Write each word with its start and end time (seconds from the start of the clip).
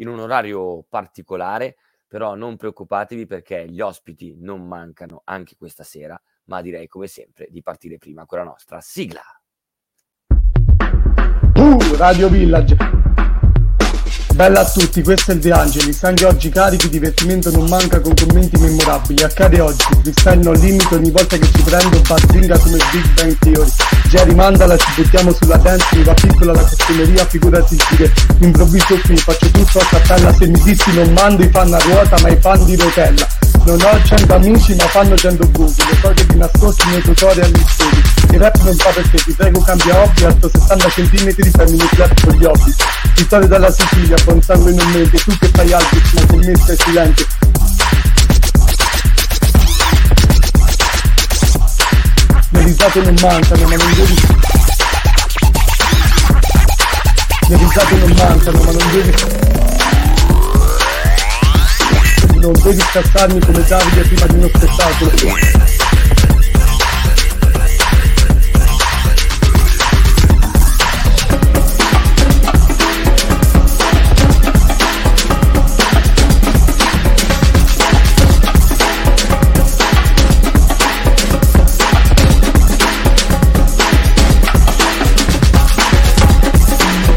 in 0.00 0.08
un 0.08 0.18
orario 0.18 0.84
particolare, 0.88 1.76
però 2.06 2.34
non 2.34 2.56
preoccupatevi 2.56 3.26
perché 3.26 3.68
gli 3.68 3.80
ospiti 3.80 4.34
non 4.38 4.66
mancano 4.66 5.22
anche 5.24 5.56
questa 5.56 5.84
sera, 5.84 6.20
ma 6.44 6.60
direi 6.60 6.88
come 6.88 7.06
sempre 7.06 7.46
di 7.50 7.62
partire 7.62 7.98
prima 7.98 8.26
con 8.26 8.38
la 8.38 8.44
nostra 8.44 8.80
sigla. 8.80 9.22
Uh, 11.54 11.96
Radio 11.96 12.28
Village. 12.28 12.99
Bella 14.40 14.60
a 14.60 14.64
tutti, 14.64 15.02
questo 15.02 15.32
è 15.32 15.34
il 15.34 15.40
De 15.40 15.52
Angelis. 15.52 16.02
Anche 16.02 16.24
oggi 16.24 16.48
carichi, 16.48 16.88
divertimento 16.88 17.50
non 17.50 17.66
manca 17.68 18.00
con 18.00 18.14
commenti 18.14 18.58
memorabili. 18.58 19.22
Accade 19.22 19.60
oggi, 19.60 19.84
freestyle 20.00 20.42
no 20.42 20.52
limite 20.52 20.94
ogni 20.94 21.10
volta 21.10 21.36
che 21.36 21.44
ci 21.44 21.60
prendo 21.60 22.00
bazzinga 22.00 22.56
come 22.56 22.78
Big 22.90 23.06
Bang 23.12 23.36
Theory. 23.38 23.70
Jerry 24.08 24.34
mandala, 24.34 24.78
ci 24.78 24.86
buttiamo 24.96 25.30
sulla 25.34 25.58
dance, 25.58 25.84
mi 25.94 26.04
va 26.04 26.14
piccola 26.14 26.52
la 26.52 26.62
costumeria, 26.62 27.26
figurati 27.26 27.76
che 27.98 28.10
improvviso 28.38 28.98
qui, 29.04 29.14
faccio 29.18 29.50
tutto 29.50 29.78
a 29.78 29.84
cappella, 29.84 30.32
se 30.32 30.46
mi 30.46 30.62
dissi 30.62 30.90
non 30.94 31.12
mando 31.12 31.42
i 31.42 31.50
fan 31.50 31.74
a 31.74 31.78
ruota, 31.78 32.16
ma 32.22 32.28
i 32.30 32.36
fan 32.40 32.64
di 32.64 32.76
rotella. 32.76 33.28
Non 33.66 33.78
ho 33.82 34.02
cento 34.04 34.34
amici 34.34 34.74
ma 34.74 34.84
fanno 34.84 35.16
cento 35.16 35.46
buchi, 35.48 35.82
le 35.86 36.00
cose 36.00 36.26
di 36.26 36.36
nascosti 36.36 36.88
nei 36.88 37.02
tutorial 37.02 37.50
gli 37.50 37.62
studi. 37.68 38.02
Il 38.32 38.38
rap 38.38 38.56
non 38.62 38.74
fa 38.74 38.88
perché 38.88 39.18
ti 39.18 39.32
prego 39.34 39.60
cambia 39.60 40.02
hobby, 40.02 40.24
alto 40.24 40.50
60 40.50 40.88
cm 40.88 41.50
fammi 41.50 41.76
clap 41.76 42.24
con 42.24 42.34
gli 42.36 42.44
hobby. 42.44 42.74
Vittorio 43.16 43.48
dalla 43.48 43.70
Sicilia, 43.70 44.16
buon 44.30 44.42
sangue 44.42 44.72
non 44.72 44.90
mente, 44.92 45.18
tu 45.18 45.36
che 45.38 45.48
fai 45.48 45.72
altri, 45.72 46.00
ma 46.14 46.36
me 46.36 46.56
stai 46.56 46.76
silente. 46.76 47.26
Le 52.50 52.62
risate 52.62 53.00
non 53.00 53.16
mancano, 53.20 53.66
ma 53.66 53.76
non 53.76 53.94
devi... 53.94 54.14
Le 57.48 57.56
risate 57.56 57.94
non 57.96 58.10
mancano, 58.16 58.62
ma 58.62 58.70
non 58.70 58.90
devi... 58.92 59.14
Non 62.40 62.52
devi 62.62 62.80
scassarmi 62.80 63.40
come 63.40 63.64
Davide 63.64 64.00
prima 64.02 64.26
di 64.26 64.34
uno 64.36 64.48
spettacolo. 64.54 65.79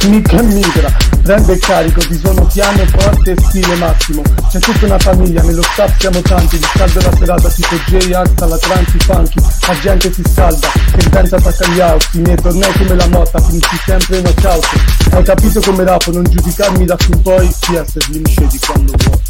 Mica 0.08 0.42
migra, 0.42 0.92
prende 1.22 1.58
carico, 1.60 2.02
ti 2.02 2.18
suono 2.18 2.46
piano, 2.48 2.86
forte 2.88 3.32
e 3.32 3.36
stile 3.40 3.74
massimo. 3.76 4.22
C'è 4.50 4.60
tutta 4.60 4.86
una 4.86 5.00
famiglia, 5.00 5.42
nello 5.44 5.62
staff 5.62 5.98
siamo 5.98 6.20
tanti, 6.22 6.58
riscaldo 6.58 7.00
la 7.00 7.16
serata 7.16 7.50
tipo 7.50 7.76
J, 7.88 8.12
alza 8.12 8.46
la 8.46 8.58
transi 8.58 8.98
funky, 9.00 9.40
la 9.66 9.80
gente 9.80 10.12
si 10.12 10.22
scalda, 10.26 10.68
che 10.98 11.10
pensa 11.10 11.38
attacca 11.38 11.68
gli 11.68 11.80
auti, 11.80 12.18
i 12.18 12.22
miei 12.22 12.36
tornei 12.36 12.74
come 12.74 12.96
la 12.96 13.08
motta, 13.08 13.40
finisci 13.40 13.78
sempre 13.86 14.18
in 14.18 14.24
knockout. 14.24 15.14
Hai 15.14 15.24
capito 15.24 15.62
come 15.62 15.84
rapo, 15.86 16.12
non 16.12 16.24
giudicarmi 16.24 16.84
da 16.84 16.98
qui 16.98 17.18
poi, 17.22 17.48
PS 17.48 18.00
Slim 18.00 18.26
Shady 18.26 18.60
quando 18.60 18.94
vuoi. 18.98 19.22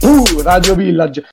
Uh, 0.00 0.40
Radio 0.42 0.74
Village. 0.74 1.28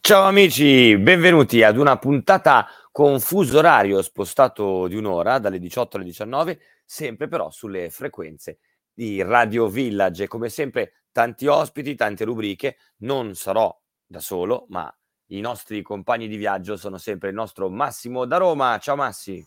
Ciao 0.00 0.24
amici, 0.24 0.96
benvenuti 0.96 1.62
ad 1.62 1.76
una 1.76 1.98
puntata 1.98 2.66
con 2.98 3.20
fuso 3.20 3.58
orario 3.58 4.02
spostato 4.02 4.88
di 4.88 4.96
un'ora 4.96 5.38
dalle 5.38 5.60
18 5.60 5.94
alle 5.98 6.04
19, 6.04 6.58
sempre 6.84 7.28
però 7.28 7.48
sulle 7.48 7.90
frequenze 7.90 8.58
di 8.92 9.22
Radio 9.22 9.68
Village. 9.68 10.26
Come 10.26 10.48
sempre, 10.48 10.94
tanti 11.12 11.46
ospiti, 11.46 11.94
tante 11.94 12.24
rubriche. 12.24 12.76
Non 13.02 13.36
sarò 13.36 13.72
da 14.04 14.18
solo, 14.18 14.66
ma 14.70 14.92
i 15.26 15.40
nostri 15.40 15.80
compagni 15.80 16.26
di 16.26 16.36
viaggio 16.36 16.76
sono 16.76 16.98
sempre 16.98 17.28
il 17.28 17.36
nostro 17.36 17.70
Massimo 17.70 18.24
da 18.24 18.36
Roma. 18.38 18.76
Ciao 18.78 18.96
Massi. 18.96 19.46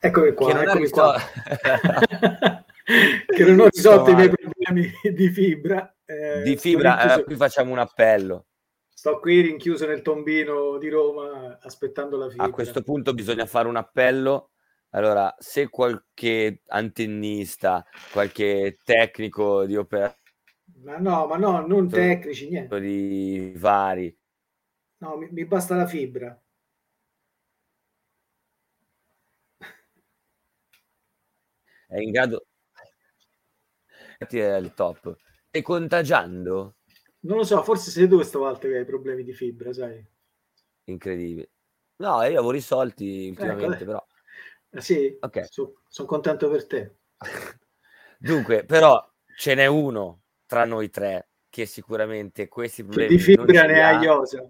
Eccomi 0.00 0.32
qua, 0.32 0.52
Che 0.54 0.62
eccomi 0.62 0.88
qua. 0.88 1.20
che 3.26 3.44
non 3.44 3.60
ho 3.60 3.68
risolto 3.68 4.08
i 4.08 4.14
miei 4.14 4.30
problemi 4.30 4.90
di 5.14 5.28
fibra. 5.28 5.94
eh, 6.06 6.40
Di 6.44 6.56
fibra, 6.56 7.18
eh, 7.18 7.24
qui 7.24 7.36
facciamo 7.36 7.72
un 7.72 7.78
appello. 7.80 8.46
Sto 9.00 9.18
qui 9.18 9.40
rinchiuso 9.40 9.86
nel 9.86 10.02
tombino 10.02 10.76
di 10.76 10.90
Roma 10.90 11.58
aspettando 11.62 12.18
la 12.18 12.28
fibra. 12.28 12.44
A 12.44 12.50
questo 12.50 12.82
punto 12.82 13.14
bisogna 13.14 13.46
fare 13.46 13.66
un 13.66 13.76
appello. 13.76 14.50
Allora, 14.90 15.34
se 15.38 15.70
qualche 15.70 16.60
antennista, 16.66 17.82
qualche 18.12 18.76
tecnico 18.84 19.64
di 19.64 19.74
operatori 19.76 20.20
Ma 20.82 20.98
no, 20.98 21.26
ma 21.26 21.38
no, 21.38 21.66
non 21.66 21.88
tecnici, 21.88 22.50
niente. 22.50 23.54
vari, 23.56 24.14
No, 24.98 25.16
mi, 25.16 25.28
mi 25.30 25.46
basta 25.46 25.76
la 25.76 25.86
fibra. 25.86 26.38
è 31.88 32.00
in 32.00 32.10
grado 32.10 32.44
è 34.18 34.56
il 34.56 34.74
top. 34.74 35.16
Stai 35.48 35.62
contagiando? 35.62 36.74
Non 37.22 37.36
lo 37.36 37.44
so, 37.44 37.62
forse 37.62 37.90
sei 37.90 38.08
tu 38.08 38.16
questa 38.16 38.38
volta 38.38 38.66
che 38.66 38.78
hai 38.78 38.84
problemi 38.84 39.22
di 39.22 39.32
fibra, 39.34 39.72
sai? 39.72 40.04
Incredibile. 40.84 41.50
No, 41.96 42.14
io 42.22 42.28
avevo 42.28 42.50
risolti 42.50 43.28
ultimamente, 43.28 43.74
Ecco, 43.76 43.84
però. 43.84 44.06
Eh, 44.70 44.80
sì, 44.80 45.16
Ok. 45.20 45.48
sono 45.50 46.08
contento 46.08 46.48
per 46.48 46.66
te. 46.66 46.96
Dunque, 48.18 48.64
però 48.64 49.06
ce 49.36 49.54
n'è 49.54 49.66
uno 49.66 50.22
tra 50.46 50.64
noi 50.64 50.88
tre 50.90 51.28
che 51.50 51.66
sicuramente 51.66 52.48
questi 52.48 52.82
Che 52.82 52.88
problemi 52.88 53.16
di 53.16 53.22
fibra 53.22 53.66
ne 53.66 53.82
ha. 53.82 54.02
Iosa. 54.02 54.48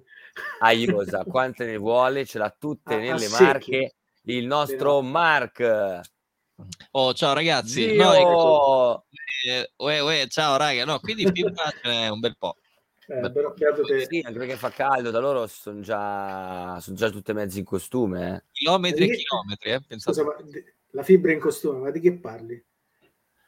a 0.63 0.73
Iosa, 0.73 1.25
quante 1.25 1.65
ne 1.65 1.77
vuole, 1.77 2.25
ce 2.25 2.39
l'ha 2.39 2.55
tutte 2.57 2.95
A- 2.95 2.99
a 2.99 3.01
nelle 3.01 3.19
secchi. 3.21 3.43
marche, 3.43 3.95
il 4.27 4.47
nostro 4.47 5.01
Mark. 5.03 6.01
Oh, 6.93 7.13
ciao 7.15 7.33
ragazzi. 7.33 7.83
Zio! 7.83 8.05
No, 8.05 8.13
ecco, 8.13 9.07
eh, 9.47 9.71
uè, 9.77 10.03
uè, 10.03 10.27
ciao 10.29 10.57
raga. 10.57 10.85
No, 10.85 10.99
qui 11.01 11.15
di 11.15 11.27
fibra 11.33 11.71
ce 11.71 11.89
n'è 11.89 12.09
un 12.09 12.21
bel 12.21 12.37
po'. 12.37 12.57
Eh, 13.13 13.33
però 13.33 13.53
beato 13.53 13.83
te. 13.83 14.07
Sì, 14.09 14.23
anche 14.25 14.39
perché 14.39 14.57
fa 14.57 14.71
caldo, 14.71 15.11
da 15.11 15.19
loro 15.19 15.49
sono 15.49 15.81
già, 15.81 16.79
son 16.81 16.95
già 16.95 17.11
tutte 17.11 17.33
mezze 17.33 17.59
in 17.59 17.65
costume. 17.65 18.37
eh. 18.37 18.43
Chilometri 18.53 19.11
e 19.11 19.17
chilometri, 19.17 19.71
eh. 19.73 19.81
Pensate. 19.85 20.17
Scusa, 20.21 20.25
ma 20.25 20.37
di- 20.49 20.65
la 20.93 21.03
fibra 21.03 21.33
in 21.33 21.41
costume, 21.41 21.79
ma 21.81 21.91
di 21.91 21.99
che 21.99 22.13
parli? 22.19 22.55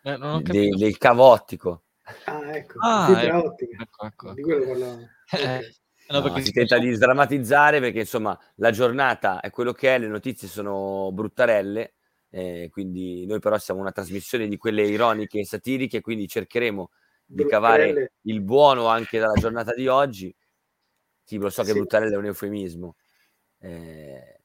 Eh, 0.04 0.16
non 0.16 0.34
ho 0.34 0.40
De- 0.40 0.68
del 0.70 0.98
cavottico. 0.98 1.84
Ah, 2.24 2.56
ecco, 2.56 2.78
Ah, 2.80 3.06
fibra 3.06 3.38
ecco, 3.38 3.46
ottica. 3.46 3.82
ecco, 3.82 4.06
ecco, 4.06 4.32
Di 4.32 4.40
ecco. 4.40 4.48
quello 4.50 4.66
parlavamo. 4.66 5.08
Eh, 5.30 5.56
Ok. 5.58 5.76
no, 6.08 6.16
No, 6.18 6.22
perché 6.24 6.40
si 6.40 6.52
tenta 6.52 6.78
di 6.78 6.92
sdrammatizzare 6.92 7.78
perché 7.78 8.00
insomma 8.00 8.36
la 8.56 8.70
giornata 8.72 9.38
è 9.38 9.50
quello 9.50 9.72
che 9.72 9.94
è, 9.94 9.98
le 10.00 10.08
notizie 10.08 10.48
sono 10.48 11.10
bruttarelle, 11.12 11.94
eh, 12.30 12.68
quindi 12.72 13.24
noi 13.26 13.38
però 13.38 13.56
siamo 13.58 13.80
una 13.80 13.92
trasmissione 13.92 14.48
di 14.48 14.56
quelle 14.56 14.82
ironiche 14.82 15.38
e 15.38 15.46
satiriche, 15.46 16.00
quindi 16.00 16.26
cercheremo 16.26 16.90
di 17.24 17.44
cavare 17.46 18.12
il 18.22 18.40
buono 18.42 18.86
anche 18.86 19.18
dalla 19.18 19.36
giornata 19.36 19.74
di 19.74 19.86
oggi. 19.88 20.34
Sì, 21.24 21.38
lo 21.38 21.50
so 21.50 21.62
che 21.64 21.70
Sì. 21.70 21.78
bruttarelle 21.78 22.14
è 22.14 22.18
un 22.18 22.26
eufemismo. 22.26 22.96
eh, 23.58 24.40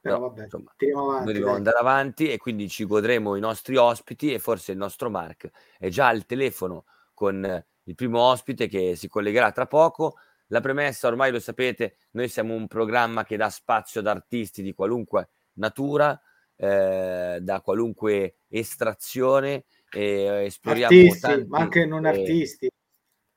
Però 0.00 0.16
però, 0.16 0.28
vabbè, 0.28 0.42
insomma, 0.42 0.74
tiriamo 0.76 1.02
noi 1.02 1.10
avanti. 1.10 1.32
dobbiamo 1.34 1.54
andare 1.56 1.78
avanti 1.78 2.28
e 2.30 2.38
quindi 2.38 2.68
ci 2.68 2.84
godremo 2.86 3.36
i 3.36 3.40
nostri 3.40 3.76
ospiti 3.76 4.32
e 4.32 4.38
forse 4.38 4.72
il 4.72 4.78
nostro 4.78 5.10
Mark 5.10 5.50
è 5.78 5.88
già 5.88 6.08
al 6.08 6.26
telefono 6.26 6.84
con 7.14 7.64
il 7.84 7.94
primo 7.94 8.20
ospite 8.20 8.66
che 8.68 8.96
si 8.96 9.08
collegherà 9.08 9.52
tra 9.52 9.66
poco. 9.66 10.16
La 10.48 10.60
premessa, 10.60 11.06
ormai 11.08 11.30
lo 11.32 11.40
sapete, 11.40 11.96
noi 12.12 12.28
siamo 12.28 12.54
un 12.54 12.66
programma 12.66 13.24
che 13.24 13.36
dà 13.36 13.48
spazio 13.48 14.00
ad 14.00 14.06
artisti 14.08 14.62
di 14.62 14.74
qualunque 14.74 15.30
natura, 15.54 16.20
eh, 16.56 17.38
da 17.40 17.60
qualunque 17.62 18.36
estrazione, 18.48 19.64
e 19.92 20.44
esploriamo 20.46 20.96
Artisti, 20.96 21.20
tanti, 21.20 21.48
ma 21.48 21.58
anche 21.58 21.86
non 21.86 22.06
eh, 22.06 22.08
artisti. 22.08 22.70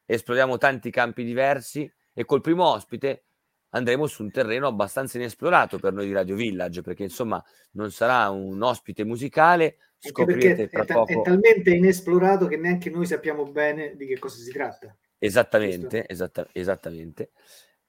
esploriamo 0.06 0.58
tanti 0.58 0.90
campi 0.90 1.24
diversi 1.24 1.92
e 2.14 2.26
col 2.26 2.42
primo 2.42 2.66
ospite 2.66 3.26
andremo 3.70 4.08
su 4.08 4.24
un 4.24 4.32
terreno 4.32 4.68
abbastanza 4.68 5.18
inesplorato 5.18 5.78
per 5.78 5.94
noi 5.94 6.08
di 6.08 6.14
Radio 6.14 6.36
Village, 6.36 6.82
perché 6.82 7.04
insomma 7.04 7.44
non 7.72 7.92
sarà 7.92 8.30
un 8.30 8.62
ospite 8.62 9.04
musicale, 9.04 9.78
scoprirete 9.98 10.70
tra 10.70 10.84
è, 10.84 10.86
ta- 10.86 10.94
poco... 10.94 11.12
è 11.12 11.22
talmente 11.22 11.72
inesplorato 11.72 12.48
che 12.48 12.58
neanche 12.58 12.90
noi 12.90 13.06
sappiamo 13.06 13.46
bene 13.46 13.96
di 13.96 14.06
che 14.06 14.18
cosa 14.18 14.38
si 14.42 14.52
tratta. 14.52 14.96
Esattamente, 15.18 16.06
esatta- 16.08 16.48
esattamente. 16.54 17.32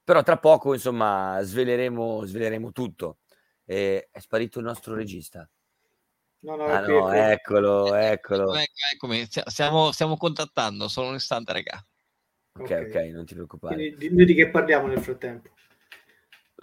Però 0.03 0.23
tra 0.23 0.39
poco, 0.39 0.73
insomma, 0.73 1.39
sveleremo, 1.43 2.25
sveleremo 2.25 2.73
tutto. 2.73 3.19
E 3.65 4.09
è 4.11 4.21
sparito 4.21 4.61
il 4.61 4.65
nostro 4.65 4.95
regista. 4.95 5.49
No, 6.47 6.55
no, 6.55 6.65
Ah 6.67 6.85
qui, 6.85 6.95
no, 6.95 7.11
eccolo, 7.11 7.95
eccolo. 7.97 8.55
Ecco, 8.55 8.73
eccomi, 8.95 9.25
Stia- 9.25 9.43
stiamo, 9.51 9.91
stiamo 9.91 10.17
contattando, 10.17 10.87
solo 10.87 11.09
un 11.09 11.17
istante, 11.17 11.53
raga. 11.53 11.85
Ok, 12.59 12.71
Ok. 12.71 12.87
ok, 12.87 12.95
non 13.13 13.25
ti 13.27 13.35
preoccupare. 13.35 13.75
Quindi 13.75 13.97
di, 13.97 14.15
noi 14.15 14.25
di 14.27 14.35
che 14.35 14.49
parliamo 14.49 14.87
nel 14.87 15.01
frattempo? 15.01 15.51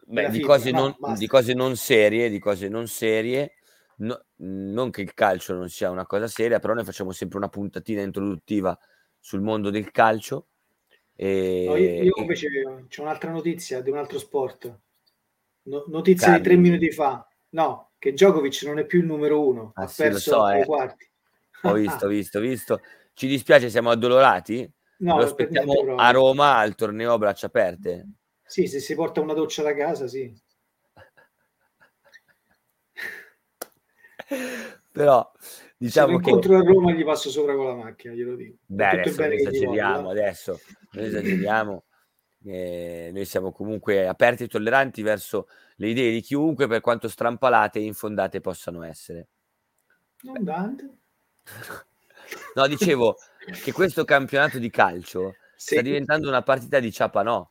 Beh, 0.06 0.30
di 0.30 0.40
cose, 0.40 0.72
no, 0.72 0.96
non, 0.98 1.16
di 1.18 1.28
cose 1.28 1.54
non 1.54 1.76
serie, 1.76 2.30
di 2.30 2.40
cose 2.40 2.70
non 2.70 2.88
serie, 2.88 3.56
no- 3.98 4.24
non 4.38 4.90
che 4.90 5.02
il 5.02 5.14
calcio 5.14 5.54
non 5.54 5.68
sia 5.70 5.90
una 5.90 6.06
cosa 6.06 6.28
seria, 6.28 6.60
però 6.60 6.74
noi 6.74 6.86
facciamo 6.86 7.12
sempre 7.12 7.38
una 7.38 7.50
puntatina 7.50 8.02
introduttiva 8.02 8.78
sul 9.20 9.42
mondo 9.42 9.70
del 9.70 9.92
calcio. 9.92 10.48
E, 11.14 11.66
No, 11.68 11.76
io, 11.76 12.04
io 12.04 12.14
invece 12.16 12.48
c'è 12.88 13.02
un'altra 13.02 13.32
notizia 13.32 13.82
di 13.82 13.90
un 13.90 13.98
altro 13.98 14.18
sport. 14.18 14.80
No- 15.64 15.84
notizia 15.88 16.28
Calmi. 16.28 16.38
di 16.38 16.44
tre 16.46 16.56
minuti 16.56 16.92
fa. 16.92 17.28
No, 17.50 17.92
che 18.04 18.12
Djokovic 18.12 18.64
non 18.64 18.80
è 18.80 18.86
più 18.86 19.00
il 19.00 19.06
numero 19.06 19.48
uno, 19.48 19.72
Ah, 19.76 19.84
ha 19.84 19.88
sì, 19.88 20.02
perso 20.02 20.32
so, 20.32 20.50
eh. 20.50 20.66
quarti. 20.66 21.10
ho 21.62 21.72
visto, 21.72 22.08
visto, 22.10 22.42
visto. 22.42 22.82
Ci 23.14 23.28
dispiace, 23.28 23.70
siamo 23.70 23.92
addolorati. 23.92 24.70
No, 24.98 25.16
Lo 25.20 25.24
aspettiamo 25.24 25.96
a 25.96 26.12
Roma 26.12 26.58
al 26.58 26.76
torneo 26.76 27.14
a 27.14 27.18
braccia 27.18 27.46
aperte. 27.46 28.10
Sì, 28.46 28.68
se 28.68 28.82
si 28.82 28.94
porta 28.94 29.22
una 29.22 29.32
doccia 29.32 29.64
da 29.64 29.74
casa, 29.74 30.06
sì. 30.08 30.30
Però 34.92 35.32
Se 35.40 35.62
diciamo 35.78 36.18
che 36.18 36.30
incontro 36.30 36.58
a 36.58 36.62
Roma 36.62 36.92
gli 36.92 37.06
passo 37.06 37.30
sopra 37.30 37.56
con 37.56 37.68
la 37.68 37.76
macchina, 37.76 38.14
glielo 38.14 38.36
dico. 38.36 38.58
Beh, 38.66 39.02
Tutto 39.04 39.24
adesso 39.24 39.30
che 39.30 39.30
gli 39.30 39.40
esageriamo, 39.40 40.10
eh. 40.10 40.12
adesso 40.12 40.60
noi 40.92 41.06
esageriamo. 41.06 41.84
Eh, 42.46 43.10
noi 43.14 43.26
siamo 43.26 43.52
comunque 43.52 44.08
aperti 44.08 44.44
e 44.44 44.48
tolleranti 44.48 45.02
verso 45.02 45.48
le 45.78 45.88
idee 45.90 46.12
di 46.12 46.22
chiunque, 46.22 46.68
per 46.68 46.82
quanto 46.82 47.08
strampalate 47.08 47.80
e 47.80 47.84
infondate 47.84 48.42
possano 48.42 48.84
essere. 48.84 49.28
Non 50.22 50.44
Dante. 50.44 50.90
No, 52.56 52.68
dicevo 52.68 53.18
che 53.62 53.72
questo 53.74 54.06
campionato 54.06 54.58
di 54.58 54.70
calcio 54.70 55.36
Sì. 55.56 55.74
sta 55.76 55.82
diventando 55.82 56.30
una 56.30 56.42
partita 56.42 56.80
di 56.80 56.92
ciapanò. 56.92 57.48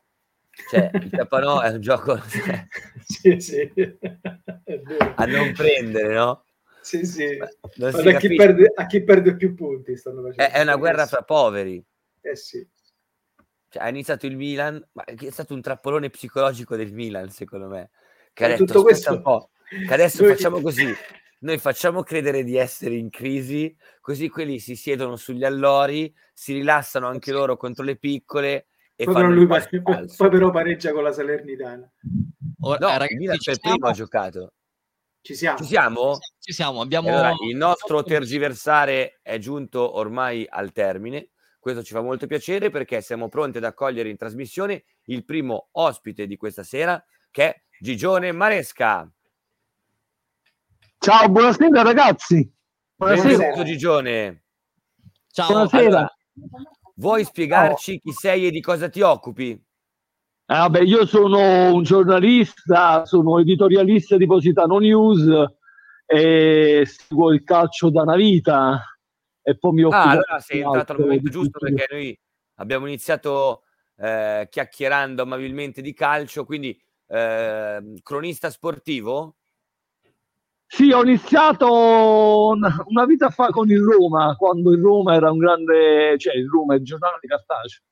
Cioè, 0.71 0.91
il 0.95 1.11
ciapanò 1.11 1.61
è 1.61 1.69
un 1.71 1.81
gioco 1.81 2.19
cioè, 2.27 2.67
sì, 3.05 3.39
sì. 3.39 3.71
A 5.17 5.25
non 5.27 5.53
prendere, 5.53 6.15
no? 6.15 6.45
Sì, 6.81 7.05
sì. 7.07 7.39
A, 7.39 8.17
chi 8.19 8.35
perde, 8.35 8.73
a 8.75 8.87
chi 8.87 9.05
perde 9.05 9.37
più 9.37 9.55
punti. 9.55 9.93
È, 10.35 10.51
è 10.51 10.63
una 10.63 10.77
guerra 10.77 11.07
fra 11.07 11.23
poveri. 11.23 11.83
Eh 12.23 12.37
sì. 12.37 12.67
Cioè, 13.73 13.83
ha 13.83 13.89
iniziato 13.89 14.27
il 14.27 14.37
Milan, 14.37 14.87
ma 14.93 15.05
è 15.05 15.31
stato 15.31 15.55
un 15.55 15.63
trappolone 15.63 16.11
psicologico 16.11 16.77
del 16.77 16.93
Milan, 16.93 17.31
secondo 17.31 17.69
me. 17.69 17.89
Che 18.35 18.45
ha 18.45 18.49
E 18.49 18.51
detto, 18.51 18.65
tutto 18.67 18.79
"Aspetta 18.81 18.91
questo- 18.93 19.13
un 19.15 19.23
po', 19.23 19.51
che 19.67 19.95
adesso 19.95 20.25
facciamo 20.27 20.61
così. 20.61 20.93
Noi 21.39 21.57
facciamo 21.59 22.03
credere 22.03 22.45
di 22.45 22.57
essere 22.57 22.95
in 22.97 23.09
crisi, 23.09 23.75
così 24.03 24.29
quelli 24.29 24.59
si 24.59 24.77
siedono 24.77 25.17
sugli 25.17 25.43
allori, 25.45 26.15
si 26.35 26.53
rilassano 26.53 27.09
anche 27.09 27.33
loro 27.33 27.57
contro 27.57 27.83
le 27.83 27.97
piccole 27.97 28.67
e 28.95 29.05
Poi 29.05 29.15
fanno 29.15 29.29
però, 29.29 29.41
lui 29.41 29.47
falso. 29.83 30.15
poi 30.19 30.31
però 30.31 30.51
pareggia 30.51 30.93
con 30.93 31.03
la 31.03 31.13
Salernitana. 31.13 31.91
Ora, 32.61 32.79
No, 32.79 32.89
eh, 32.89 32.93
il 32.93 32.99
ragazzi, 32.99 33.17
Milan 33.17 33.39
ci 33.39 33.59
primo 33.59 33.87
ha 33.89 33.93
giocato. 33.93 34.53
Ci 35.23 35.35
siamo. 35.35 35.57
Ci 35.59 35.65
siamo? 35.65 36.19
Ci 36.39 36.53
siamo, 36.53 36.81
abbiamo... 36.81 37.09
Allora, 37.09 37.33
il 37.49 37.57
nostro 37.57 38.03
tergiversare 38.05 39.19
è 39.23 39.39
giunto 39.39 39.97
ormai 39.97 40.47
al 40.49 40.71
termine. 40.73 41.31
Questo 41.63 41.85
ci 41.85 41.93
fa 41.93 42.03
molto 42.03 42.27
piacere 42.27 42.71
perché 42.71 43.01
siamo 43.03 43.29
pronti 43.29 43.59
ad 43.59 43.63
accogliere 43.63 44.09
in 44.09 44.17
trasmissione 44.17 44.83
il 45.05 45.25
primo 45.25 45.69
ospite 45.71 46.27
di 46.27 46.35
questa 46.37 46.65
sera, 46.65 47.01
che 47.31 47.45
è 47.45 47.63
Gigione 47.79 48.33
Maresca. 48.33 49.09
Ciao, 50.99 51.29
buonasera 51.29 51.83
ragazzi. 51.83 52.53
Buonasera. 52.97 53.29
Benvenuto 53.29 53.63
Gigione. 53.63 54.43
Ciao, 55.31 55.51
Buonasera. 55.51 55.87
Allora, 55.87 56.17
vuoi 56.97 57.25
spiegarci 57.25 58.01
chi 58.01 58.11
sei 58.11 58.49
e 58.49 58.51
di 58.51 58.61
cosa 58.61 58.89
ti 58.89 59.01
occupi? 59.01 59.51
Eh, 59.51 59.63
vabbè, 60.45 60.81
io 60.81 61.07
sono 61.07 61.73
un 61.73 61.85
giornalista, 61.85 63.05
sono 63.05 63.39
editorialista 63.39 64.17
di 64.17 64.27
Positano 64.27 64.79
News 64.79 65.29
e 66.07 66.83
seguo 66.87 67.33
il 67.33 67.45
calcio 67.45 67.89
da 67.89 68.03
una 68.03 68.17
vita 68.17 68.85
e 69.43 69.59
poi 69.59 69.73
mi 69.73 69.83
occupo 69.83 69.97
Ah, 69.97 70.11
allora 70.11 70.39
sei 70.41 70.61
entrato 70.61 70.93
al 70.93 71.01
momento 71.01 71.31
giusto 71.31 71.59
perché 71.59 71.87
noi 71.91 72.19
abbiamo 72.57 72.87
iniziato 72.87 73.65
eh, 73.97 74.47
chiacchierando 74.51 75.23
amabilmente 75.23 75.83
di 75.83 75.93
calcio, 75.93 76.45
quindi 76.45 76.81
eh, 77.09 78.01
cronista 78.03 78.51
sportivo? 78.51 79.37
Sì, 80.67 80.91
ho 80.91 81.03
iniziato 81.03 82.49
una, 82.49 83.05
vita 83.05 83.29
fa 83.29 83.49
con 83.49 83.71
il 83.71 83.83
Roma, 83.83 84.35
quando 84.37 84.73
il 84.73 84.81
Roma 84.81 85.15
era 85.15 85.31
un 85.31 85.37
grande, 85.37 86.17
cioè 86.17 86.35
il 86.35 86.49
Roma 86.49 86.75
è 86.75 86.79
il 86.79 86.85
giornale 86.85 87.19
di 87.21 87.29
cartaceo. 87.29 87.83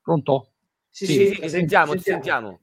Pronto? 0.00 0.52
Sì, 0.88 1.06
Sì, 1.06 1.26
sì, 1.26 1.40
ti 1.40 1.48
sentiamo, 1.48 1.92
ti 1.94 2.02
sentiamo. 2.02 2.60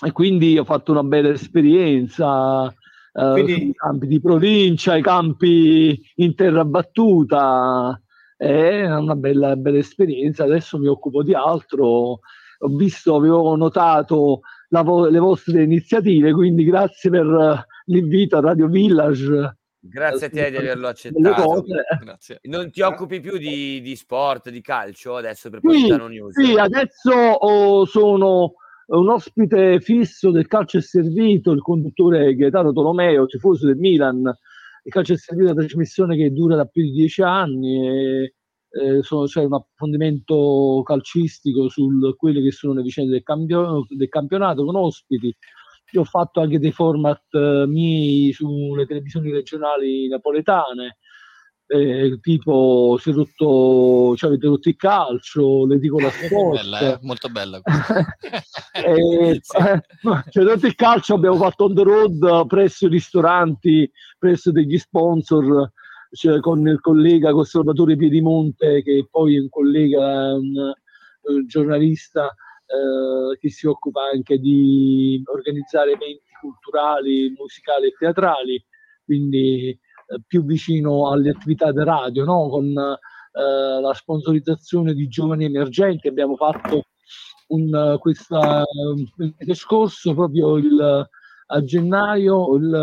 E 0.00 0.12
quindi 0.12 0.56
ho 0.58 0.64
fatto 0.64 0.92
una 0.92 1.02
bella 1.02 1.28
esperienza 1.28 2.74
eh, 3.12 3.30
Quindi- 3.32 3.72
campi 3.74 4.06
di 4.06 4.20
provincia, 4.20 4.96
i 4.96 5.02
campi 5.02 6.00
in 6.16 6.34
terra 6.34 6.64
battuta. 6.64 8.00
È 8.36 8.84
una 8.84 9.16
bella, 9.16 9.56
bella 9.56 9.78
esperienza. 9.78 10.44
Adesso 10.44 10.78
mi 10.78 10.86
occupo 10.86 11.22
di 11.22 11.34
altro. 11.34 12.20
Ho 12.60 12.68
visto, 12.76 13.14
avevo 13.14 13.54
notato 13.56 14.40
la 14.70 14.82
vo- 14.82 15.08
le 15.08 15.18
vostre 15.18 15.62
iniziative, 15.62 16.32
quindi 16.32 16.64
grazie 16.64 17.10
per 17.10 17.66
l'invito 17.86 18.36
a 18.36 18.40
Radio 18.40 18.68
Village. 18.68 19.56
Grazie 19.80 20.26
a 20.26 20.30
te 20.30 20.50
di 20.50 20.56
averlo 20.56 20.88
accettato. 20.88 21.64
Non 22.42 22.70
ti 22.70 22.80
occupi 22.82 23.20
più 23.20 23.38
di, 23.38 23.80
di 23.80 23.96
sport, 23.96 24.50
di 24.50 24.60
calcio 24.60 25.16
adesso 25.16 25.50
per 25.50 25.60
Sì, 25.60 25.66
Positano 25.66 26.08
News? 26.08 26.34
Sì, 26.34 26.56
adesso 26.56 27.12
oh, 27.12 27.84
sono 27.86 28.54
un 28.96 29.08
ospite 29.08 29.80
fisso 29.80 30.30
del 30.30 30.46
calcio 30.46 30.78
è 30.78 30.80
servito, 30.80 31.52
il 31.52 31.60
conduttore 31.60 32.34
Gaetano 32.34 32.72
Tolomeo, 32.72 33.26
tifoso 33.26 33.66
del 33.66 33.76
Milan. 33.76 34.22
Il 34.84 34.92
calcio 34.92 35.12
è 35.12 35.16
servito 35.16 35.50
è 35.50 35.52
una 35.52 35.60
trasmissione 35.60 36.16
che 36.16 36.32
dura 36.32 36.56
da 36.56 36.64
più 36.64 36.82
di 36.82 36.92
dieci 36.92 37.22
anni 37.22 37.86
e 37.86 38.34
c'è 38.70 39.44
un 39.44 39.54
approfondimento 39.54 40.82
calcistico 40.84 41.68
su 41.68 41.88
quelle 42.16 42.42
che 42.42 42.50
sono 42.50 42.74
le 42.74 42.82
vicende 42.82 43.12
del, 43.12 43.22
campio- 43.22 43.86
del 43.88 44.08
campionato 44.08 44.64
con 44.64 44.76
ospiti. 44.76 45.34
Io 45.92 46.00
ho 46.02 46.04
fatto 46.04 46.40
anche 46.40 46.58
dei 46.58 46.72
format 46.72 47.22
eh, 47.32 47.64
miei 47.66 48.32
sulle 48.32 48.86
televisioni 48.86 49.30
regionali 49.30 50.06
napoletane, 50.08 50.98
eh, 51.68 52.18
tipo 52.22 52.96
si 52.98 53.10
è 53.10 53.12
rotto, 53.12 54.16
cioè 54.16 54.30
avete 54.30 54.46
rotto 54.46 54.68
il 54.70 54.76
calcio, 54.76 55.66
le 55.66 55.78
dico 55.78 56.00
la 56.00 56.10
sport. 56.10 56.56
Bella, 56.56 56.94
eh? 56.94 56.98
Molto 57.02 57.28
bella. 57.28 57.60
Eh, 58.78 59.40
Sì. 59.42 59.56
eh, 59.56 59.82
cioè, 60.30 60.44
durante 60.44 60.66
il 60.68 60.74
calcio 60.76 61.14
abbiamo 61.14 61.36
fatto 61.36 61.64
on 61.64 61.74
the 61.74 61.82
road 61.82 62.46
presso 62.46 62.86
i 62.86 62.88
ristoranti, 62.88 63.90
presso 64.16 64.52
degli 64.52 64.78
sponsor, 64.78 65.72
cioè, 66.12 66.38
con 66.40 66.66
il 66.66 66.80
collega 66.80 67.32
con 67.32 67.44
Salvatore 67.44 67.96
Piedimonte, 67.96 68.82
che 68.82 69.06
poi 69.10 69.36
è 69.36 69.40
un 69.40 69.48
collega, 69.48 70.34
un, 70.34 70.54
un 71.22 71.46
giornalista 71.46 72.32
eh, 72.66 73.36
che 73.38 73.50
si 73.50 73.66
occupa 73.66 74.02
anche 74.12 74.38
di 74.38 75.20
organizzare 75.26 75.92
eventi 75.92 76.30
culturali, 76.40 77.34
musicali 77.36 77.88
e 77.88 77.94
teatrali, 77.98 78.64
quindi 79.04 79.70
eh, 79.70 79.78
più 80.26 80.44
vicino 80.44 81.10
alle 81.10 81.30
attività 81.30 81.70
di 81.72 81.82
radio, 81.84 82.24
no? 82.24 82.48
con 82.48 82.66
eh, 82.66 83.80
la 83.80 83.94
sponsorizzazione 83.94 84.94
di 84.94 85.08
giovani 85.08 85.44
emergenti. 85.44 86.08
Abbiamo 86.08 86.36
fatto 86.36 86.84
un, 87.48 87.96
questa, 88.00 88.64
mese 89.16 89.54
scorso, 89.54 90.14
proprio 90.14 90.56
il, 90.56 91.08
a 91.46 91.64
gennaio, 91.64 92.56
il, 92.56 92.74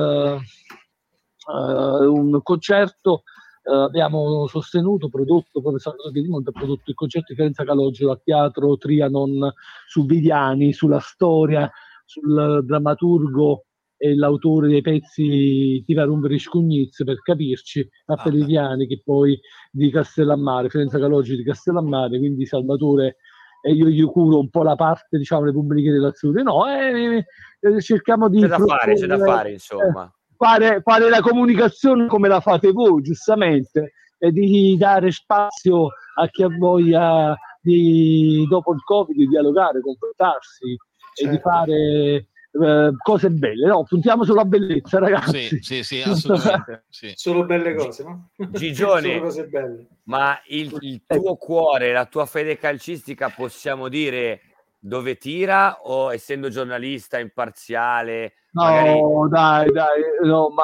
eh, 1.51 2.05
un 2.05 2.39
concerto. 2.41 3.23
eh, 3.63 3.73
abbiamo 3.73 4.47
sostenuto, 4.47 5.09
prodotto, 5.09 5.61
Salvatore 5.77 6.11
Piedimonte 6.11 6.49
ha 6.49 6.53
prodotto 6.53 6.89
il 6.89 6.95
concerto 6.95 7.33
di 7.33 7.39
Ferenza 7.39 7.63
Calogero 7.63 8.11
al 8.11 8.21
teatro 8.23 8.77
Trianon 8.77 9.51
su 9.87 10.05
Viviani, 10.05 10.73
sulla 10.73 10.99
storia, 10.99 11.69
sul 12.05 12.63
drammaturgo 12.63 13.65
e 14.05 14.15
l'autore 14.15 14.67
dei 14.67 14.81
pezzi 14.81 15.81
Tira 15.83 16.03
Rumberi 16.03 16.37
Scugnizz 16.37 17.03
per 17.03 17.21
capirci, 17.21 17.89
ma 18.05 18.15
per 18.15 18.33
Ah, 18.35 18.75
che 18.77 19.01
poi 19.03 19.39
di 19.71 19.89
Castellammare, 19.89 20.69
Ferenza 20.69 20.99
Calogero 20.99 21.37
di 21.37 21.43
Castellammare, 21.43 22.19
quindi 22.19 22.45
Salvatore 22.45 23.17
e 23.61 23.71
io 23.71 23.87
gli 23.87 24.03
curo 24.03 24.37
un 24.37 24.49
po' 24.51 24.61
la 24.61 24.75
parte, 24.75 25.17
diciamo, 25.17 25.45
le 25.45 25.51
pubbliche 25.51 25.89
relazioni, 25.89 26.43
no, 26.43 26.67
e, 26.67 27.25
e 27.59 27.81
cerchiamo 27.81 28.29
di... 28.29 28.41
C'è 28.41 28.47
da 28.47 28.59
fare, 28.59 28.93
c'è 28.93 29.07
da 29.07 29.17
fare, 29.17 29.51
insomma. 29.53 30.13
Fare, 30.37 30.81
fare 30.83 31.09
la 31.09 31.21
comunicazione 31.21 32.05
come 32.05 32.27
la 32.27 32.41
fate 32.41 32.71
voi, 32.71 33.01
giustamente, 33.01 33.93
e 34.19 34.31
di 34.31 34.77
dare 34.77 35.09
spazio 35.09 35.87
a 36.19 36.27
chi 36.27 36.43
ha 36.43 36.49
voglia 36.55 37.35
di, 37.59 38.45
dopo 38.47 38.71
il 38.71 38.83
Covid, 38.83 39.17
di 39.17 39.27
dialogare, 39.27 39.81
confrontarsi 39.81 40.77
certo. 41.15 41.23
e 41.23 41.25
di 41.25 41.41
certo. 41.41 41.49
fare 41.49 42.27
eh, 42.61 42.91
cose 42.97 43.29
belle, 43.29 43.67
no? 43.67 43.83
Puntiamo 43.83 44.23
sulla 44.23 44.45
bellezza, 44.45 44.99
ragazzi. 44.99 45.47
Sì, 45.47 45.59
sì, 45.61 45.83
sì, 45.83 46.01
assolutamente. 46.01 46.85
Sì. 46.89 47.11
Solo 47.15 47.45
belle 47.45 47.73
cose, 47.75 48.03
no? 48.03 48.29
Gigione, 48.51 49.21
ma 50.03 50.39
il, 50.47 50.75
il, 50.79 51.03
tuo 51.05 51.35
cuore, 51.35 51.91
la 51.91 52.05
tua 52.05 52.25
fede 52.25 52.57
calcistica, 52.57 53.29
possiamo 53.29 53.89
dire 53.89 54.41
dove 54.79 55.17
tira 55.17 55.79
o 55.81 56.13
essendo 56.13 56.49
giornalista 56.49 57.19
imparziale? 57.19 58.33
No, 58.51 58.63
magari... 58.63 58.99
dai, 59.29 59.71
dai, 59.71 60.01
no, 60.23 60.49
ma 60.49 60.63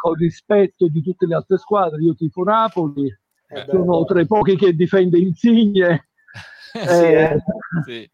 con 0.00 0.14
rispetto 0.14 0.88
di 0.88 1.00
tutte 1.00 1.26
le 1.26 1.36
altre 1.36 1.58
squadre, 1.58 2.02
io 2.02 2.14
tifo 2.14 2.42
Napoli, 2.42 3.06
eh 3.06 3.64
sono 3.68 4.00
beh, 4.00 4.06
tra 4.06 4.20
i 4.20 4.26
pochi 4.26 4.56
che 4.56 4.74
difende 4.74 5.18
Insigne. 5.18 6.08
sì, 6.72 6.80
eh, 6.80 7.36
sì. 7.84 8.10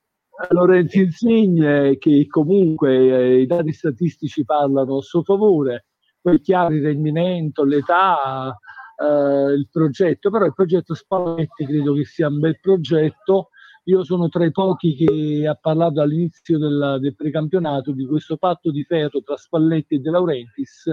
Lorenzo 0.48 0.98
Insigne 0.98 1.98
che 1.98 2.26
comunque 2.26 2.94
eh, 2.94 3.40
i 3.40 3.46
dati 3.46 3.72
statistici 3.72 4.44
parlano 4.44 4.98
a 4.98 5.02
suo 5.02 5.22
favore, 5.22 5.86
poi 6.20 6.40
chiari 6.40 6.80
rendimento, 6.80 7.64
l'età, 7.64 8.56
eh, 8.96 9.52
il 9.52 9.68
progetto, 9.70 10.30
però 10.30 10.44
il 10.44 10.54
progetto 10.54 10.94
Spalletti 10.94 11.64
credo 11.64 11.94
che 11.94 12.04
sia 12.04 12.28
un 12.28 12.38
bel 12.38 12.58
progetto. 12.60 13.50
Io 13.84 14.04
sono 14.04 14.28
tra 14.28 14.44
i 14.44 14.50
pochi 14.50 14.94
che 14.94 15.46
ha 15.46 15.54
parlato 15.54 16.00
all'inizio 16.00 16.58
del, 16.58 16.98
del 17.00 17.14
precampionato 17.14 17.92
di 17.92 18.06
questo 18.06 18.36
patto 18.36 18.70
di 18.70 18.84
ferro 18.84 19.22
tra 19.22 19.36
Spalletti 19.36 19.96
e 19.96 19.98
De 19.98 20.10
Laurentiis. 20.10 20.90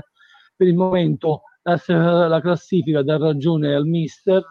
Per 0.55 0.67
il 0.67 0.75
momento 0.75 1.41
la, 1.63 2.27
la 2.27 2.41
classifica 2.41 3.03
dà 3.03 3.17
ragione 3.17 3.75
al 3.75 3.85
mister 3.85 4.43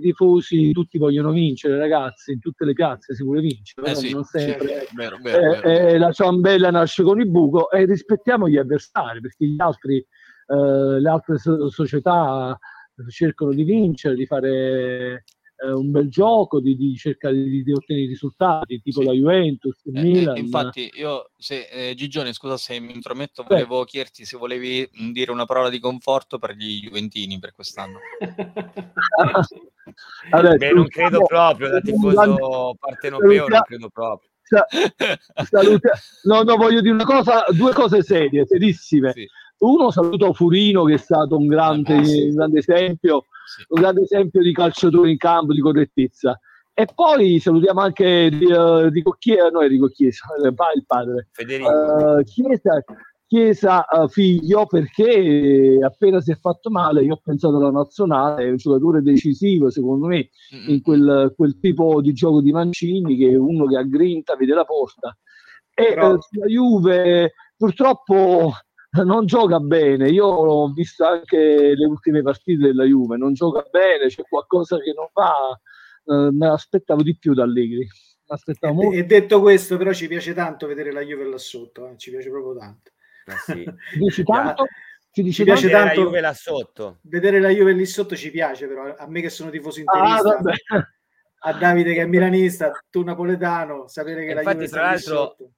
tifosi 0.00 0.72
tutti 0.72 0.98
vogliono 0.98 1.30
vincere, 1.30 1.78
ragazzi, 1.78 2.32
in 2.32 2.40
tutte 2.40 2.64
le 2.64 2.72
piazze 2.72 3.14
si 3.14 3.22
vuole 3.22 3.40
vincere, 3.40 3.90
eh 3.90 3.94
sì, 3.94 4.12
non 4.12 4.24
sempre. 4.24 4.86
Sì, 4.86 4.96
vero, 4.96 5.18
vero, 5.22 5.38
eh, 5.38 5.60
vero. 5.60 5.68
Eh, 5.68 5.98
la 5.98 6.12
ciambella 6.12 6.70
nasce 6.70 7.02
con 7.02 7.20
il 7.20 7.28
buco 7.28 7.70
e 7.70 7.84
rispettiamo 7.84 8.48
gli 8.48 8.56
avversari 8.56 9.20
perché 9.20 9.46
gli 9.46 9.60
altri, 9.60 9.96
eh, 9.96 11.00
le 11.00 11.08
altre 11.08 11.38
so- 11.38 11.68
società 11.70 12.58
cercano 13.08 13.52
di 13.52 13.62
vincere, 13.62 14.14
di 14.14 14.26
fare 14.26 15.24
eh, 15.62 15.72
un 15.72 15.90
bel 15.90 16.08
gioco, 16.08 16.60
di, 16.60 16.74
di 16.76 16.96
cercare 16.96 17.34
di, 17.34 17.62
di, 17.62 17.72
ottenere 17.72 18.06
risultati, 18.06 18.80
tipo 18.80 19.00
sì. 19.00 19.06
la 19.06 19.12
Juventus, 19.12 19.80
il 19.84 19.98
eh, 19.98 20.02
Milan. 20.02 20.36
infatti, 20.38 20.90
io, 20.94 21.30
se, 21.36 21.68
eh, 21.70 21.94
Gigione, 21.94 22.32
scusa 22.32 22.56
se 22.56 22.80
mi 22.80 22.94
intrometto, 22.94 23.44
volevo 23.46 23.80
Beh. 23.80 23.86
chiederti 23.86 24.24
se 24.24 24.38
volevi 24.38 24.88
dire 25.12 25.30
una 25.30 25.44
parola 25.44 25.68
di 25.68 25.78
conforto 25.78 26.38
per 26.38 26.54
gli 26.54 26.80
Juventini 26.80 27.38
per 27.38 27.52
quest'anno. 27.52 27.98
Vabbè, 30.30 30.56
Beh, 30.56 30.72
non 30.72 30.86
credo 30.86 31.24
proprio, 31.24 31.68
da 31.68 31.80
tifoso 31.80 32.76
partenopeo 32.78 33.48
non 33.48 33.60
credo 33.62 33.88
proprio. 33.90 34.30
Saluta, 35.48 35.90
no, 36.24 36.42
no, 36.42 36.56
voglio 36.56 36.80
dire 36.80 36.94
una 36.94 37.04
cosa, 37.04 37.44
due 37.50 37.72
cose 37.72 38.02
serie, 38.02 38.46
serissime. 38.46 39.12
Sì. 39.12 39.28
Uno 39.60 39.90
saluto 39.90 40.32
Furino 40.32 40.84
che 40.84 40.94
è 40.94 40.98
stato 40.98 41.36
un 41.36 41.46
grande, 41.46 41.96
ah, 41.96 42.04
sì. 42.04 42.28
un 42.28 42.34
grande 42.34 42.58
esempio, 42.60 43.26
sì. 43.44 43.64
un 43.68 43.80
grande 43.80 44.02
esempio 44.02 44.40
di 44.40 44.52
calciatore 44.52 45.10
in 45.10 45.16
campo, 45.18 45.52
di 45.52 45.60
correttezza. 45.60 46.38
E 46.72 46.86
poi 46.94 47.38
salutiamo 47.40 47.80
anche 47.80 48.30
uh, 48.32 48.88
Rico 48.88 49.16
Chiesa, 49.18 49.48
no 49.48 49.60
Enrico 49.60 49.88
Chiesa, 49.88 50.24
eh, 50.42 50.48
il 50.48 50.84
padre. 50.86 51.28
Federico. 51.32 51.68
Uh, 51.68 52.22
Chiesa, 52.22 52.82
Chiesa 53.26 53.84
uh, 53.90 54.08
figlio 54.08 54.64
perché 54.64 55.78
appena 55.84 56.22
si 56.22 56.32
è 56.32 56.36
fatto 56.36 56.70
male 56.70 57.02
io 57.02 57.12
ho 57.14 57.20
pensato 57.22 57.56
alla 57.56 57.70
nazionale, 57.70 58.44
è 58.44 58.50
un 58.50 58.56
giocatore 58.56 59.02
decisivo 59.02 59.68
secondo 59.68 60.06
me 60.06 60.30
mm-hmm. 60.54 60.68
in 60.70 60.80
quel, 60.80 61.34
quel, 61.36 61.58
tipo 61.60 62.00
di 62.00 62.14
gioco 62.14 62.40
di 62.40 62.50
Mancini 62.50 63.14
che 63.18 63.28
è 63.28 63.36
uno 63.36 63.66
che 63.66 63.76
ha 63.76 63.82
grinta, 63.82 64.36
vede 64.36 64.54
la 64.54 64.64
porta. 64.64 65.14
E 65.74 65.92
Però... 65.94 66.18
sulla 66.18 66.46
Juve 66.46 67.34
purtroppo 67.58 68.52
non 69.04 69.26
gioca 69.26 69.58
bene. 69.60 70.08
Io 70.08 70.26
ho 70.26 70.68
visto 70.72 71.04
anche 71.04 71.74
le 71.74 71.86
ultime 71.86 72.22
partite 72.22 72.66
della 72.66 72.84
Juve, 72.84 73.16
non 73.16 73.32
gioca 73.32 73.64
bene, 73.70 74.06
c'è 74.06 74.22
qualcosa 74.28 74.78
che 74.78 74.92
non 74.94 75.08
va. 75.12 75.32
Eh, 76.04 76.30
me 76.32 76.48
l'aspettavo 76.48 77.02
di 77.02 77.16
più 77.16 77.34
da 77.34 77.44
Allegri. 77.44 77.86
E, 78.30 78.98
e, 78.98 79.04
detto 79.04 79.40
questo, 79.40 79.76
però 79.76 79.92
ci 79.92 80.06
piace 80.06 80.32
tanto 80.34 80.68
vedere 80.68 80.92
la 80.92 81.00
Juve 81.00 81.24
là 81.24 81.38
sotto, 81.38 81.88
eh? 81.88 81.96
ci 81.96 82.10
piace 82.10 82.30
proprio 82.30 82.56
tanto. 82.56 82.92
Eh 83.26 83.36
sì. 83.44 83.64
Dici 83.98 84.22
tanto? 84.22 84.66
Ci, 85.12 85.22
dice 85.22 85.38
ci 85.38 85.44
piace 85.44 85.68
tanto 85.68 86.00
la 86.00 86.06
Juve 86.06 86.20
là 86.20 86.32
sotto. 86.32 86.98
Vedere 87.02 87.40
la 87.40 87.48
Juve 87.48 87.72
lì 87.72 87.84
sotto 87.86 88.14
ci 88.14 88.30
piace, 88.30 88.68
però 88.68 88.94
a 88.94 89.08
me 89.08 89.20
che 89.20 89.30
sono 89.30 89.50
tifoso 89.50 89.80
interista, 89.80 90.38
ah, 90.68 90.88
a 91.50 91.52
Davide 91.54 91.94
che 91.94 92.02
è 92.02 92.06
milanista, 92.06 92.70
tu 92.88 93.02
napoletano, 93.02 93.88
sapere 93.88 94.24
che 94.24 94.30
Infatti, 94.30 94.44
la 94.44 94.52
Juve 94.52 94.68
tra 94.68 94.82
l'altro 94.82 95.14
sotto 95.16 95.50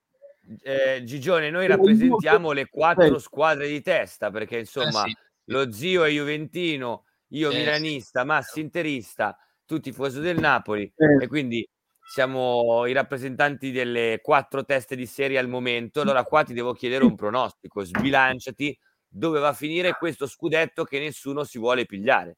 eh, 0.62 1.02
Gigione, 1.04 1.50
noi 1.50 1.66
rappresentiamo 1.66 2.52
le 2.52 2.68
quattro 2.68 3.18
squadre 3.18 3.68
di 3.68 3.80
testa 3.80 4.30
perché 4.30 4.58
insomma 4.58 5.04
eh 5.04 5.08
sì. 5.08 5.16
lo 5.46 5.72
zio 5.72 6.04
è 6.04 6.10
Juventino, 6.10 7.04
io 7.28 7.50
eh 7.50 7.56
milanista, 7.56 8.24
Massi 8.24 8.60
interista, 8.60 9.36
tu 9.64 9.80
tifoso 9.80 10.20
del 10.20 10.38
Napoli 10.38 10.92
eh. 10.96 11.24
e 11.24 11.26
quindi 11.26 11.66
siamo 12.04 12.84
i 12.86 12.92
rappresentanti 12.92 13.70
delle 13.70 14.20
quattro 14.22 14.64
teste 14.64 14.96
di 14.96 15.06
serie 15.06 15.38
al 15.38 15.48
momento. 15.48 16.00
Allora 16.02 16.24
qua 16.24 16.42
ti 16.42 16.52
devo 16.52 16.74
chiedere 16.74 17.04
un 17.04 17.14
pronostico, 17.14 17.84
sbilanciati 17.84 18.78
dove 19.08 19.40
va 19.40 19.48
a 19.48 19.54
finire 19.54 19.96
questo 19.98 20.26
scudetto 20.26 20.84
che 20.84 20.98
nessuno 20.98 21.44
si 21.44 21.58
vuole 21.58 21.86
pigliare. 21.86 22.36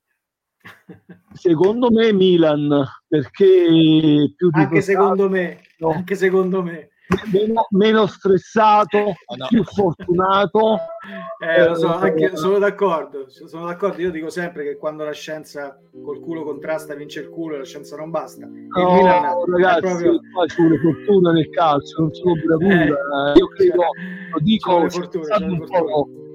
Secondo 1.32 1.90
me 1.90 2.12
Milan, 2.12 2.84
perché 3.06 3.66
più 4.34 4.50
di 4.50 4.60
anche 4.60 4.80
secondo 4.80 5.28
me, 5.28 5.60
no. 5.78 5.90
anche 5.90 6.14
secondo 6.14 6.62
me 6.62 6.90
meno, 7.32 7.66
meno 7.70 8.06
stressato, 8.06 8.98
oh 8.98 9.36
no. 9.36 9.46
più 9.48 9.64
fortunato. 9.64 10.78
Eh, 11.44 11.68
lo 11.68 11.74
so, 11.74 11.92
anche, 11.92 12.34
sono 12.36 12.58
d'accordo, 12.58 13.26
sono 13.28 13.66
d'accordo. 13.66 14.00
Io 14.00 14.10
dico 14.10 14.30
sempre 14.30 14.64
che 14.64 14.76
quando 14.78 15.04
la 15.04 15.12
scienza 15.12 15.78
col 16.02 16.18
culo 16.20 16.42
contrasta 16.42 16.94
vince 16.94 17.20
il 17.20 17.28
culo, 17.28 17.58
la 17.58 17.64
scienza 17.64 17.96
non 17.96 18.10
basta. 18.10 18.46
No, 18.46 18.94
Milan 18.94 19.44
ragazzi, 19.46 19.80
proprio... 19.80 20.20
qua 20.32 20.46
ci 20.46 20.62
vuole 20.62 20.78
fortuna 20.78 21.32
nel 21.32 21.50
calcio, 21.50 22.00
non 22.00 22.14
solo 22.14 22.34
bravura. 22.42 23.32
Eh, 23.34 23.38
Io 23.38 23.48
credo, 23.48 23.72
cioè, 23.72 24.30
lo 24.32 24.38
dico, 24.40 24.88
fortuna, 24.88 25.38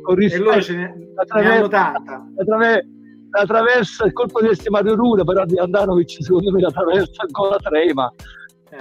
con 0.03 0.15
rispetto, 0.15 0.43
e 0.43 0.45
loro 0.45 0.61
ce 0.61 0.75
ne, 0.75 0.95
ne 0.95 1.49
hanno 1.49 1.67
tanta. 1.67 2.27
Attraverso, 2.37 2.87
la 3.31 3.45
traversa 3.45 4.05
il 4.05 4.13
colpo 4.13 4.41
di 4.41 4.47
essere 4.47 4.69
Mario 4.69 4.95
Rura 4.95 5.23
però 5.23 5.45
di 5.45 5.57
Andanovic 5.57 6.17
secondo 6.19 6.51
me 6.51 6.61
la 6.61 6.71
traversa 6.71 7.23
ancora 7.23 7.57
trema 7.57 8.11
eh. 8.11 8.23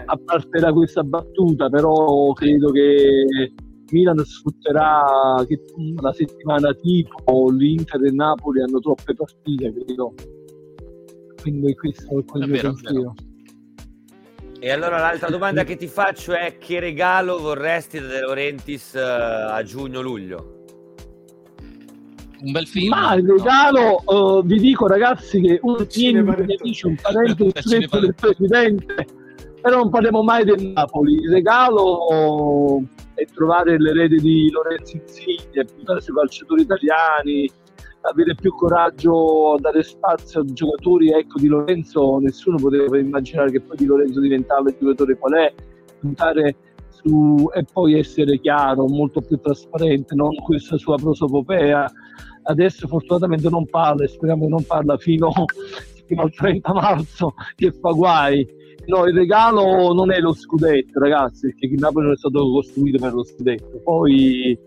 A 0.05 0.17
parte 0.17 0.59
da 0.59 0.73
questa 0.73 1.03
battuta, 1.03 1.69
però 1.69 2.33
credo 2.33 2.71
che 2.71 3.53
Milan 3.91 4.19
sfrutterà 4.25 5.45
che 5.47 5.61
la 6.01 6.13
settimana 6.13 6.73
tipo 6.75 7.51
l'Inter 7.51 8.05
e 8.05 8.11
Napoli 8.11 8.63
hanno 8.63 8.81
troppe 8.81 9.15
partite, 9.15 9.73
credo. 9.73 10.15
Quindi 11.41 11.75
questo 11.75 12.19
è 12.19 12.25
quello 12.25 12.47
che 12.47 12.61
penso 12.61 13.15
E 14.59 14.71
allora 14.71 14.99
l'altra 14.99 15.31
domanda 15.31 15.65
che 15.65 15.77
ti 15.77 15.87
faccio 15.87 16.33
è 16.33 16.59
che 16.59 16.81
regalo 16.81 17.39
vorresti 17.39 18.01
da 18.01 18.07
De 18.09 18.21
Laurentiis 18.21 18.93
uh, 18.95 19.53
a 19.53 19.63
giugno-luglio? 19.63 20.57
Un 22.41 22.53
bel 22.53 22.67
film? 22.67 22.89
Ma 22.91 23.15
il 23.15 23.27
regalo, 23.27 24.03
no. 24.07 24.39
uh, 24.39 24.45
vi 24.45 24.59
dico 24.59 24.87
ragazzi 24.87 25.41
che 25.41 25.61
miei 26.45 26.59
amici, 26.61 26.87
un 26.87 26.97
parente 27.01 27.51
stretto 27.55 28.01
del 28.01 28.15
presidente, 28.15 29.07
però 29.61 29.79
non 29.79 29.91
parliamo 29.91 30.23
mai 30.23 30.45
del 30.45 30.73
Napoli. 30.75 31.15
Il 31.15 31.31
regalo 31.31 32.83
è 33.15 33.25
trovare 33.35 33.79
l'erede 33.79 34.17
di 34.17 34.51
Lorenzo 34.51 34.97
Insigne, 34.97 35.65
puntare 35.65 36.01
sui 36.01 36.15
calciatori 36.15 36.63
italiani, 36.63 37.51
avere 38.03 38.35
più 38.35 38.55
coraggio 38.55 39.57
dare 39.59 39.83
spazio 39.83 40.41
a 40.41 40.45
giocatori. 40.45 41.11
Ecco, 41.11 41.39
di 41.39 41.49
Lorenzo 41.49 42.19
nessuno 42.19 42.57
poteva 42.57 42.99
immaginare 42.99 43.51
che 43.51 43.61
poi 43.61 43.77
di 43.77 43.87
Lorenzo 43.87 44.21
diventava 44.21 44.69
il 44.69 44.77
giocatore 44.79 45.19
qual 45.19 45.33
è, 45.35 45.55
puntare 46.01 46.57
su 46.89 47.49
e 47.53 47.65
poi 47.71 47.99
essere 47.99 48.39
chiaro, 48.41 48.87
molto 48.87 49.21
più 49.21 49.39
trasparente, 49.39 50.15
non 50.15 50.35
questa 50.37 50.77
sua 50.77 50.97
prosopopea. 50.97 51.91
Adesso 52.45 52.89
fortunatamente 52.89 53.49
non 53.51 53.67
parla 53.67 54.05
e 54.05 54.09
speriamo 54.09 54.45
che 54.45 54.49
non 54.51 54.65
parla 54.65 54.97
fino, 54.97 55.31
fino 56.07 56.23
al 56.23 56.33
30 56.33 56.73
marzo 56.73 57.35
che 57.55 57.73
fa 57.73 57.91
guai 57.91 58.58
No, 58.89 59.05
il 59.05 59.15
regalo 59.15 59.93
non 59.93 60.11
è 60.11 60.19
lo 60.19 60.33
scudetto, 60.33 60.99
ragazzi, 60.99 61.49
perché 61.49 61.67
il 61.67 61.79
Napoli 61.79 62.07
non 62.07 62.15
è 62.15 62.17
stato 62.17 62.51
costruito 62.51 62.99
per 62.99 63.13
lo 63.13 63.23
scudetto. 63.23 63.81
Poi 63.85 64.59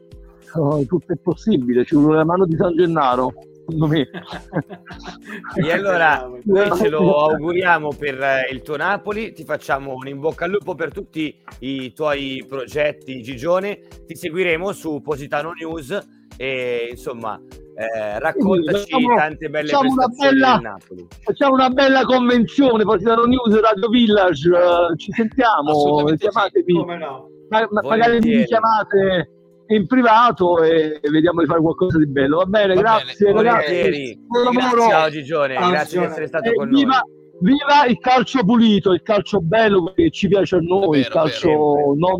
oh, 0.53 0.85
tutto 0.85 1.13
è 1.13 1.17
possibile, 1.17 1.83
ci 1.85 1.95
vuole 1.95 2.17
la 2.17 2.23
mano 2.23 2.45
di 2.45 2.55
San 2.55 2.75
Gennaro, 2.75 3.33
secondo 3.55 3.87
me. 3.87 4.07
e 5.57 5.71
allora 5.71 6.29
noi 6.43 6.71
ce 6.77 6.89
lo 6.89 7.17
auguriamo 7.33 7.93
per 7.97 8.21
eh, 8.21 8.49
il 8.51 8.61
tuo 8.61 8.77
Napoli, 8.77 9.33
ti 9.33 9.43
facciamo 9.43 9.95
un 9.95 10.07
in 10.07 10.19
bocca 10.19 10.45
al 10.45 10.51
lupo 10.51 10.75
per 10.75 10.93
tutti 10.93 11.35
i 11.61 11.91
tuoi 11.91 12.45
progetti 12.47 13.23
Gigione, 13.23 13.79
ti 14.05 14.15
seguiremo 14.15 14.71
su 14.71 15.01
Positano 15.01 15.51
News 15.53 16.20
e 16.41 16.87
insomma 16.89 17.39
eh, 17.75 18.17
raccontaci 18.17 18.89
facciamo, 18.89 19.15
tante 19.15 19.47
belle 19.47 19.69
facciamo 19.69 19.93
una 19.93 20.07
bella, 20.07 20.77
Facciamo 21.23 21.53
una 21.53 21.69
bella 21.69 22.03
convenzione, 22.03 22.83
Positano 22.83 23.25
News 23.25 23.59
Radio 23.59 23.89
Village, 23.89 24.49
uh, 24.49 24.95
ci 24.95 25.11
sentiamo, 25.11 26.03
chiamatevi. 26.03 26.73
Come 26.73 26.97
no? 26.97 27.29
Ma, 27.49 27.67
magari 27.83 28.19
mi 28.19 28.43
chiamate 28.45 29.29
in 29.67 29.85
privato 29.85 30.63
e 30.63 30.99
vediamo 31.11 31.41
di 31.41 31.47
fare 31.47 31.61
qualcosa 31.61 31.99
di 31.99 32.07
bello. 32.07 32.37
Va 32.37 32.45
bene, 32.45 32.73
Va 32.73 32.81
grazie 32.81 33.31
bene. 33.31 33.43
ragazzi. 33.43 34.19
Grazie, 34.27 34.89
ciao 34.89 35.09
Gigione, 35.09 35.55
ah, 35.55 35.69
grazie 35.69 35.99
di 35.99 36.05
essere 36.05 36.27
stato 36.27 36.49
eh, 36.49 36.55
con 36.55 36.69
viva, 36.69 37.01
noi. 37.03 37.53
Viva 37.53 37.85
il 37.87 37.99
calcio 37.99 38.43
pulito, 38.43 38.93
il 38.93 39.01
calcio 39.03 39.41
bello 39.41 39.93
che 39.95 40.09
ci 40.09 40.27
piace 40.27 40.55
a 40.55 40.59
noi, 40.59 40.89
vero, 40.89 40.99
il 40.99 41.07
calcio 41.07 41.49
vero. 41.49 41.93
non 41.95 42.17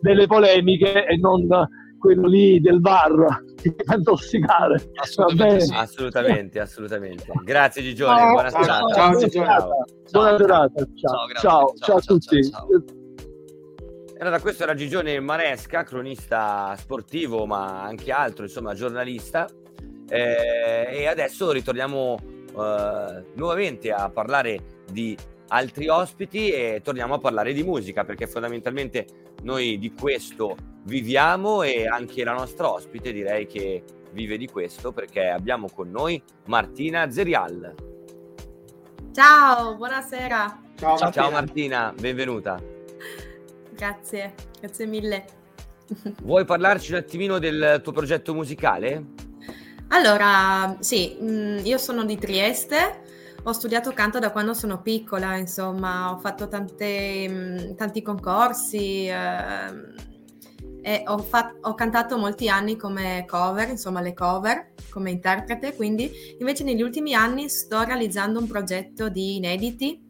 delle 0.00 0.26
polemiche 0.26 1.06
e 1.06 1.16
non 1.18 1.46
quello 1.98 2.26
lì 2.26 2.60
del 2.60 2.80
VAR 2.80 3.46
che 3.60 3.74
fa 3.84 3.94
intossicare. 3.94 4.90
Assolutamente, 4.94 5.60
sì. 5.64 5.74
assolutamente, 5.74 6.60
assolutamente, 6.60 7.32
Grazie 7.44 7.82
Gigione, 7.82 8.18
ciao, 8.18 8.32
buona 8.32 8.50
serata. 8.50 8.94
Ciao, 8.94 9.18
ciao, 9.18 9.28
ciao, 9.28 9.84
Buona 10.10 10.36
serata. 10.36 10.86
Ciao, 10.94 11.26
ciao, 11.40 11.74
ciao, 11.78 11.96
a 11.96 12.00
tutti. 12.00 12.40
Allora, 14.20 14.40
questo 14.40 14.64
era 14.64 14.74
Gigione 14.74 15.20
Maresca, 15.20 15.84
cronista 15.84 16.74
sportivo, 16.76 17.46
ma 17.46 17.82
anche 17.82 18.10
altro, 18.10 18.44
insomma, 18.44 18.74
giornalista. 18.74 19.48
Eh, 20.08 20.88
e 20.90 21.06
adesso 21.06 21.52
ritorniamo 21.52 22.18
eh, 22.48 23.24
nuovamente 23.34 23.92
a 23.92 24.08
parlare 24.08 24.58
di 24.90 25.16
altri 25.48 25.88
ospiti 25.88 26.50
e 26.50 26.80
torniamo 26.82 27.14
a 27.14 27.18
parlare 27.18 27.52
di 27.52 27.62
musica, 27.62 28.04
perché 28.04 28.26
fondamentalmente 28.26 29.06
noi 29.42 29.78
di 29.78 29.92
questo 29.92 30.56
viviamo 30.84 31.62
e 31.62 31.86
anche 31.86 32.24
la 32.24 32.32
nostra 32.32 32.72
ospite 32.72 33.12
direi 33.12 33.46
che 33.46 33.82
vive 34.12 34.36
di 34.36 34.46
questo, 34.46 34.92
perché 34.92 35.28
abbiamo 35.28 35.68
con 35.72 35.90
noi 35.90 36.22
Martina 36.46 37.10
Zerial. 37.10 37.74
Ciao, 39.12 39.76
buonasera. 39.76 40.62
Ciao, 40.76 40.96
Ciao, 40.96 41.10
Ciao 41.10 41.30
Martina, 41.30 41.92
benvenuta. 41.98 42.60
Grazie, 43.74 44.34
grazie 44.60 44.86
mille. 44.86 45.24
Vuoi 46.22 46.44
parlarci 46.44 46.92
un 46.92 46.98
attimino 46.98 47.38
del 47.38 47.80
tuo 47.82 47.92
progetto 47.92 48.34
musicale? 48.34 49.04
Allora, 49.88 50.76
sì, 50.80 51.16
mm, 51.20 51.58
io 51.64 51.78
sono 51.78 52.04
di 52.04 52.18
Trieste, 52.18 53.02
ho 53.42 53.52
studiato 53.52 53.92
canto 53.92 54.18
da 54.18 54.30
quando 54.30 54.54
sono 54.54 54.82
piccola, 54.82 55.36
insomma, 55.36 56.12
ho 56.12 56.18
fatto 56.18 56.48
tante, 56.48 57.28
mm, 57.28 57.74
tanti 57.76 58.02
concorsi 58.02 59.06
eh, 59.06 60.06
e 60.82 61.02
ho, 61.06 61.18
fat- 61.18 61.56
ho, 61.60 61.74
cantato 61.74 62.18
molti 62.18 62.48
anni 62.48 62.76
come 62.76 63.24
cover, 63.26 63.68
insomma, 63.68 64.00
le 64.00 64.14
cover, 64.14 64.72
come 64.90 65.10
interprete, 65.10 65.74
quindi 65.74 66.10
invece 66.38 66.64
negli 66.64 66.82
ultimi 66.82 67.14
anni 67.14 67.48
sto 67.48 67.82
realizzando 67.82 68.38
un 68.38 68.46
progetto 68.46 69.08
di 69.08 69.36
inediti 69.36 70.07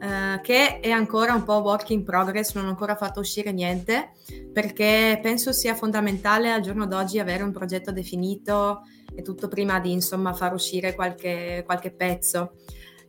Uh, 0.00 0.40
che 0.42 0.78
è 0.78 0.90
ancora 0.90 1.34
un 1.34 1.42
po' 1.42 1.54
work 1.54 1.90
in 1.90 2.04
progress, 2.04 2.54
non 2.54 2.66
ho 2.66 2.68
ancora 2.68 2.94
fatto 2.94 3.18
uscire 3.18 3.50
niente, 3.50 4.12
perché 4.52 5.18
penso 5.20 5.52
sia 5.52 5.74
fondamentale 5.74 6.52
al 6.52 6.60
giorno 6.60 6.86
d'oggi 6.86 7.18
avere 7.18 7.42
un 7.42 7.50
progetto 7.50 7.90
definito 7.90 8.82
e 9.12 9.22
tutto 9.22 9.48
prima 9.48 9.80
di 9.80 9.90
insomma 9.90 10.32
far 10.34 10.52
uscire 10.52 10.94
qualche, 10.94 11.64
qualche 11.66 11.90
pezzo. 11.90 12.52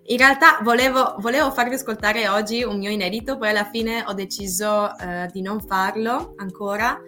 In 0.05 0.17
realtà 0.17 0.57
volevo, 0.63 1.15
volevo, 1.19 1.51
farvi 1.51 1.75
ascoltare 1.75 2.27
oggi 2.27 2.63
un 2.63 2.79
mio 2.79 2.89
inedito, 2.89 3.37
poi 3.37 3.49
alla 3.49 3.65
fine 3.65 4.03
ho 4.07 4.13
deciso 4.13 4.91
uh, 4.91 5.29
di 5.31 5.43
non 5.43 5.61
farlo 5.61 6.33
ancora 6.37 6.99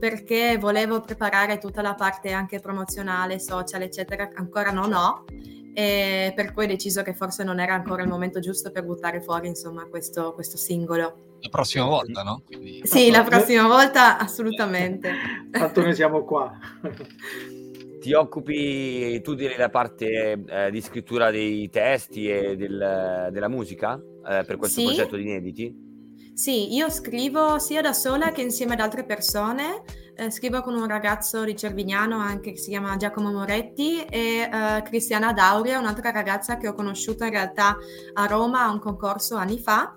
perché 0.00 0.58
volevo 0.58 1.00
preparare 1.00 1.58
tutta 1.58 1.82
la 1.82 1.94
parte 1.94 2.32
anche 2.32 2.58
promozionale, 2.58 3.38
social, 3.38 3.82
eccetera, 3.82 4.28
ancora 4.34 4.72
non 4.72 4.92
ho 4.92 5.24
e 5.78 6.32
per 6.34 6.52
cui 6.52 6.64
ho 6.64 6.66
deciso 6.66 7.02
che 7.02 7.14
forse 7.14 7.44
non 7.44 7.60
era 7.60 7.72
ancora 7.72 8.02
il 8.02 8.08
momento 8.08 8.40
giusto 8.40 8.72
per 8.72 8.84
buttare 8.84 9.20
fuori 9.20 9.46
insomma 9.46 9.84
questo, 9.84 10.34
questo 10.34 10.56
singolo. 10.56 11.36
La 11.38 11.48
prossima 11.50 11.84
volta, 11.84 12.24
no? 12.24 12.42
Quindi... 12.44 12.80
Sì, 12.82 13.12
la 13.12 13.22
prossima 13.22 13.68
volta 13.68 14.18
assolutamente. 14.18 15.12
Tanto 15.52 15.80
noi 15.80 15.94
siamo 15.94 16.24
qua. 16.24 16.50
Ti 18.00 18.12
occupi 18.12 19.20
tu 19.20 19.34
della 19.34 19.68
parte 19.68 20.42
eh, 20.48 20.70
di 20.72 20.80
scrittura 20.80 21.30
dei 21.30 21.70
testi 21.70 22.28
e 22.28 22.56
del, 22.56 23.28
della 23.30 23.48
musica 23.48 23.94
eh, 23.94 24.42
per 24.44 24.56
questo 24.56 24.80
sì. 24.80 24.86
progetto 24.86 25.14
di 25.14 25.22
inediti? 25.22 25.86
Sì, 26.34 26.74
io 26.74 26.90
scrivo 26.90 27.60
sia 27.60 27.82
da 27.82 27.92
sola 27.92 28.32
che 28.32 28.42
insieme 28.42 28.72
ad 28.72 28.80
altre 28.80 29.04
persone. 29.04 29.84
Eh, 30.20 30.32
scrivo 30.32 30.62
con 30.62 30.74
un 30.74 30.88
ragazzo 30.88 31.44
di 31.44 31.54
Cervignano 31.54 32.18
anche 32.18 32.50
che 32.50 32.58
si 32.58 32.70
chiama 32.70 32.96
Giacomo 32.96 33.30
Moretti 33.30 34.02
e 34.02 34.50
eh, 34.52 34.82
Cristiana 34.82 35.32
Dauria, 35.32 35.78
un'altra 35.78 36.10
ragazza 36.10 36.56
che 36.56 36.66
ho 36.66 36.74
conosciuto 36.74 37.22
in 37.22 37.30
realtà 37.30 37.76
a 38.14 38.26
Roma 38.26 38.64
a 38.64 38.70
un 38.72 38.80
concorso 38.80 39.36
anni 39.36 39.60
fa. 39.60 39.94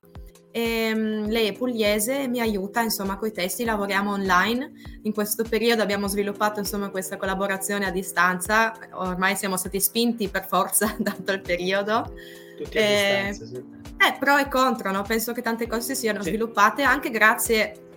E, 0.51 0.91
um, 0.93 1.27
lei 1.27 1.47
è 1.47 1.53
pugliese 1.53 2.21
e 2.21 2.27
mi 2.27 2.39
aiuta 2.39 2.81
insomma 2.81 3.17
con 3.17 3.29
i 3.29 3.31
testi, 3.31 3.63
lavoriamo 3.63 4.11
online. 4.11 4.71
In 5.01 5.11
questo 5.11 5.43
periodo 5.43 5.81
abbiamo 5.81 6.07
sviluppato 6.07 6.59
insomma 6.59 6.91
questa 6.91 7.17
collaborazione 7.17 7.87
a 7.87 7.91
distanza, 7.91 8.73
ormai 8.91 9.35
siamo 9.35 9.57
stati 9.57 9.81
spinti 9.81 10.27
per 10.27 10.45
forza 10.45 10.95
dato 11.01 11.31
il 11.31 11.41
periodo. 11.41 12.13
Tutti 12.57 12.77
a 12.77 12.81
e... 12.81 13.23
distanza, 13.25 13.45
sì 13.55 13.79
eh, 14.01 14.17
pro 14.19 14.37
e 14.37 14.47
contro, 14.47 14.91
no? 14.91 15.03
penso 15.03 15.31
che 15.31 15.43
tante 15.43 15.67
cose 15.67 15.93
si 15.93 16.01
siano 16.01 16.23
sì. 16.23 16.29
sviluppate 16.29 16.81
anche 16.81 17.11
grazie 17.11 17.90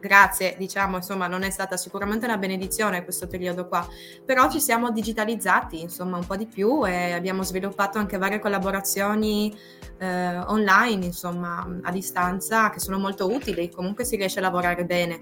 grazie, 0.00 0.54
diciamo, 0.58 0.96
insomma, 0.96 1.26
non 1.26 1.42
è 1.42 1.50
stata 1.50 1.76
sicuramente 1.76 2.26
una 2.26 2.38
benedizione 2.38 3.04
questo 3.04 3.26
periodo 3.26 3.66
qua, 3.66 3.86
però 4.24 4.50
ci 4.50 4.60
siamo 4.60 4.90
digitalizzati, 4.90 5.80
insomma, 5.80 6.16
un 6.16 6.26
po' 6.26 6.36
di 6.36 6.46
più 6.46 6.86
e 6.86 7.12
abbiamo 7.12 7.42
sviluppato 7.42 7.98
anche 7.98 8.18
varie 8.18 8.38
collaborazioni 8.38 9.54
eh, 9.98 10.38
online, 10.38 11.06
insomma, 11.06 11.80
a 11.82 11.90
distanza, 11.90 12.70
che 12.70 12.80
sono 12.80 12.98
molto 12.98 13.32
utili, 13.32 13.70
comunque 13.70 14.04
si 14.04 14.16
riesce 14.16 14.38
a 14.38 14.42
lavorare 14.42 14.84
bene. 14.84 15.18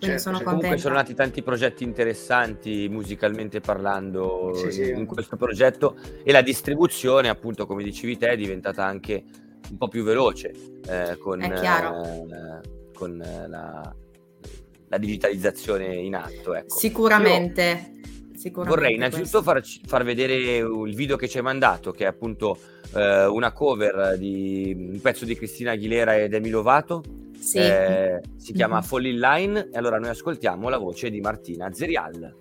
Quindi 0.00 0.18
certo, 0.18 0.30
sono 0.30 0.36
cioè, 0.36 0.44
contenta. 0.46 0.68
Comunque 0.68 0.78
sono 0.78 0.94
nati 0.94 1.14
tanti 1.14 1.42
progetti 1.42 1.84
interessanti 1.84 2.88
musicalmente 2.88 3.60
parlando 3.60 4.52
sì, 4.54 4.64
in, 4.64 4.72
sì. 4.72 4.90
in 4.92 5.04
questo 5.04 5.36
progetto 5.36 5.96
e 6.24 6.32
la 6.32 6.40
distribuzione, 6.40 7.28
appunto, 7.28 7.66
come 7.66 7.82
dicevi 7.82 8.16
te, 8.16 8.30
è 8.30 8.36
diventata 8.36 8.82
anche 8.82 9.22
un 9.70 9.76
po' 9.76 9.88
più 9.88 10.02
veloce 10.02 10.52
eh, 10.88 11.18
con, 11.18 11.42
eh, 11.42 12.60
con 12.94 13.18
la, 13.18 13.94
la, 14.90 14.98
digitalizzazione 14.98 15.94
in 15.94 16.14
atto. 16.14 16.54
Ecco. 16.54 16.76
Sicuramente. 16.76 17.92
Sicuramente 18.34 18.80
vorrei 18.80 18.94
innanzitutto 18.94 19.42
far, 19.42 19.62
far, 19.84 20.02
vedere 20.02 20.56
il 20.56 20.94
video 20.94 21.16
che 21.16 21.28
ci 21.28 21.36
hai 21.36 21.42
mandato, 21.42 21.90
che 21.90 22.04
è 22.04 22.06
appunto 22.06 22.58
eh, 22.94 23.26
una 23.26 23.52
cover 23.52 24.16
di 24.16 24.74
un 24.92 25.00
pezzo 25.00 25.26
di 25.26 25.34
Cristina 25.36 25.72
Aguilera 25.72 26.16
e 26.16 26.28
Demi 26.28 26.48
Lovato. 26.48 27.02
Sì. 27.38 27.58
Eh, 27.58 28.20
si 28.36 28.52
chiama 28.52 28.76
mm-hmm. 28.76 28.84
Fall 28.84 29.04
in 29.06 29.18
Line 29.18 29.68
e 29.72 29.78
allora 29.78 29.98
noi 29.98 30.10
ascoltiamo 30.10 30.68
la 30.68 30.78
voce 30.78 31.10
di 31.10 31.20
Martina 31.20 31.72
Zerial. 31.72 32.34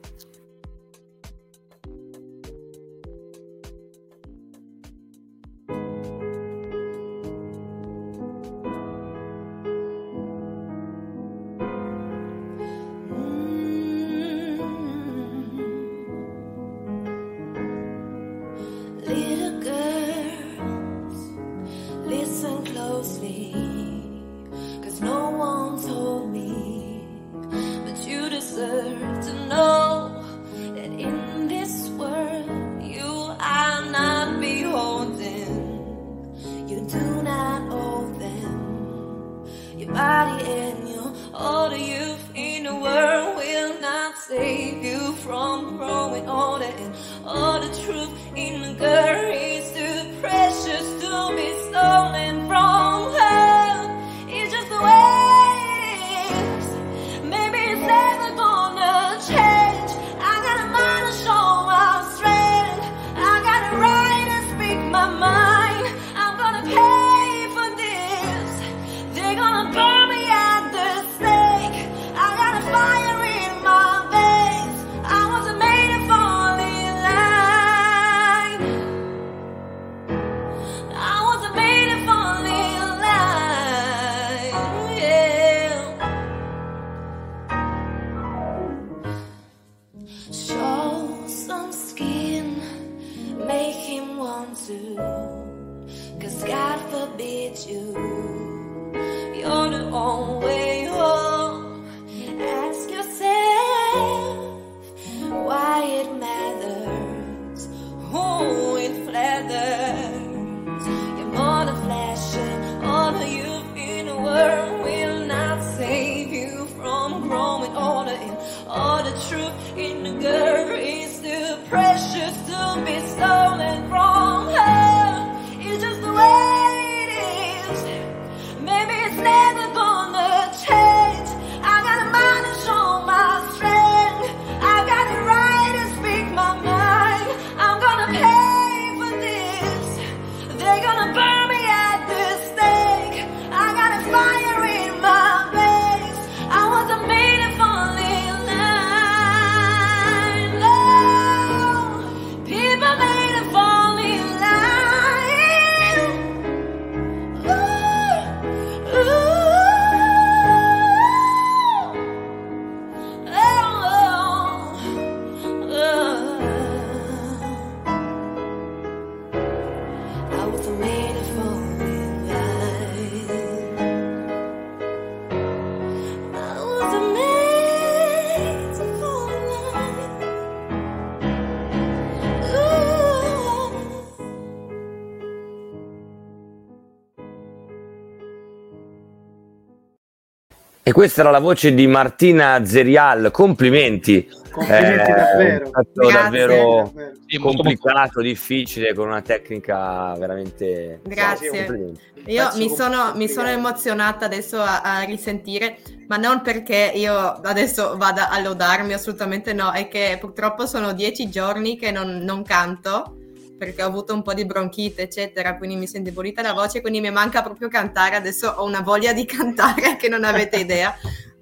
Questa 190.99 191.21
era 191.21 191.31
la 191.31 191.39
voce 191.39 191.73
di 191.73 191.87
Martina 191.87 192.65
Zerial. 192.65 193.31
Complimenti. 193.31 194.29
Complimenti 194.51 195.09
Eh, 195.09 195.13
davvero. 195.13 195.63
È 195.63 195.67
stato 195.69 195.91
Grazie. 195.93 196.21
davvero 196.21 196.91
Davvero. 196.93 197.41
Complicato, 197.41 198.19
difficile, 198.19 198.93
con 198.93 199.07
una 199.07 199.21
tecnica 199.21 200.13
veramente. 200.17 200.99
Grazie. 201.05 201.93
Io 202.25 202.49
mi 202.55 202.67
sono, 202.67 203.13
mi 203.15 203.29
sono 203.29 203.47
emozionata 203.47 204.25
adesso 204.25 204.59
a, 204.59 204.81
a 204.81 205.03
risentire, 205.03 205.77
ma 206.09 206.17
non 206.17 206.41
perché 206.41 206.91
io 206.93 207.13
adesso 207.13 207.95
vada 207.95 208.29
a 208.29 208.37
lodarmi, 208.41 208.91
assolutamente 208.91 209.53
no, 209.53 209.71
è 209.71 209.87
che 209.87 210.17
purtroppo 210.19 210.65
sono 210.65 210.91
dieci 210.91 211.29
giorni 211.29 211.77
che 211.77 211.91
non, 211.91 212.17
non 212.25 212.43
canto 212.43 213.18
perché 213.59 213.83
ho 213.83 213.87
avuto 213.87 214.13
un 214.15 214.23
po' 214.23 214.33
di 214.33 214.45
bronchite, 214.45 215.03
eccetera, 215.03 215.57
quindi 215.57 215.75
mi 215.75 215.85
si 215.85 215.95
è 215.95 215.97
indebolita 215.97 216.41
la 216.41 216.53
voce, 216.53 216.81
quindi 216.81 217.01
mi 217.01 217.11
manca 217.11 217.43
proprio 217.43 217.67
cantare, 217.67 218.15
adesso 218.15 218.47
ho 218.47 218.65
una 218.65 218.81
voglia 218.81 219.13
di 219.13 219.25
cantare 219.27 219.97
che 219.97 220.07
non 220.09 220.23
avete 220.23 220.57
idea. 220.57 220.95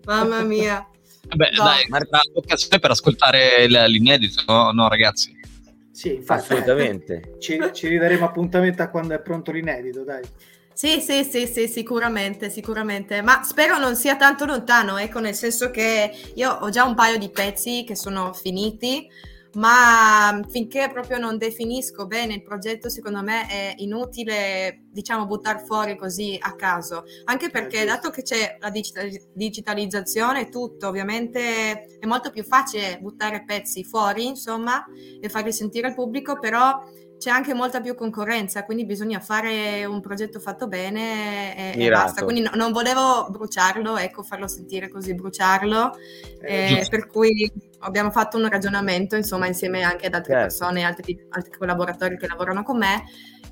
Mamma 0.05 0.41
mia. 0.41 0.85
Vabbè, 1.29 1.51
No. 1.55 1.63
dai, 1.63 1.85
l'occasione 2.33 2.79
per 2.79 2.91
ascoltare 2.91 3.67
l'inedito, 3.67 4.43
no, 4.47 4.71
no, 4.71 4.89
ragazzi? 4.89 5.35
Sì, 5.91 6.15
infatti. 6.15 6.53
Assolutamente. 6.53 7.35
Ci, 7.39 7.59
ci 7.73 7.87
ridaremo 7.87 8.25
appuntamento 8.25 8.81
a 8.81 8.89
quando 8.89 9.13
è 9.13 9.19
pronto 9.19 9.51
l'inedito, 9.51 10.03
dai. 10.03 10.23
Sì, 10.73 11.01
sì, 11.01 11.23
sì, 11.23 11.47
sì, 11.47 11.67
sicuramente, 11.67 12.51
sicuramente, 12.51 13.23
ma 13.23 13.41
spero 13.43 13.79
non 13.79 13.95
sia 13.95 14.15
tanto 14.15 14.45
lontano, 14.45 14.97
ecco, 14.97 15.19
nel 15.19 15.33
senso 15.33 15.71
che 15.71 16.11
io 16.35 16.51
ho 16.51 16.69
già 16.69 16.83
un 16.83 16.93
paio 16.93 17.17
di 17.17 17.29
pezzi 17.29 17.83
che 17.83 17.95
sono 17.95 18.31
finiti, 18.31 19.07
ma 19.55 20.39
finché 20.49 20.89
proprio 20.91 21.17
non 21.17 21.37
definisco 21.37 22.05
bene 22.05 22.35
il 22.35 22.43
progetto, 22.43 22.89
secondo 22.89 23.21
me 23.21 23.47
è 23.47 23.73
inutile, 23.77 24.85
diciamo, 24.91 25.25
buttare 25.25 25.63
fuori 25.65 25.97
così 25.97 26.37
a 26.39 26.55
caso, 26.55 27.03
anche 27.25 27.49
perché 27.49 27.77
giusto. 27.77 27.93
dato 27.93 28.09
che 28.09 28.21
c'è 28.21 28.57
la 28.59 28.69
digitali- 28.69 29.21
digitalizzazione 29.33 30.49
tutto, 30.49 30.87
ovviamente 30.87 31.97
è 31.99 32.05
molto 32.05 32.29
più 32.29 32.43
facile 32.43 32.99
buttare 32.99 33.43
pezzi 33.43 33.83
fuori, 33.83 34.25
insomma, 34.25 34.85
e 35.19 35.29
farli 35.29 35.51
sentire 35.51 35.87
al 35.87 35.95
pubblico, 35.95 36.39
però 36.39 36.79
c'è 37.17 37.29
anche 37.29 37.53
molta 37.53 37.81
più 37.81 37.95
concorrenza, 37.95 38.63
quindi 38.63 38.85
bisogna 38.85 39.19
fare 39.19 39.85
un 39.85 40.01
progetto 40.01 40.39
fatto 40.39 40.67
bene 40.67 41.73
e, 41.75 41.85
e 41.85 41.89
basta. 41.89 42.23
Quindi 42.23 42.43
no- 42.43 42.51
non 42.53 42.71
volevo 42.71 43.27
bruciarlo, 43.29 43.97
ecco, 43.97 44.23
farlo 44.23 44.47
sentire 44.47 44.87
così, 44.89 45.15
bruciarlo, 45.15 45.97
Eh, 46.41 46.79
eh, 46.79 46.87
per 46.89 47.07
cui 47.07 47.51
abbiamo 47.79 48.11
fatto 48.11 48.37
un 48.37 48.47
ragionamento, 48.47 49.15
insomma, 49.15 49.47
insieme 49.47 49.81
anche 49.81 50.07
ad 50.07 50.13
altre 50.13 50.33
Certo. 50.33 50.47
persone, 50.47 50.83
altri, 50.83 51.27
altri 51.29 51.57
collaboratori 51.57 52.17
che 52.17 52.27
lavorano 52.27 52.63
con 52.63 52.77
me, 52.77 53.03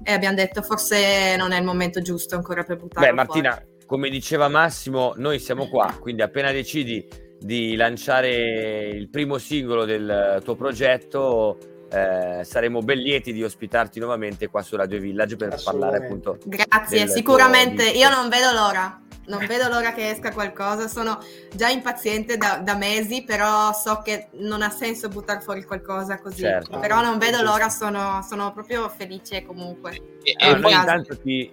e 0.03 0.11
abbiamo 0.11 0.35
detto 0.35 0.61
forse 0.61 1.35
non 1.37 1.51
è 1.51 1.57
il 1.57 1.63
momento 1.63 2.01
giusto 2.01 2.35
ancora 2.35 2.63
per 2.63 2.77
buttarlo 2.77 3.07
Beh, 3.07 3.13
Martina, 3.13 3.51
fuori. 3.51 3.85
come 3.85 4.09
diceva 4.09 4.47
Massimo, 4.47 5.13
noi 5.17 5.39
siamo 5.39 5.67
qua, 5.67 5.95
quindi 5.99 6.21
appena 6.21 6.51
decidi 6.51 7.07
di 7.39 7.75
lanciare 7.75 8.89
il 8.89 9.09
primo 9.09 9.37
singolo 9.37 9.85
del 9.85 10.41
tuo 10.43 10.55
progetto, 10.55 11.57
eh, 11.89 12.43
saremo 12.43 12.81
ben 12.81 12.97
lieti 12.99 13.31
di 13.31 13.43
ospitarti 13.43 13.99
nuovamente 13.99 14.47
qua 14.47 14.61
su 14.61 14.75
Radio 14.75 14.99
Village 14.99 15.35
per 15.35 15.61
parlare 15.63 15.97
appunto. 15.97 16.37
Grazie, 16.43 17.07
sicuramente. 17.07 17.87
Io 17.89 18.09
non 18.09 18.29
vedo 18.29 18.51
l'ora. 18.51 18.99
Non 19.27 19.43
vedo 19.47 19.67
l'ora 19.69 19.91
che 19.93 20.09
esca 20.11 20.31
qualcosa. 20.31 20.87
Sono 20.87 21.19
già 21.53 21.69
impaziente 21.69 22.37
da, 22.37 22.59
da 22.63 22.75
mesi, 22.75 23.23
però 23.23 23.73
so 23.73 24.01
che 24.03 24.27
non 24.33 24.61
ha 24.61 24.69
senso 24.69 25.07
buttare 25.09 25.41
fuori 25.41 25.63
qualcosa 25.63 26.19
così. 26.19 26.41
Certo. 26.41 26.77
Però 26.79 27.01
non 27.01 27.17
vedo 27.17 27.41
l'ora, 27.41 27.69
sono, 27.69 28.23
sono 28.27 28.53
proprio 28.53 28.87
felice 28.89 29.43
comunque. 29.43 30.19
E, 30.21 30.35
Ah, 30.37 30.49
e 30.49 30.59
poi, 30.59 30.73
intanto 30.73 31.17
ti... 31.17 31.51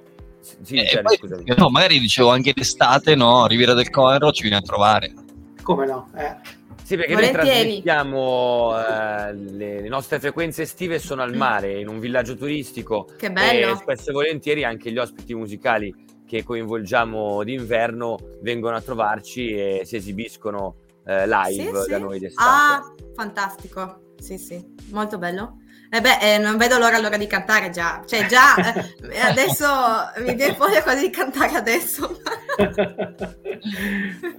Sì, 0.62 0.76
e 0.76 0.86
Gianni, 0.86 1.18
poi- 1.18 1.54
no, 1.56 1.70
magari 1.70 2.00
dicevo 2.00 2.30
anche 2.30 2.52
d'estate, 2.52 3.14
no? 3.14 3.46
Riviera 3.46 3.74
del 3.74 3.90
Conero 3.90 4.32
ci 4.32 4.42
viene 4.42 4.56
a 4.56 4.60
trovare. 4.60 5.14
Come 5.62 5.86
no? 5.86 6.10
Eh, 6.16 6.36
Sì, 6.92 6.98
perché 6.98 7.14
noi 7.14 7.30
Volentieri. 7.30 7.82
trasmettiamo 7.82 8.74
eh, 8.78 9.32
le, 9.32 9.80
le 9.80 9.88
nostre 9.88 10.20
frequenze 10.20 10.62
estive 10.62 10.98
sono 10.98 11.22
al 11.22 11.34
mare, 11.34 11.80
in 11.80 11.88
un 11.88 11.98
villaggio 11.98 12.36
turistico. 12.36 13.08
Che 13.16 13.30
bello. 13.32 13.72
E 13.72 13.76
spesso 13.76 14.10
e 14.10 14.12
volentieri 14.12 14.62
anche 14.62 14.90
gli 14.92 14.98
ospiti 14.98 15.34
musicali 15.34 15.94
che 16.26 16.44
coinvolgiamo 16.44 17.42
d'inverno 17.44 18.18
vengono 18.42 18.76
a 18.76 18.82
trovarci 18.82 19.54
e 19.54 19.82
si 19.84 19.96
esibiscono 19.96 20.76
eh, 21.06 21.26
live 21.26 21.78
Sì, 21.78 21.82
sì. 21.84 21.90
da 21.90 21.98
noi 21.98 22.18
d'estate. 22.18 22.50
Ah, 22.50 22.94
fantastico. 23.14 24.12
Sì, 24.18 24.36
sì, 24.36 24.62
molto 24.90 25.16
bello. 25.16 25.61
E 25.94 26.00
beh, 26.00 26.18
eh, 26.22 26.38
non 26.38 26.56
vedo 26.56 26.78
l'ora 26.78 26.96
allora 26.96 27.18
di 27.18 27.26
cantare 27.26 27.68
già. 27.68 28.02
Cioè, 28.06 28.24
già 28.24 28.56
eh, 29.10 29.18
adesso 29.20 29.66
mi 30.24 30.34
viene 30.34 30.54
voglia 30.54 30.82
quasi 30.82 31.02
di 31.02 31.10
cantare 31.10 31.54
adesso. 31.54 32.06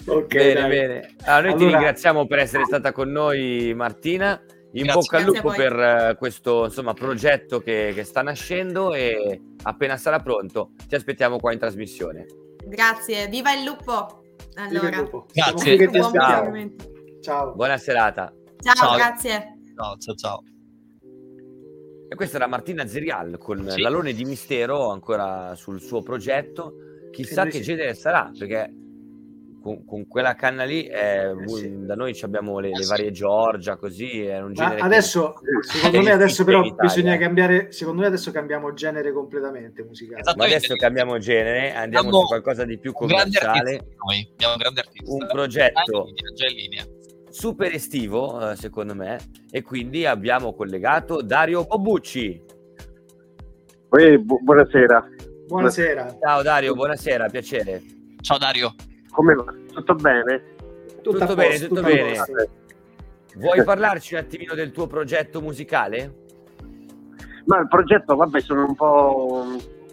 ok, 0.07 0.27
bene, 0.27 0.53
dai. 0.53 0.69
bene. 0.69 1.15
Allora, 1.25 1.49
noi 1.49 1.57
ti 1.57 1.63
Allora- 1.63 1.77
ringraziamo 1.77 2.25
per 2.25 2.39
essere 2.39 2.65
stata 2.65 2.91
con 2.91 3.11
noi, 3.11 3.71
Martina. 3.75 4.41
In 4.71 4.85
Grazie. 4.85 4.93
bocca 5.01 5.17
al 5.17 5.23
lupo 5.25 5.51
per 5.51 5.79
eh, 5.79 6.15
questo 6.17 6.65
insomma, 6.65 6.93
progetto 6.93 7.59
che, 7.59 7.91
che 7.93 8.03
sta 8.03 8.23
nascendo 8.23 8.95
e 8.95 9.39
appena 9.61 9.95
sarà 9.97 10.17
pronto 10.17 10.71
ti 10.87 10.95
aspettiamo 10.95 11.37
qua 11.37 11.53
in 11.53 11.59
trasmissione. 11.59 12.25
Grazie, 12.65 13.27
viva 13.27 13.53
il 13.53 13.63
lupo! 13.63 14.23
Viva 14.55 14.67
il 14.69 14.77
Allora, 14.77 14.97
lupo. 14.97 15.27
Grazie. 15.31 15.77
Ti 15.77 15.85
buon 15.85 16.11
proseguimento. 16.11 16.85
Ciao. 17.21 17.53
Buona 17.53 17.77
serata. 17.77 18.33
Ciao, 18.59 18.73
Ciao. 18.73 18.95
grazie. 18.95 19.59
Ciao, 19.75 19.95
ciao, 19.99 20.15
ciao. 20.15 20.43
E 22.13 22.15
questa 22.15 22.38
era 22.38 22.45
Martina 22.45 22.86
Zerial 22.86 23.39
con 23.39 23.67
Sì. 23.71 23.82
l'alone 23.82 24.13
di 24.13 24.23
mistero 24.23 24.91
ancora 24.91 25.56
sul 25.56 25.82
suo 25.82 26.04
progetto. 26.04 26.76
Chissà 27.10 27.45
che 27.45 27.54
sì. 27.54 27.62
genere 27.63 27.95
sarà, 27.95 28.32
perché 28.38 28.71
con, 29.63 29.84
con 29.84 30.08
quella 30.08 30.36
canna 30.36 30.63
lì 30.63 30.86
eh, 30.86 31.34
sì. 31.47 31.86
da 31.86 31.95
noi 31.95 32.13
ci 32.13 32.23
abbiamo 32.23 32.60
le, 32.60 32.69
Eh 32.69 32.78
le 32.78 32.86
varie 32.86 33.10
Giorgia, 33.10 33.78
così 33.78 34.21
è 34.26 34.39
un 34.41 34.49
Ma 34.49 34.54
genere. 34.54 34.76
che- 34.76 34.82
adesso, 34.84 35.34
secondo 35.62 35.97
è 35.97 36.04
me, 36.04 36.12
adesso 36.12 36.43
però 36.43 36.62
bisogna 36.76 37.17
cambiare. 37.17 37.71
Secondo 37.71 38.02
me, 38.02 38.08
adesso 38.08 38.30
cambiamo 38.30 38.73
genere 38.73 39.12
completamente 39.12 39.82
musicale. 39.84 40.19
Esatto. 40.21 40.38
Ma 40.38 40.45
adesso 40.45 40.76
cambiamo 40.76 41.17
genere, 41.17 41.73
andiamo 41.73 42.06
Abbiamo 42.10 42.19
su 42.21 42.28
qualcosa 42.28 42.63
di 42.63 42.78
più 42.78 42.93
Un 42.95 43.08
grande 43.08 43.39
commerciale. 43.39 43.71
artista 43.78 43.95
noi, 44.06 44.30
abbiamo 44.34 44.54
un 44.54 44.60
grande 44.60 44.80
artista. 44.82 45.12
Un 45.12 45.28
progetto. 45.32 46.06
Super 47.34 47.74
estivo, 47.74 48.52
eh, 48.52 48.56
secondo 48.56 48.93
me, 48.93 49.17
e 49.50 49.63
quindi 49.63 50.06
abbiamo 50.06 50.54
collegato 50.54 51.24
Dario 51.24 51.65
Bobucci. 51.65 52.39
Poi, 53.89 54.19
bu- 54.19 54.39
buonasera. 54.43 55.04
Buonasera. 55.48 56.15
Ciao 56.19 56.43
Dario, 56.43 56.76
buonasera, 56.76 57.28
piacere. 57.30 57.82
Ciao 58.22 58.38
Dario. 58.38 58.76
Come 59.10 59.34
va? 59.34 59.52
Tutto 59.74 59.96
bene? 59.96 60.43
Tutto, 61.02 61.17
Tutto 61.17 61.34
bene, 61.34 61.50
posto, 61.50 61.67
tutto 61.69 61.80
a 61.80 61.84
bene. 61.84 62.10
posto. 62.13 62.34
Vuoi 63.38 63.63
parlarci 63.63 64.13
un 64.13 64.19
attimino 64.19 64.54
del 64.54 64.72
tuo 64.72 64.86
progetto 64.86 65.41
musicale? 65.41 66.13
Ma 67.46 67.58
il 67.62 67.67
progetto, 67.67 68.15
vabbè, 68.15 68.41
sono 68.41 68.63
un 68.67 68.76
po' 68.76 69.41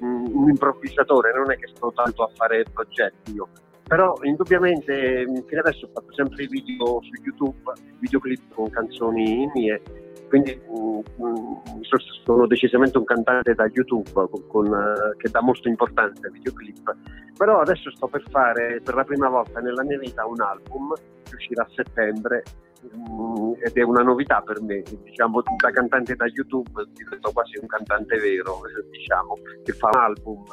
un, 0.01 0.31
un 0.31 0.49
improvvisatore, 0.51 1.33
non 1.35 1.51
è 1.51 1.57
che 1.57 1.69
sto 1.75 1.91
tanto 1.95 2.23
a 2.23 2.31
fare 2.35 2.65
progetti 2.71 3.33
io. 3.33 3.49
Però 3.91 4.15
indubbiamente 4.23 5.27
mh, 5.27 5.47
fino 5.47 5.61
adesso 5.63 5.87
ho 5.87 5.91
fatto 5.93 6.13
sempre 6.13 6.47
video 6.47 7.01
su 7.03 7.11
YouTube, 7.25 7.73
videoclip 7.99 8.55
con 8.55 8.71
canzoni 8.71 9.51
mie, 9.53 9.83
quindi 10.29 10.55
mh, 10.55 11.23
mh, 11.25 11.81
so- 11.81 11.99
sono 12.25 12.47
decisamente 12.47 12.99
un 12.99 13.05
cantante 13.05 13.53
da 13.53 13.67
YouTube 13.67 14.09
con- 14.13 14.47
con, 14.47 14.67
eh, 14.67 15.17
che 15.17 15.29
dà 15.29 15.43
molto 15.43 15.67
importanza 15.67 16.25
ai 16.25 16.33
videoclip. 16.35 16.97
Però 17.37 17.59
adesso 17.59 17.91
sto 17.91 18.07
per 18.07 18.23
fare 18.31 18.81
per 18.81 18.95
la 18.95 19.03
prima 19.03 19.29
volta 19.29 19.59
nella 19.59 19.83
mia 19.83 19.99
vita 19.99 20.25
un 20.25 20.41
album 20.41 20.95
che 21.25 21.35
uscirà 21.35 21.65
a 21.65 21.69
settembre 21.75 22.45
Mm, 22.83 23.53
ed 23.61 23.77
è 23.77 23.83
una 23.83 24.03
novità 24.03 24.41
per 24.41 24.63
me, 24.63 24.83
diciamo 25.03 25.43
da 25.43 25.71
cantante 25.71 26.17
da 26.17 26.25
YouTube 26.25 26.87
divento 26.95 27.31
quasi 27.31 27.59
un 27.61 27.67
cantante 27.67 28.17
vero, 28.17 28.63
eh, 28.65 28.89
diciamo, 28.91 29.37
che 29.63 29.73
fa 29.75 29.91
un 29.93 30.01
album 30.01 30.45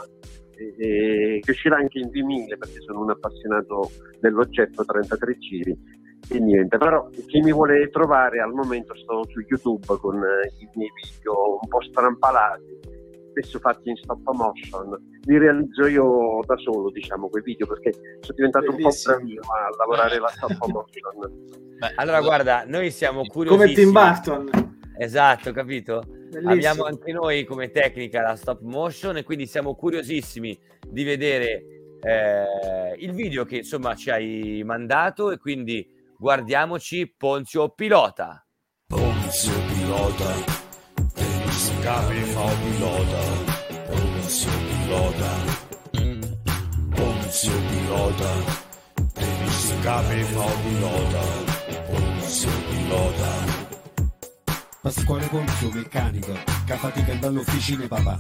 e, 0.58 0.76
e 0.78 1.40
che 1.42 1.52
uscirà 1.52 1.78
anche 1.78 2.00
in 2.00 2.10
vinile 2.10 2.58
perché 2.58 2.82
sono 2.82 3.02
un 3.02 3.12
appassionato 3.12 3.92
dell'oggetto 4.20 4.84
33 4.84 5.38
giri 5.38 5.78
e 6.30 6.40
niente, 6.40 6.78
però 6.78 7.08
chi 7.28 7.40
mi 7.42 7.54
vuole 7.54 7.90
trovare 7.90 8.42
al 8.42 8.52
momento 8.52 8.96
sto 8.96 9.24
su 9.30 9.40
YouTube 9.48 9.86
con 10.00 10.18
eh, 10.18 10.52
i 10.60 10.70
miei 10.74 10.92
video 11.02 11.54
un 11.62 11.68
po' 11.70 11.82
strampalati 11.82 12.78
spesso 13.38 13.60
fatti 13.60 13.90
in 13.90 13.96
stop 13.98 14.20
motion, 14.32 14.98
li 15.26 15.38
realizzo 15.38 15.86
io 15.86 16.40
da 16.46 16.58
solo, 16.58 16.90
diciamo, 16.90 17.30
quei 17.30 17.44
video, 17.44 17.68
perché 17.68 17.92
sono 18.22 18.36
diventato 18.36 18.72
Bellissimo. 18.72 19.16
un 19.16 19.20
po' 19.22 19.26
bravino 19.26 19.42
a 19.42 19.76
lavorare 19.78 20.20
la 20.20 20.28
stop 20.30 20.66
motion. 20.66 21.78
Beh, 21.78 21.94
Allora, 21.96 22.22
guarda, 22.22 22.64
noi 22.66 22.90
siamo 22.90 23.22
curiosissimi. 23.26 23.74
Come 23.74 23.74
Tim 23.74 23.92
Burton. 23.92 24.77
Esatto, 24.98 25.52
capito? 25.52 26.04
Bellissimo. 26.08 26.52
Abbiamo 26.52 26.84
anche 26.86 27.12
noi 27.12 27.46
come 27.46 27.70
tecnica 27.72 28.22
la 28.22 28.36
stop 28.36 28.62
motion 28.62 29.18
e 29.18 29.24
quindi 29.24 29.46
siamo 29.46 29.76
curiosissimi 29.76 30.60
di 30.88 31.04
vedere 31.04 31.64
eh, 32.02 32.96
il 32.98 33.12
video 33.14 33.46
che 33.46 33.58
insomma 33.58 33.96
ci 33.96 34.10
hai 34.10 34.62
mandato 34.66 35.32
e 35.32 35.38
quindi 35.38 35.88
guardiamoci 36.18 37.14
Ponzio 37.16 37.70
Pilota. 37.70 38.46
Ponzio 38.88 39.54
pilota, 39.68 40.34
scapi 41.50 42.16
fa 42.16 42.50
pilota. 42.64 43.56
Ponzio 43.88 44.52
pilota, 44.68 45.32
Ponzio 46.96 47.52
pilota, 47.70 48.32
scapi 49.48 50.22
fa 50.24 50.46
pilota. 50.64 51.22
Ponzio 51.88 52.50
pilota. 52.70 53.57
Pasquale 54.88 55.28
Ponzio 55.28 55.70
meccanico, 55.70 56.32
che 56.66 56.76
fatica 56.76 57.14
dall'officina 57.16 57.86
papà. 57.88 58.18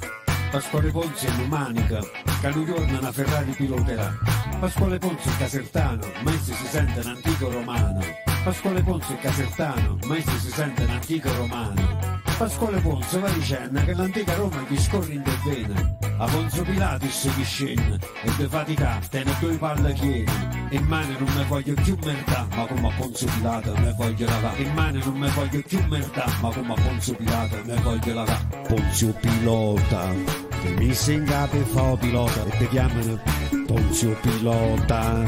Pasquale 0.51 0.91
Ponzio 0.91 1.29
è 1.29 1.47
manica, 1.47 2.01
che 2.41 2.49
non 2.49 2.65
giorna 2.65 2.99
una 2.99 3.11
Ferrari 3.13 3.53
piloterà. 3.53 4.13
Pasquale 4.59 4.97
Ponzio 4.97 5.31
è 5.31 5.37
casertano, 5.37 6.05
ma 6.23 6.33
esso 6.33 6.53
si 6.53 6.65
sente 6.65 6.99
un 6.99 7.07
antico 7.07 7.49
romano. 7.49 8.01
Pasquale 8.43 8.83
Ponzio 8.83 9.15
è 9.15 9.19
casertano, 9.19 9.97
ma 10.07 10.17
esso 10.17 10.37
si 10.39 10.49
sente 10.49 10.83
un 10.83 10.89
antico 10.89 11.33
romano. 11.35 12.06
Pasquale 12.37 12.79
Ponzio 12.81 13.19
va 13.19 13.29
dicendo 13.29 13.83
che 13.83 13.93
l'antica 13.95 14.35
Roma 14.35 14.63
gli 14.67 14.79
scorre 14.79 15.13
in 15.13 15.23
vena. 15.43 15.97
A 16.19 16.25
Ponzio 16.27 16.61
Pilatus 16.61 17.31
che 17.35 17.43
scende 17.43 17.99
e 18.21 18.31
de 18.37 18.47
fatica 18.47 18.99
tiene 19.09 19.35
due 19.39 19.57
palle 19.57 19.91
chiedi. 19.93 20.31
In 20.69 20.83
mano 20.83 21.17
non 21.17 21.33
mi 21.35 21.43
voglio 21.45 21.73
più 21.73 21.97
merda, 22.05 22.45
ma 22.55 22.67
come 22.67 22.87
a 22.89 22.91
Ponzio 22.95 23.27
Pilato 23.35 23.73
mi 23.77 23.91
voglio 23.97 24.25
lavare. 24.27 24.61
In 24.61 24.73
mano 24.73 24.99
non 25.03 25.17
mi 25.17 25.29
voglio 25.29 25.61
più 25.65 25.83
merda, 25.87 26.25
ma 26.39 26.49
come 26.49 26.73
a 26.73 26.81
Ponzio 26.81 27.15
Pilato 27.15 27.61
mi 27.65 27.81
voglio 27.81 28.13
lavare. 28.13 28.47
Ponzio 28.67 29.13
Pilota, 29.13 30.13
che 30.61 30.69
mi 30.77 30.93
singa 30.93 31.47
per 31.47 31.63
fa 31.63 31.97
pilota 31.97 32.45
e 32.45 32.57
ti 32.57 32.67
chiamano 32.67 33.19
Ponzio 33.65 34.15
Pilota. 34.21 35.23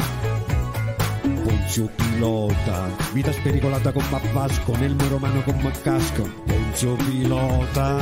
Ponzio 1.43 1.89
Pilota, 1.95 2.87
vita 3.13 3.31
spericolata 3.31 3.91
con 3.91 4.03
Vasco, 4.31 4.75
nel 4.77 4.93
mio 4.93 5.07
romano 5.07 5.41
con 5.41 5.71
casco. 5.81 6.58
Ponzio 6.69 6.95
Pilota, 6.97 7.97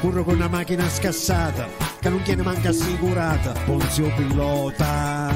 curro 0.00 0.22
con 0.22 0.36
una 0.36 0.46
macchina 0.46 0.88
scassata, 0.88 1.66
che 1.98 2.08
non 2.08 2.22
tiene 2.22 2.42
manca 2.42 2.68
assicurata. 2.68 3.50
Ponzio 3.64 4.08
Pilota, 4.14 5.34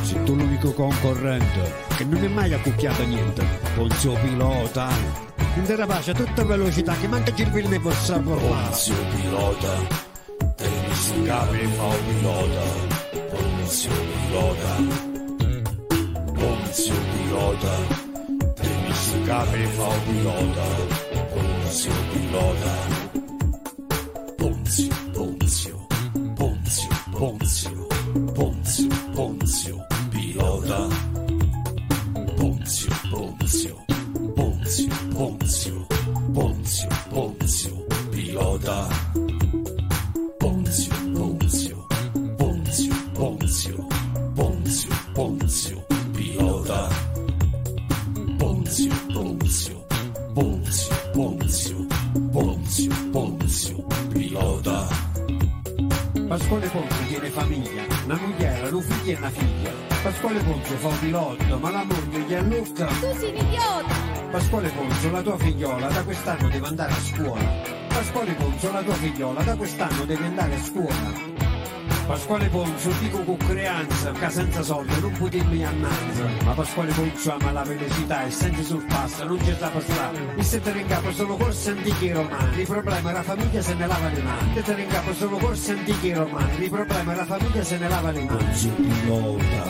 sei 0.00 0.24
tu 0.24 0.34
l'unico 0.34 0.72
concorrente 0.72 1.74
che 1.94 2.04
non 2.04 2.24
è 2.24 2.28
mai 2.28 2.54
accucchiata 2.54 3.02
niente. 3.02 3.46
Ponzio 3.74 4.14
Pilota, 4.14 4.88
in 5.56 5.64
terra 5.64 5.84
pace 5.84 6.12
a 6.12 6.14
tutta 6.14 6.42
velocità, 6.42 6.94
che 6.94 7.06
manca 7.06 7.30
girville 7.30 7.68
ne 7.68 7.80
possa 7.80 8.18
parlare. 8.18 8.64
Ponzio 8.64 8.94
pilota, 9.14 9.74
devi 10.56 10.94
scapi 10.94 11.66
fa 11.76 11.84
un 11.84 12.06
pilota. 12.06 12.62
Ponzio 13.28 13.90
pilota, 14.24 14.76
Ponzio 16.32 16.94
pilota, 17.12 18.08
devi 19.30 19.66
scapi 19.66 19.66
fa 19.76 19.86
un 19.86 20.02
pilota. 20.04 20.66
Ponzio 21.30 21.92
pilota, 22.12 22.74
Ponzio, 24.36 24.94
Ponzio, 25.12 25.86
Ponzio, 26.34 26.88
Ponzio, 27.12 27.86
Ponzio, 28.34 28.88
Ponzio, 29.14 29.86
pilota. 30.10 30.88
Ponzio, 32.36 32.92
Ponzio, 33.08 33.84
Ponzio, 36.32 36.88
Pasquale 56.30 56.68
Ponzio 56.68 57.06
tiene 57.08 57.28
famiglia, 57.28 57.84
una 58.04 58.14
mogliera, 58.14 58.68
un 58.68 58.82
figlio 58.82 59.14
e 59.14 59.16
una 59.16 59.30
figlia. 59.30 59.72
Pasquale 60.00 60.40
Ponzio 60.40 60.76
fa 60.76 60.86
un 60.86 60.98
pilota, 61.00 61.56
ma 61.56 61.70
la 61.72 61.82
moglie 61.82 62.20
gli 62.20 62.34
allucca. 62.34 62.86
Tu 62.86 63.18
sei 63.18 63.30
un 63.30 63.36
idiota! 63.36 63.94
Pasquale 64.30 64.68
Ponzio, 64.68 65.10
la 65.10 65.22
tua 65.22 65.38
figliola 65.38 65.88
da 65.88 66.04
quest'anno 66.04 66.48
deve 66.48 66.66
andare 66.68 66.92
a 66.92 67.00
scuola. 67.00 67.62
Pasquale 67.88 68.32
Ponzio, 68.34 68.70
la 68.70 68.82
tua 68.82 68.94
figliola 68.94 69.42
da 69.42 69.56
quest'anno 69.56 70.04
deve 70.04 70.24
andare 70.24 70.54
a 70.54 70.62
scuola. 70.62 71.39
Pasquale 72.10 72.48
Ponzio, 72.48 72.90
dico 72.98 73.22
con 73.22 73.36
creanza, 73.36 74.10
che 74.10 74.30
senza 74.30 74.62
soldi 74.64 75.00
non 75.00 75.12
puoi 75.12 75.30
dirmi 75.30 75.64
annanza. 75.64 76.24
Ma 76.44 76.54
Pasquale 76.54 76.92
Ponzio 76.92 77.34
ama 77.34 77.52
la 77.52 77.62
velocità 77.62 78.26
e 78.26 78.32
senza 78.32 78.62
sorpassa, 78.64 79.24
non 79.26 79.38
c'è 79.38 79.54
da 79.54 79.68
passare. 79.68 80.18
Mi 80.34 80.42
sento 80.42 80.70
in 80.70 80.86
capo 80.88 81.12
solo 81.12 81.36
corse 81.36 81.70
antichi 81.70 82.10
romani, 82.10 82.62
il 82.62 82.66
problema 82.66 83.10
è 83.10 83.12
la 83.12 83.22
famiglia 83.22 83.62
se 83.62 83.74
ne 83.74 83.86
lava 83.86 84.08
le 84.08 84.22
mani. 84.22 84.48
Mi 84.48 84.54
sento 84.54 84.80
in 84.80 84.88
capo 84.88 85.14
solo 85.14 85.36
corse 85.36 85.70
antichi 85.70 86.12
romani, 86.12 86.64
il 86.64 86.70
problema 86.70 87.12
è 87.12 87.16
la 87.16 87.24
famiglia 87.26 87.62
se 87.62 87.78
ne 87.78 87.88
lava 87.88 88.10
le 88.10 88.24
mani. 88.24 88.44
Ponzio 88.44 88.70
pilota, 88.70 89.64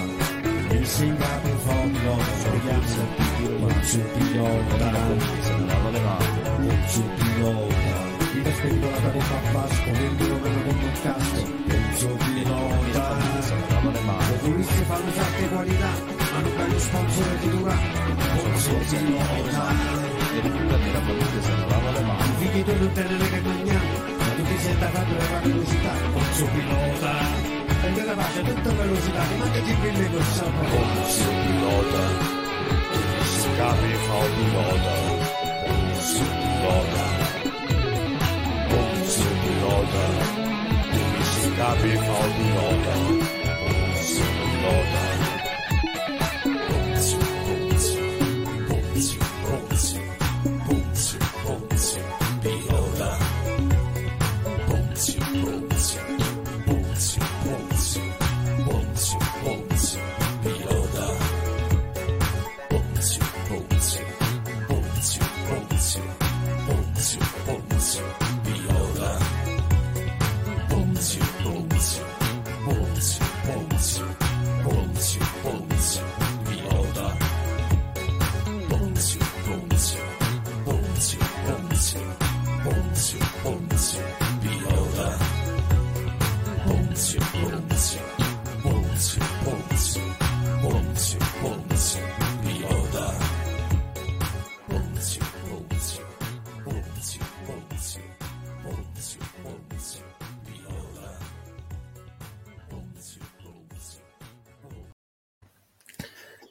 il 0.71 0.87
singato 0.87 1.49
fa 1.67 1.73
un 1.73 1.91
pilota, 1.93 2.25
Ponzio 3.59 4.01
pilota, 4.17 4.93
se 5.43 5.55
ne 5.57 5.67
lava 5.67 5.91
le 5.91 6.01
mani. 6.01 6.27
Ponzio 6.57 7.03
pilota, 7.03 7.90
vita 8.51 8.57
spericolata 8.57 9.11
con 9.11 9.23
Babbasco, 9.31 9.91
nel 9.91 10.13
mio 10.13 10.29
romano 10.29 10.63
con 10.63 10.77
un 10.81 10.93
casco. 11.03 11.43
Le 13.91 14.01
mani. 14.05 14.27
Le 14.31 14.39
turisti 14.41 14.83
fanno 14.85 15.13
sacche 15.13 15.49
qualità, 15.49 15.91
ma 16.33 16.41
non 16.41 16.57
bello 16.57 16.79
sponsor 16.79 17.37
di 17.41 17.49
Durà. 17.51 17.77
Ponzio 18.41 18.75
pilota, 18.89 19.65
e 20.35 20.41
tutta 20.41 20.77
la 20.77 21.01
famiglia 21.01 21.43
se 21.43 21.55
ne 21.55 21.67
lava 21.69 21.91
le 21.91 22.01
mani. 22.01 22.35
Figli 22.39 22.65
tu 22.65 22.73
non 22.79 22.93
te 22.93 23.03
ne 23.03 23.29
che 23.31 23.41
mangiare, 23.41 23.87
ma 24.19 24.25
tu 24.37 24.43
ti 24.43 24.59
senti 24.59 24.85
a 24.85 24.89
fare 24.89 25.31
la 25.31 25.39
velocità. 25.41 25.93
Ponzio 26.13 26.47
pilota, 26.47 27.13
prende 27.81 28.05
la 28.05 28.13
pace 28.13 28.41
a 28.41 28.43
tutta 28.43 28.71
velocità, 28.73 29.23
che 29.29 29.37
manca 29.37 29.59
di 29.61 29.73
brille 29.75 30.11
col 30.11 30.23
sapore. 30.23 30.69
Ponzio 30.71 31.31
pilota, 31.47 32.03
devi 32.91 33.25
scapi 33.41 33.93
fa 34.07 34.15
un 34.15 34.35
pilota. 34.37 34.95
Ponzio 35.67 36.25
pilota, 36.25 37.05
Ponzio 37.21 37.30
pilota, 39.91 40.25
devi 40.93 41.25
scapi 41.25 41.91
fa 41.97 42.17
un 42.25 42.33
pilota. 42.37 42.95
Ponzio 43.61 44.25
pilota, 44.39 45.01
Ponzio, 45.01 45.10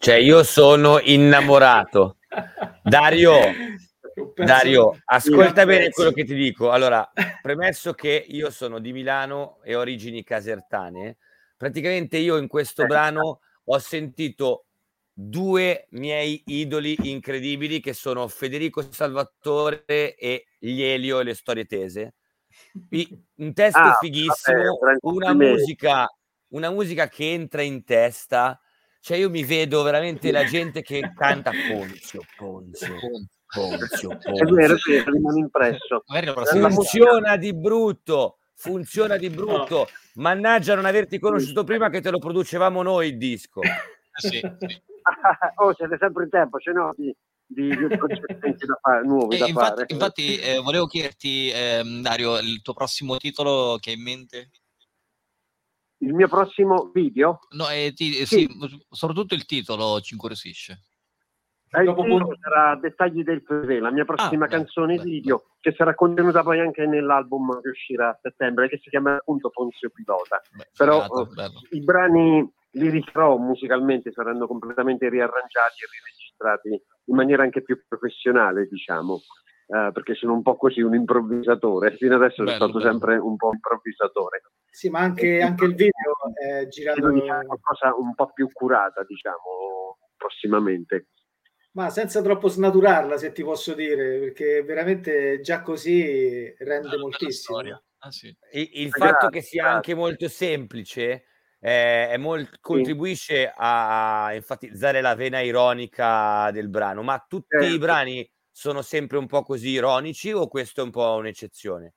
Cioè, 0.10 0.18
io 0.18 0.42
sono 0.42 1.00
innamorato. 1.00 2.18
Dario, 2.82 3.38
Dario, 4.34 5.00
ascolta 5.06 5.68
bene 5.68 5.92
quello 5.92 6.10
che 6.10 6.26
ti 6.26 6.34
dico. 6.34 6.72
Allora, 6.72 7.08
premesso 7.44 7.94
che 7.94 8.26
io 8.28 8.50
sono 8.50 8.80
di 8.80 8.92
Milano 8.92 9.60
e 9.62 9.76
origini 9.76 10.24
casertane, 10.24 11.18
praticamente 11.56 12.18
io 12.18 12.38
in 12.38 12.48
questo 12.48 12.88
brano 12.88 13.42
ho 13.64 13.78
sentito 13.78 14.66
due 15.14 15.86
miei 15.92 16.42
idoli 16.48 16.98
incredibili 17.04 17.80
che 17.80 17.94
sono 17.94 18.28
Federico 18.28 18.82
Salvatore 18.92 20.16
e 20.16 20.48
gli 20.58 20.82
Elio 20.82 21.20
e 21.20 21.24
le 21.24 21.36
storie 21.36 21.66
tese. 21.66 22.16
Un 22.72 23.54
testo 23.54 23.78
ah, 23.78 23.96
fighissimo, 24.00 24.76
vabbè, 24.82 24.98
una 25.02 25.36
musica, 25.36 26.12
una 26.48 26.72
musica 26.72 27.08
che 27.08 27.32
entra 27.32 27.62
in 27.62 27.84
testa. 27.84 28.60
Cioè 29.02 29.18
io 29.18 29.30
mi 29.30 29.44
vedo 29.44 29.82
veramente 29.82 30.32
la 30.32 30.44
gente 30.46 30.82
che 30.82 31.14
canta 31.16 31.52
Ponzio, 31.52 32.22
Ponzio, 32.38 32.96
Ponzio, 33.48 34.10
Ponzio. 34.10 34.34
È 34.36 34.46
vero, 34.46 34.76
rimane 35.06 35.40
impresso. 35.40 36.04
Funziona 36.70 37.38
di 37.38 37.54
brutto, 37.54 38.38
funziona 38.56 39.18
di 39.18 39.30
brutto. 39.30 39.78
No. 39.78 39.86
Mannaggia 40.16 40.76
non 40.76 40.86
averti 40.86 41.18
conosciuto 41.18 41.64
prima 41.64 41.90
che 41.90 42.02
te 42.02 42.12
lo 42.12 42.20
producevamo 42.20 42.82
noi 42.82 43.10
il 43.10 43.18
disco. 43.18 43.62
Sì, 44.20 44.32
sì. 44.32 44.82
oh, 45.62 45.74
siete 45.76 45.96
sempre 45.98 46.26
in 46.26 46.30
tempo, 46.30 46.60
se 46.60 46.74
no 46.74 46.94
di, 46.98 47.16
di, 47.46 47.70
di 47.70 47.88
da 47.88 48.80
fare, 48.82 49.06
nuovi 49.06 49.36
eh, 49.36 49.40
da 49.40 49.48
infatti, 49.48 49.70
fare. 49.70 49.86
Infatti, 49.88 50.38
eh, 50.40 50.58
volevo 50.60 50.88
chiederti, 50.88 51.50
eh, 51.50 51.82
Dario, 52.02 52.38
il 52.40 52.62
tuo 52.62 52.74
prossimo 52.74 53.16
titolo 53.16 53.78
che 53.80 53.92
hai 53.92 53.96
in 53.96 54.04
mente? 54.04 54.50
Il 56.00 56.14
mio 56.14 56.28
prossimo 56.28 56.92
video? 56.94 57.40
No, 57.52 57.70
eh, 57.70 57.94
ti, 57.94 58.14
sì. 58.26 58.48
Sì, 58.48 58.86
soprattutto 58.90 59.36
il 59.36 59.46
titolo 59.46 60.00
ci 60.02 60.14
incuriosisce. 60.14 60.84
Eh, 61.72 61.84
il 61.84 61.94
titolo 61.94 62.36
sarà 62.40 62.76
Dettagli 62.76 63.22
del 63.24 63.44
Fede, 63.46 63.80
la 63.80 63.92
mia 63.92 64.06
prossima 64.06 64.46
ah, 64.46 64.48
canzone 64.48 64.96
beh, 64.96 65.04
video, 65.04 65.38
beh. 65.38 65.44
che 65.60 65.76
sarà 65.76 65.94
contenuta 65.94 66.42
poi 66.42 66.60
anche 66.60 66.88
nell'album 66.88 67.62
che 67.62 67.70
uscirà 67.70 68.10
a 68.10 68.20
settembre, 68.20 68.70
che 68.70 68.80
si 68.82 68.90
chiama 68.90 69.16
appunto 69.16 69.50
Ponzio 69.50 69.90
Pilota. 69.90 70.42
Beh, 70.52 70.70
Però 70.76 71.04
figato, 71.04 71.62
i 71.72 71.82
brani 71.82 72.52
li 72.72 72.90
rifarò 72.90 73.38
musicalmente, 73.38 74.12
saranno 74.12 74.48
completamente 74.48 75.10
riarrangiati 75.10 75.84
e 75.84 75.88
riregistrati 75.92 76.70
in 77.06 77.16
maniera 77.16 77.44
anche 77.44 77.62
più 77.62 77.80
professionale, 77.88 78.68
diciamo. 78.68 79.22
Uh, 79.70 79.92
perché 79.92 80.16
sono 80.16 80.34
un 80.34 80.42
po' 80.42 80.58
così 80.58 80.82
un 80.82 80.96
improvvisatore. 80.96 81.96
Fino 81.96 82.16
adesso 82.16 82.44
bello, 82.44 82.58
sono 82.58 82.72
stato 82.72 82.80
bello. 82.80 82.90
sempre 82.90 83.18
un 83.18 83.36
po' 83.36 83.54
improvvisatore. 83.54 84.42
Sì, 84.66 84.90
ma 84.90 85.02
anche, 85.02 85.42
anche 85.42 85.66
il 85.66 85.76
video 85.76 86.16
è 86.34 86.68
girato. 86.68 87.06
Una 87.06 87.46
cosa 87.62 87.94
un 87.96 88.16
po' 88.16 88.32
più 88.34 88.48
curata, 88.52 89.04
diciamo, 89.04 90.00
prossimamente. 90.18 91.10
Ma 91.74 91.92
senza 91.92 92.24
troppo 92.24 92.48
snaturarla, 92.48 93.16
se 93.18 93.32
ti 93.32 93.44
posso 93.44 93.76
dire, 93.76 94.18
perché 94.18 94.64
veramente 94.64 95.40
già 95.42 95.62
così 95.62 96.52
rende 96.58 96.96
ah, 96.96 97.00
moltissimo. 97.00 97.60
Ah, 98.00 98.10
sì. 98.10 98.36
Il, 98.54 98.70
il 98.74 98.90
fatto 98.90 99.30
che 99.30 99.42
sia 99.42 99.70
anche 99.70 99.94
molto 99.94 100.28
semplice 100.30 101.26
eh, 101.60 102.16
molt- 102.18 102.58
contribuisce 102.60 103.54
a 103.56 104.30
enfatizzare 104.34 105.02
la 105.02 105.14
vena 105.14 105.42
ironica 105.42 106.50
del 106.52 106.70
brano, 106.70 107.04
ma 107.04 107.24
tutti 107.28 107.56
eh. 107.56 107.60
i 107.60 107.62
certo. 107.64 107.78
brani 107.78 108.32
sono 108.60 108.82
sempre 108.82 109.18
un 109.18 109.26
po' 109.26 109.42
così 109.42 109.70
ironici 109.70 110.34
o 110.34 110.50
questo 110.50 110.82
è 110.82 110.84
un 110.84 110.90
po' 110.90 111.16
un'eccezione? 111.16 111.94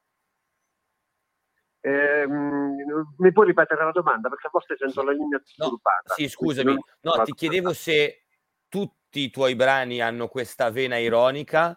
Eh, 1.80 2.24
mi 2.24 3.32
puoi 3.32 3.46
ripetere 3.46 3.84
la 3.84 3.90
domanda 3.90 4.28
perché 4.28 4.46
a 4.46 4.50
volte 4.52 4.76
sento 4.78 5.02
la 5.02 5.10
linea 5.10 5.38
disturbata. 5.38 6.04
No, 6.06 6.14
sì, 6.14 6.28
scusami, 6.28 6.72
no, 7.00 7.22
ti 7.24 7.32
chiedevo 7.32 7.72
se 7.72 8.26
tutti 8.68 9.22
i 9.22 9.30
tuoi 9.30 9.56
brani 9.56 10.00
hanno 10.00 10.28
questa 10.28 10.70
vena 10.70 10.98
ironica 10.98 11.76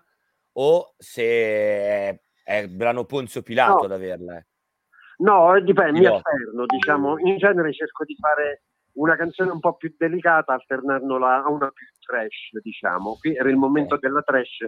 o 0.52 0.94
se 1.00 2.22
è, 2.44 2.56
il 2.62 2.70
brano 2.70 3.06
Ponzio 3.06 3.42
Pilato 3.42 3.80
no. 3.80 3.86
ad 3.86 3.92
averla. 3.92 4.38
Eh. 4.38 4.46
No, 5.18 5.60
dipende, 5.62 5.98
mi 5.98 6.06
alterno, 6.06 6.66
diciamo, 6.68 7.18
in 7.18 7.38
genere 7.38 7.74
cerco 7.74 8.04
di 8.04 8.16
fare 8.20 8.66
una 8.96 9.16
canzone 9.16 9.52
un 9.52 9.60
po' 9.60 9.76
più 9.76 9.94
delicata 9.98 10.54
alternandola 10.54 11.44
a 11.44 11.50
una 11.50 11.70
più 11.72 11.86
trash, 12.00 12.60
diciamo. 12.62 13.18
Qui 13.20 13.36
era 13.36 13.50
il 13.50 13.56
momento 13.56 13.98
della 13.98 14.22
trash, 14.22 14.66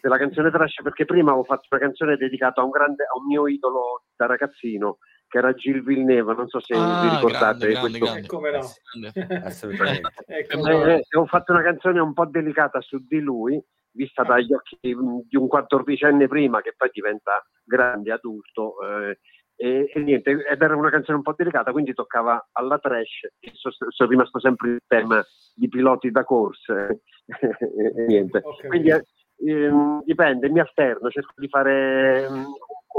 della 0.00 0.18
canzone 0.18 0.50
trash, 0.50 0.82
perché 0.82 1.04
prima 1.04 1.30
avevo 1.30 1.44
fatto 1.44 1.68
una 1.70 1.80
canzone 1.80 2.16
dedicata 2.16 2.60
a 2.60 2.64
un, 2.64 2.70
grande, 2.70 3.04
a 3.04 3.18
un 3.18 3.26
mio 3.26 3.46
idolo 3.48 4.04
da 4.14 4.26
ragazzino, 4.26 4.98
che 5.28 5.38
era 5.38 5.52
Gil 5.54 5.82
Villeneuve, 5.82 6.34
non 6.34 6.48
so 6.48 6.60
se 6.60 6.74
ah, 6.74 7.02
vi 7.02 7.08
ricordate. 7.16 7.72
Grande, 7.72 7.98
grande, 7.98 8.26
come 8.26 8.50
no? 8.50 8.60
Assolutamente. 9.44 10.10
ecco, 10.26 10.66
eh, 10.68 11.02
ho 11.16 11.26
fatto 11.26 11.52
una 11.52 11.62
canzone 11.62 12.00
un 12.00 12.12
po' 12.12 12.26
delicata 12.26 12.80
su 12.80 12.98
di 13.06 13.20
lui, 13.20 13.60
vista 13.90 14.22
dagli 14.22 14.52
occhi 14.52 14.78
di 14.80 15.36
un 15.36 15.48
quattordicenne 15.48 16.28
prima, 16.28 16.60
che 16.60 16.74
poi 16.76 16.90
diventa 16.92 17.44
grande 17.64 18.12
adulto. 18.12 18.76
Eh, 18.82 19.18
e, 19.56 19.90
e, 19.92 20.00
niente, 20.00 20.30
ed 20.30 20.60
era 20.60 20.76
una 20.76 20.90
canzone 20.90 21.16
un 21.16 21.22
po' 21.22 21.34
delicata, 21.34 21.72
quindi 21.72 21.94
toccava 21.94 22.48
alla 22.52 22.78
trash 22.78 23.24
e 23.40 23.50
so, 23.54 23.70
sono 23.70 24.10
rimasto 24.10 24.38
sempre 24.38 24.70
il 24.70 24.82
tema 24.86 25.24
di 25.54 25.68
piloti 25.68 26.10
da 26.10 26.24
corse 26.24 27.00
e, 27.26 28.04
niente. 28.06 28.42
Okay. 28.44 28.68
Quindi 28.68 28.90
eh, 28.90 29.02
ehm, 29.50 30.02
dipende, 30.04 30.50
mi 30.50 30.60
alterno, 30.60 31.08
cerco 31.08 31.32
di 31.36 31.48
fare 31.48 32.26
um, 32.26 32.44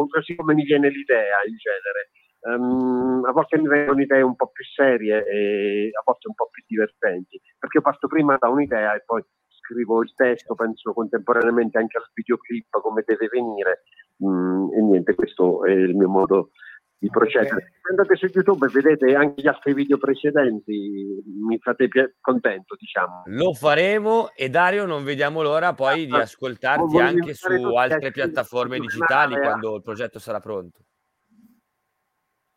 così 0.10 0.36
come 0.36 0.56
mi 0.56 0.63
viene 0.63 0.89
l'idea 0.89 1.38
in 1.48 1.56
genere. 1.58 2.10
Um, 2.39 3.24
a 3.26 3.32
volte 3.32 3.58
mi 3.58 3.68
vengono 3.68 4.01
idee 4.01 4.22
un 4.22 4.36
po' 4.36 4.49
più 4.49 4.64
serie 4.64 5.26
e 5.26 5.89
a 5.91 6.01
volte 6.05 6.28
un 6.28 6.34
po' 6.34 6.49
più 6.51 6.64
divertenti, 6.66 7.39
perché 7.58 7.78
io 7.78 7.84
parto 7.84 8.08
prima 8.08 8.38
da 8.39 8.49
un'idea 8.49 8.95
e 8.95 9.03
poi 9.05 9.24
scrivo 9.47 10.01
il 10.01 10.14
testo, 10.16 10.55
penso 10.55 10.93
contemporaneamente 10.93 11.78
anche 11.78 11.97
al 11.97 12.10
videoclip 12.14 12.80
come 12.82 13.03
deve 13.05 13.28
venire 13.28 13.82
mm, 14.24 14.74
e 14.74 14.82
niente, 14.82 15.15
questo 15.15 15.63
è 15.65 15.72
il 15.72 15.95
mio 15.95 16.09
modo 16.09 16.51
di 16.99 17.09
procedere. 17.09 17.55
Okay. 17.55 17.70
Andate 17.89 18.15
su 18.15 18.26
YouTube 18.26 18.65
e 18.65 18.70
vedete 18.70 19.13
anche 19.13 19.41
gli 19.41 19.47
altri 19.47 19.74
video 19.74 19.97
precedenti, 19.97 21.24
mi 21.26 21.57
fate 21.59 21.88
pi- 21.88 22.13
contento, 22.20 22.76
diciamo. 22.78 23.24
Lo 23.26 23.53
faremo 23.53 24.32
e 24.36 24.49
Dario 24.49 24.86
non 24.86 25.03
vediamo 25.03 25.41
l'ora 25.41 25.74
poi 25.74 26.05
di 26.05 26.13
ah, 26.13 26.22
ascoltarti 26.22 26.97
anche 26.97 27.34
su 27.34 27.51
altre 27.76 28.11
piattaforme 28.11 28.80
digitali 28.80 29.36
quando 29.36 29.76
il 29.76 29.84
progetto 29.84 30.20
sarà 30.20 30.39
pronto. 30.39 30.80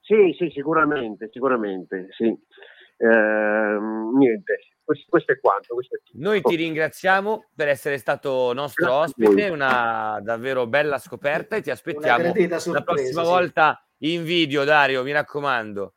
Sì, 0.01 0.35
sì, 0.37 0.51
sicuramente, 0.51 1.29
sicuramente, 1.31 2.09
sì. 2.11 2.27
Eh, 2.27 3.79
niente, 4.17 4.59
questo, 4.91 5.07
questo, 5.09 5.33
è 5.33 5.41
quanto. 5.41 5.75
Questo 5.75 5.97
è 5.97 6.01
Noi 6.15 6.41
ti 6.43 6.57
ringraziamo 6.57 7.47
per 7.55 7.69
essere 7.69 7.97
stato 7.97 8.53
nostro 8.53 8.87
Grazie 8.87 9.25
ospite, 9.25 9.49
una 9.49 10.19
davvero 10.21 10.67
bella 10.67 10.99
scoperta 10.99 11.55
e 11.55 11.63
ti 11.63 11.71
aspettiamo 11.71 12.25
sorpresa, 12.25 12.73
la 12.73 12.83
prossima 12.83 13.23
sì. 13.23 13.29
volta 13.29 13.85
in 13.99 14.25
video, 14.25 14.65
Dario, 14.65 15.05
mi 15.05 15.13
raccomando. 15.13 15.95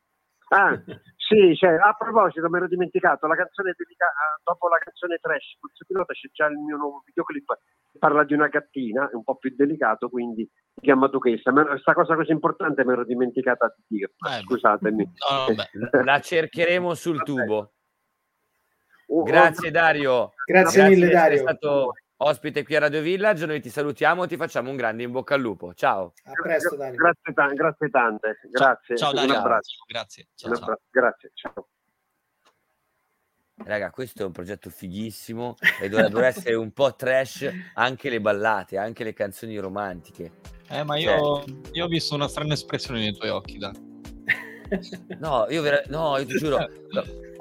Ah, 0.50 0.80
sì, 1.16 1.56
cioè, 1.56 1.70
a 1.70 1.96
proposito, 1.98 2.48
mi 2.48 2.58
ero 2.58 2.68
dimenticato, 2.68 3.26
la 3.26 3.34
canzone 3.34 3.74
dedicata, 3.76 4.12
dopo 4.44 4.68
la 4.68 4.78
canzone 4.78 5.18
Trash, 5.20 5.56
Pulso 5.58 5.84
Pilota 5.88 6.12
c'è 6.12 6.28
già 6.30 6.46
il 6.46 6.58
mio 6.58 6.76
nuovo 6.76 7.02
videoclip, 7.04 7.58
parla 7.98 8.22
di 8.22 8.34
una 8.34 8.46
gattina, 8.46 9.10
è 9.10 9.14
un 9.14 9.24
po' 9.24 9.36
più 9.36 9.52
delicato, 9.56 10.08
quindi 10.08 10.48
si 10.74 10.80
chiama 10.82 11.08
Duchessa. 11.08 11.50
Ma 11.50 11.64
questa 11.64 11.94
cosa 11.94 12.14
così 12.14 12.30
importante 12.30 12.84
mi 12.84 12.92
ero 12.92 13.04
dimenticata 13.04 13.74
di 13.74 13.96
dirla, 13.96 14.36
eh, 14.36 14.42
scusatemi. 14.42 15.04
No, 15.04 16.02
la 16.04 16.20
cercheremo 16.20 16.94
sul 16.94 17.22
tubo. 17.24 17.73
Oh, 19.08 19.22
grazie 19.22 19.70
Dario. 19.70 20.32
Grazie, 20.44 20.80
grazie 20.80 20.96
mille 20.96 21.10
Dario. 21.10 21.38
È 21.38 21.40
stato 21.40 21.94
ospite 22.16 22.64
qui 22.64 22.76
a 22.76 22.80
Radio 22.80 23.00
Village. 23.00 23.46
Noi 23.46 23.60
ti 23.60 23.70
salutiamo, 23.70 24.26
ti 24.26 24.36
facciamo 24.36 24.70
un 24.70 24.76
grande 24.76 25.02
in 25.02 25.12
bocca 25.12 25.34
al 25.34 25.40
lupo. 25.40 25.74
Ciao. 25.74 26.12
A 26.24 26.32
presto 26.32 26.76
Dario. 26.76 26.96
Grazie, 26.96 27.32
t- 27.32 27.54
grazie 27.54 27.90
tante. 27.90 28.40
Grazie. 28.50 28.96
Ciao, 28.96 29.10
ciao 29.10 29.12
Dario. 29.12 29.32
Un 29.32 29.38
abbraccio. 29.38 29.84
Grazie. 29.86 30.28
Ciao, 30.34 30.56
ciao. 30.56 30.80
Grazie. 30.90 31.30
Ciao. 31.34 31.68
Raga, 33.56 33.90
questo 33.90 34.22
è 34.22 34.26
un 34.26 34.32
progetto 34.32 34.68
fighissimo 34.68 35.56
e 35.80 35.88
dovrebbero 35.88 36.24
essere 36.24 36.54
un 36.54 36.72
po' 36.72 36.96
trash 36.96 37.48
anche 37.74 38.10
le 38.10 38.20
ballate, 38.20 38.76
anche 38.76 39.04
le 39.04 39.12
canzoni 39.12 39.56
romantiche. 39.58 40.32
Eh, 40.68 40.82
ma 40.82 40.96
io, 40.98 41.44
cioè... 41.44 41.54
io 41.72 41.84
ho 41.84 41.88
visto 41.88 42.14
una 42.14 42.26
strana 42.26 42.54
espressione 42.54 42.98
nei 42.98 43.14
tuoi 43.16 43.30
occhi, 43.30 43.58
da. 43.58 43.72
No, 45.18 45.46
io, 45.48 45.62
vera... 45.62 45.82
no, 45.88 46.16
io 46.18 46.26
ti 46.26 46.36
giuro, 46.36 46.58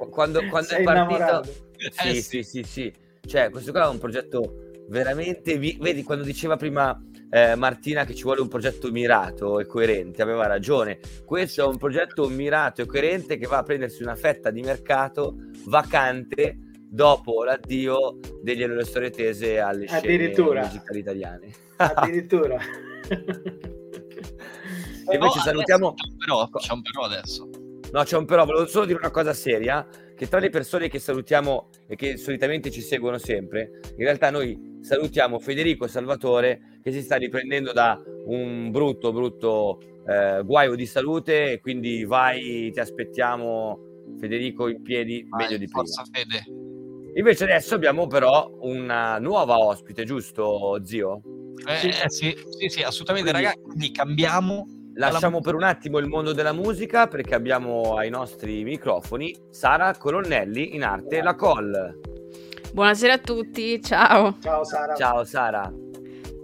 quando, 0.09 0.45
quando 0.47 0.69
è 0.69 0.83
partito... 0.83 1.43
Sì, 1.91 2.09
eh, 2.09 2.21
sì, 2.21 2.43
sì, 2.43 2.63
sì. 2.63 2.93
Cioè, 3.25 3.49
questo 3.49 3.71
qua 3.71 3.85
è 3.85 3.89
un 3.89 3.97
progetto 3.97 4.71
veramente... 4.87 5.57
Vedi, 5.57 6.03
quando 6.03 6.23
diceva 6.23 6.55
prima 6.55 6.97
eh, 7.29 7.55
Martina 7.55 8.05
che 8.05 8.13
ci 8.13 8.23
vuole 8.23 8.41
un 8.41 8.47
progetto 8.47 8.91
mirato 8.91 9.59
e 9.59 9.65
coerente, 9.65 10.21
aveva 10.21 10.45
ragione. 10.45 10.99
Questo 11.25 11.63
è 11.63 11.65
un 11.65 11.77
progetto 11.77 12.29
mirato 12.29 12.81
e 12.81 12.85
coerente 12.85 13.37
che 13.37 13.47
va 13.47 13.57
a 13.57 13.63
prendersi 13.63 14.03
una 14.03 14.15
fetta 14.15 14.51
di 14.51 14.61
mercato 14.61 15.35
vacante 15.65 16.57
dopo 16.87 17.43
l'addio 17.43 18.19
degli 18.43 18.61
Allora 18.61 18.85
Storie 18.85 19.09
Tese 19.09 19.59
alle 19.59 19.87
scene 19.87 20.27
musicali 20.27 20.99
italiane. 20.99 21.51
Addirittura. 21.77 22.59
e 25.09 25.15
invece 25.15 25.39
salutiamo... 25.39 25.93
Però, 26.17 26.49
c'è 26.49 26.73
un 26.73 26.81
però 26.81 27.05
adesso. 27.05 27.49
No, 27.91 28.03
c'è 28.03 28.17
un 28.17 28.25
però, 28.25 28.45
volevo 28.45 28.65
solo 28.65 28.85
dire 28.85 28.97
una 28.97 29.11
cosa 29.11 29.33
seria, 29.33 29.87
che 30.15 30.27
tra 30.27 30.39
le 30.39 30.49
persone 30.49 30.89
che 30.89 30.99
salutiamo 30.99 31.69
e 31.87 31.95
che 31.95 32.17
solitamente 32.17 32.71
ci 32.71 32.81
seguono 32.81 33.17
sempre, 33.17 33.79
in 33.97 34.03
realtà 34.03 34.31
noi 34.31 34.79
salutiamo 34.81 35.39
Federico 35.39 35.87
Salvatore 35.87 36.79
che 36.81 36.91
si 36.91 37.01
sta 37.01 37.17
riprendendo 37.17 37.71
da 37.71 38.01
un 38.25 38.71
brutto, 38.71 39.11
brutto 39.13 39.79
eh, 40.07 40.41
guaio 40.43 40.75
di 40.75 40.85
salute 40.85 41.53
e 41.53 41.59
quindi 41.59 42.03
vai, 42.03 42.71
ti 42.71 42.79
aspettiamo 42.79 43.79
Federico 44.19 44.67
in 44.67 44.81
piedi 44.81 45.25
vai, 45.29 45.45
meglio 45.45 45.57
di 45.57 45.67
prima. 45.67 45.85
Fede. 46.11 46.43
Invece 47.15 47.43
adesso 47.43 47.75
abbiamo 47.75 48.07
però 48.07 48.51
una 48.61 49.19
nuova 49.19 49.57
ospite, 49.59 50.03
giusto 50.03 50.79
zio? 50.83 51.21
Eh, 51.67 52.09
sì, 52.09 52.35
sì, 52.49 52.69
sì, 52.69 52.81
assolutamente 52.81 53.29
quindi, 53.29 53.47
ragazzi, 53.47 53.61
quindi 53.61 53.91
cambiamo 53.91 54.65
Lasciamo 54.95 55.39
per 55.39 55.55
un 55.55 55.63
attimo 55.63 55.97
il 55.97 56.07
mondo 56.07 56.33
della 56.33 56.53
musica 56.53 57.07
perché 57.07 57.33
abbiamo 57.33 57.95
ai 57.95 58.09
nostri 58.11 58.63
microfoni 58.63 59.35
Sara 59.49 59.95
Colonnelli 59.97 60.75
in 60.75 60.83
arte 60.83 61.21
La 61.21 61.35
Col. 61.35 61.99
Buonasera 62.71 63.13
a 63.13 63.17
tutti, 63.17 63.81
ciao. 63.81 64.37
Ciao 64.39 64.63
Sara. 64.63 64.95
Ciao 64.95 65.23
Sara. 65.23 65.82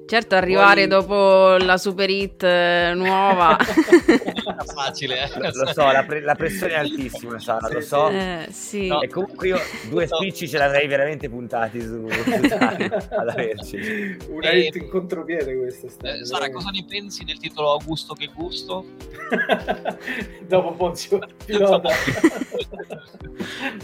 Certo, 0.10 0.34
arrivare 0.34 0.88
Poi... 0.88 1.00
dopo 1.00 1.58
la 1.64 1.78
super 1.78 2.10
hit 2.10 2.42
eh, 2.42 2.94
nuova. 2.96 3.56
Facile, 4.74 5.22
eh? 5.22 5.38
Lo, 5.38 5.52
lo 5.54 5.72
so, 5.72 5.84
la, 5.84 6.04
pre- 6.04 6.22
la, 6.22 6.34
pressione 6.34 6.74
è 6.74 6.78
altissima, 6.78 7.38
Sara, 7.38 7.68
sì, 7.68 7.74
lo 7.76 7.82
so. 7.82 8.10
Eh, 8.10 8.48
sì. 8.50 8.88
no. 8.88 9.02
E 9.02 9.08
comunque 9.08 9.50
io 9.50 9.60
due 9.88 10.08
spicci 10.08 10.50
ce 10.50 10.58
l'avrei 10.58 10.88
veramente 10.88 11.30
puntati 11.30 11.80
su, 11.80 12.10
su 12.10 12.30
ad 12.58 13.30
averci. 13.30 14.18
Una 14.30 14.52
hit 14.52 14.78
in 14.78 14.90
contropiede 14.90 15.56
questa. 15.56 16.10
Eh, 16.10 16.26
Sara, 16.26 16.50
cosa 16.50 16.72
ne 16.72 16.84
pensi 16.90 17.24
del 17.24 17.38
titolo 17.38 17.74
Augusto 17.74 18.16
che 18.16 18.32
gusto? 18.34 18.86
dopo 20.48 20.72
Ponzio 20.72 21.20
Pilota. 21.46 21.92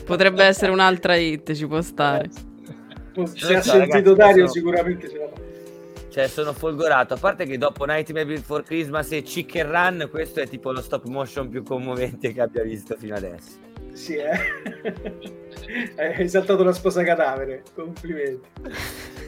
Potrebbe 0.03 0.43
essere 0.43 0.71
un'altra 0.71 1.15
hit, 1.17 1.53
ci 1.53 1.67
può 1.67 1.81
stare. 1.81 2.31
Se 3.31 3.55
ha 3.57 3.61
sentito 3.61 4.15
Dario 4.15 4.47
sicuramente 4.47 5.07
ce 5.07 5.17
la 5.19 5.27
fa. 5.27 5.53
Cioè, 6.15 6.27
sono 6.27 6.53
folgorato. 6.53 7.15
A 7.15 7.17
parte 7.17 7.45
che 7.45 7.57
dopo 7.57 7.83
Nightmare 7.83 8.25
Before 8.25 8.63
Christmas 8.63 9.11
e 9.11 9.21
Chicken 9.21 9.69
Run, 9.69 10.07
questo 10.09 10.39
è 10.39 10.47
tipo 10.47 10.71
lo 10.71 10.81
stop 10.81 11.07
motion 11.07 11.49
più 11.49 11.61
commovente 11.61 12.31
che 12.31 12.39
abbia 12.39 12.63
visto 12.63 12.95
fino 12.95 13.15
adesso. 13.15 13.59
Sì, 13.91 14.15
eh. 14.15 14.31
Hai 16.17 16.29
saltato 16.29 16.63
la 16.63 16.71
sposa 16.71 17.03
cadavere. 17.03 17.63
Complimenti. 17.73 18.47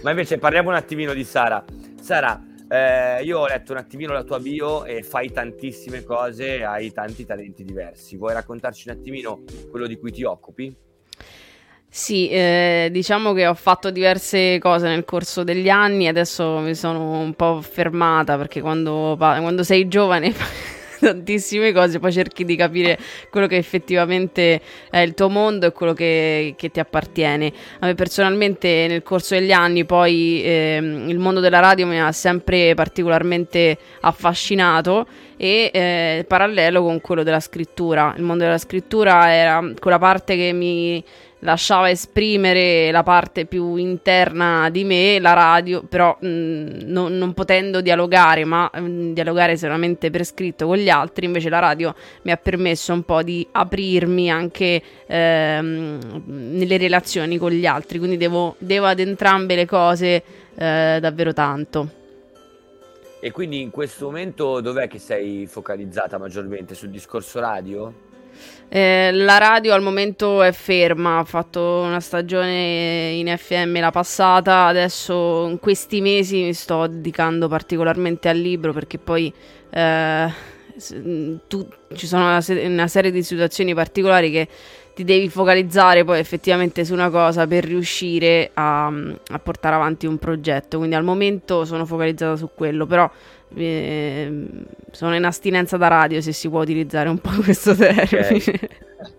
Ma 0.01 0.11
invece 0.11 0.37
parliamo 0.37 0.69
un 0.69 0.75
attimino 0.75 1.11
di 1.11 1.25
Sara. 1.25 1.61
Sara, 1.99 2.41
eh, 2.69 3.21
io 3.21 3.39
ho 3.39 3.47
letto 3.47 3.73
un 3.73 3.79
attimino 3.79 4.13
la 4.13 4.23
tua 4.23 4.39
bio 4.39 4.85
e 4.85 5.03
fai 5.03 5.29
tantissime 5.29 6.05
cose, 6.05 6.63
hai 6.63 6.93
tanti 6.93 7.25
talenti 7.25 7.65
diversi. 7.65 8.15
Vuoi 8.15 8.31
raccontarci 8.31 8.87
un 8.87 8.95
attimino 8.95 9.43
quello 9.69 9.87
di 9.87 9.97
cui 9.97 10.13
ti 10.13 10.23
occupi? 10.23 10.73
Sì, 11.97 12.29
eh, 12.29 12.89
diciamo 12.91 13.33
che 13.33 13.47
ho 13.47 13.55
fatto 13.55 13.89
diverse 13.89 14.59
cose 14.59 14.87
nel 14.87 15.03
corso 15.03 15.43
degli 15.43 15.67
anni, 15.67 16.07
adesso 16.07 16.59
mi 16.59 16.75
sono 16.75 17.19
un 17.19 17.33
po' 17.33 17.59
fermata 17.59 18.37
perché 18.37 18.61
quando, 18.61 19.15
quando 19.17 19.63
sei 19.63 19.87
giovane 19.87 20.31
tantissime 21.01 21.73
cose, 21.73 21.97
poi 21.97 22.11
cerchi 22.11 22.45
di 22.45 22.55
capire 22.55 22.99
quello 23.31 23.47
che 23.47 23.57
effettivamente 23.57 24.61
è 24.91 24.99
il 24.99 25.15
tuo 25.15 25.27
mondo 25.27 25.65
e 25.65 25.71
quello 25.71 25.93
che, 25.93 26.53
che 26.55 26.69
ti 26.69 26.79
appartiene. 26.79 27.51
A 27.79 27.87
me 27.87 27.95
personalmente 27.95 28.85
nel 28.87 29.01
corso 29.01 29.33
degli 29.33 29.51
anni 29.51 29.83
poi 29.83 30.43
eh, 30.43 30.77
il 30.79 31.17
mondo 31.17 31.39
della 31.39 31.59
radio 31.59 31.87
mi 31.87 31.99
ha 31.99 32.11
sempre 32.11 32.75
particolarmente 32.75 33.75
affascinato 34.01 35.07
e 35.35 35.71
eh, 35.73 36.25
parallelo 36.27 36.83
con 36.83 37.01
quello 37.01 37.23
della 37.23 37.39
scrittura. 37.39 38.13
Il 38.17 38.23
mondo 38.23 38.43
della 38.43 38.59
scrittura 38.59 39.33
era 39.33 39.67
quella 39.79 39.97
parte 39.97 40.35
che 40.35 40.53
mi 40.53 41.03
lasciava 41.39 41.89
esprimere 41.89 42.89
la 42.91 43.03
parte 43.03 43.45
più 43.45 43.75
interna 43.75 44.69
di 44.69 44.83
me, 44.83 45.19
la 45.19 45.33
radio, 45.33 45.83
però 45.83 46.17
mh, 46.19 46.27
mm, 46.27 46.67
non, 46.85 47.17
non, 47.17 47.33
potendo 47.33 47.81
dialogare, 47.81 48.45
ma 48.45 48.69
mh, 48.73 48.79
mm, 48.79 49.13
dialogare 49.13 49.57
solamente 49.57 50.09
per 50.09 50.23
scritto 50.23 50.65
con 50.65 50.77
gli 50.77 50.89
altri, 50.89 51.25
invece 51.25 51.49
la 51.49 51.59
radio 51.59 51.93
mi 52.23 52.31
ha 52.31 52.37
permesso 52.37 52.93
un 52.93 53.03
po' 53.03 53.21
di 53.21 53.47
aprirmi 53.51 54.31
anche 54.31 54.81
ehm, 55.05 56.23
nelle 56.25 56.77
relazioni 56.77 57.37
con 57.37 57.51
gli 57.51 57.65
altri, 57.65 57.99
quindi 57.99 58.17
devo, 58.17 58.55
devo 58.57 58.85
ad 58.87 58.99
entrambe 58.99 59.55
le 59.55 59.65
cose 59.65 60.23
eh, 60.55 60.97
davvero 60.99 61.33
tanto. 61.33 61.89
E 63.19 63.31
quindi 63.31 63.61
in 63.61 63.71
questo 63.71 64.05
momento 64.05 64.61
dov'è 64.61 64.87
che 64.87 64.99
sei 64.99 65.47
focalizzata 65.47 66.19
maggiormente? 66.19 66.75
Sul 66.75 66.89
discorso 66.89 67.39
radio? 67.39 68.05
Eh, 68.69 69.11
la 69.13 69.37
radio 69.37 69.73
al 69.73 69.81
momento 69.81 70.41
è 70.41 70.51
ferma, 70.51 71.19
ho 71.19 71.23
fatto 71.23 71.81
una 71.85 72.01
stagione 72.01 73.11
in 73.11 73.33
FM 73.35 73.79
la 73.79 73.91
passata, 73.91 74.65
adesso 74.65 75.47
in 75.47 75.59
questi 75.59 76.01
mesi 76.01 76.43
mi 76.43 76.53
sto 76.53 76.85
dedicando 76.87 77.47
particolarmente 77.47 78.27
al 78.27 78.37
libro 78.37 78.73
perché 78.73 78.97
poi 78.97 79.33
eh, 79.69 80.31
tu, 81.47 81.67
ci 81.95 82.07
sono 82.07 82.25
una, 82.25 82.43
una, 82.65 82.87
serie 82.87 83.11
di 83.11 83.23
situazioni 83.23 83.73
particolari 83.73 84.31
che 84.31 84.47
ti 84.93 85.03
devi 85.03 85.29
focalizzare 85.29 86.03
poi 86.03 86.19
effettivamente 86.19 86.83
su 86.83 86.91
una 86.91 87.09
cosa 87.09 87.47
per 87.47 87.63
riuscire 87.63 88.49
a, 88.53 88.87
a 88.87 89.39
portare 89.39 89.75
avanti 89.75 90.07
un 90.07 90.17
progetto, 90.17 90.77
quindi 90.77 90.95
al 90.95 91.03
momento 91.03 91.65
sono 91.65 91.85
focalizzata 91.85 92.35
su 92.35 92.49
quello, 92.53 92.85
però 92.85 93.09
eh, 93.55 94.47
sono 94.91 95.15
in 95.15 95.25
astinenza 95.25 95.77
da 95.77 95.87
radio 95.87 96.21
se 96.21 96.31
si 96.31 96.49
può 96.49 96.61
utilizzare 96.61 97.09
un 97.09 97.19
po' 97.19 97.31
questo 97.43 97.75
termine. 97.75 98.27
Okay. 98.27 98.59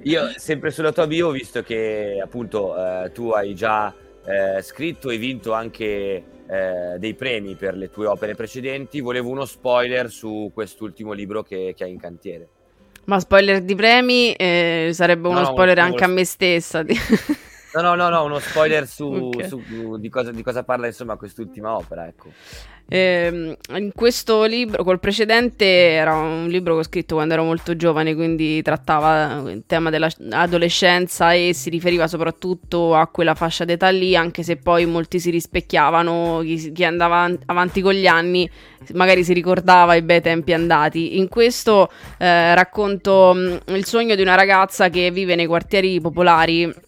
Io 0.03 0.31
sempre 0.37 0.71
sulla 0.71 0.93
tua 0.93 1.07
bio 1.07 1.29
ho 1.29 1.31
visto 1.31 1.63
che 1.63 2.21
appunto 2.23 2.77
eh, 2.77 3.11
tu 3.13 3.31
hai 3.31 3.55
già 3.55 3.95
eh, 4.25 4.63
scritto 4.63 5.11
e 5.11 5.19
vinto 5.19 5.53
anche 5.53 5.85
eh, 5.85 6.99
dei 6.99 7.15
premi 7.15 7.55
per 7.55 7.77
le 7.77 7.91
tue 7.91 8.07
opere 8.07 8.35
precedenti. 8.35 9.01
Volevo 9.01 9.31
uno 9.31 9.45
spoiler 9.45 10.11
su 10.11 10.51
quest'ultimo 10.53 11.13
libro 11.13 11.43
che, 11.43 11.75
che 11.77 11.85
hai 11.85 11.91
in 11.91 11.99
cantiere. 11.99 12.49
Ma 13.05 13.19
spoiler 13.21 13.63
di 13.63 13.75
premi 13.75 14.35
eh, 14.35 14.91
sarebbe 14.93 15.29
uno 15.29 15.41
no, 15.41 15.47
spoiler 15.47 15.79
anche 15.79 16.05
uno... 16.05 16.13
a 16.13 16.15
me 16.15 16.25
stessa. 16.25 16.85
No, 17.75 17.83
no, 17.83 17.95
no, 17.95 18.09
no, 18.09 18.25
uno 18.25 18.39
spoiler 18.39 18.87
su, 18.87 19.05
okay. 19.35 19.49
su 19.49 19.97
di, 19.99 20.09
cosa, 20.09 20.31
di, 20.31 20.43
cosa, 20.43 20.63
parla 20.65 20.87
insomma 20.87 21.17
quest'ultima 21.17 21.77
opera, 21.77 22.07
ecco. 22.07 22.31
Eh, 22.91 23.59
in 23.69 23.91
questo 23.95 24.45
libro, 24.45 24.83
col 24.83 24.99
precedente, 24.99 25.67
era 25.67 26.15
un 26.15 26.47
libro 26.49 26.75
che 26.75 26.81
ho 26.81 26.85
scritto 26.85 27.17
quando 27.17 27.35
ero 27.35 27.45
molto 27.45 27.77
giovane, 27.77 28.15
quindi 28.15 28.63
trattava 28.63 29.51
il 29.51 29.65
tema 29.67 29.91
dell'adolescenza 29.91 31.35
e 31.35 31.53
si 31.53 31.69
riferiva 31.69 32.09
soprattutto 32.09 32.95
a 32.95 33.07
quella 33.09 33.35
fascia 33.35 33.67
d'età 33.67 33.91
lì, 33.91 34.17
anche 34.17 34.43
se 34.43 34.57
poi 34.57 34.87
molti 34.87 35.21
si 35.21 35.29
rispecchiavano, 35.29 36.41
chi, 36.43 36.73
chi 36.73 36.85
andava 36.85 37.31
avanti 37.45 37.83
con 37.83 37.93
gli 37.93 38.07
anni 38.07 38.51
magari 38.95 39.23
si 39.23 39.35
ricordava 39.35 39.95
i 39.95 40.01
bei 40.01 40.23
tempi 40.23 40.55
andati. 40.55 41.19
In 41.19 41.29
questo 41.29 41.91
eh, 42.17 42.55
racconto 42.55 43.35
mh, 43.35 43.75
il 43.75 43.85
sogno 43.85 44.15
di 44.15 44.23
una 44.23 44.35
ragazza 44.35 44.89
che 44.89 45.11
vive 45.11 45.35
nei 45.35 45.47
quartieri 45.47 46.01
popolari 46.01 46.87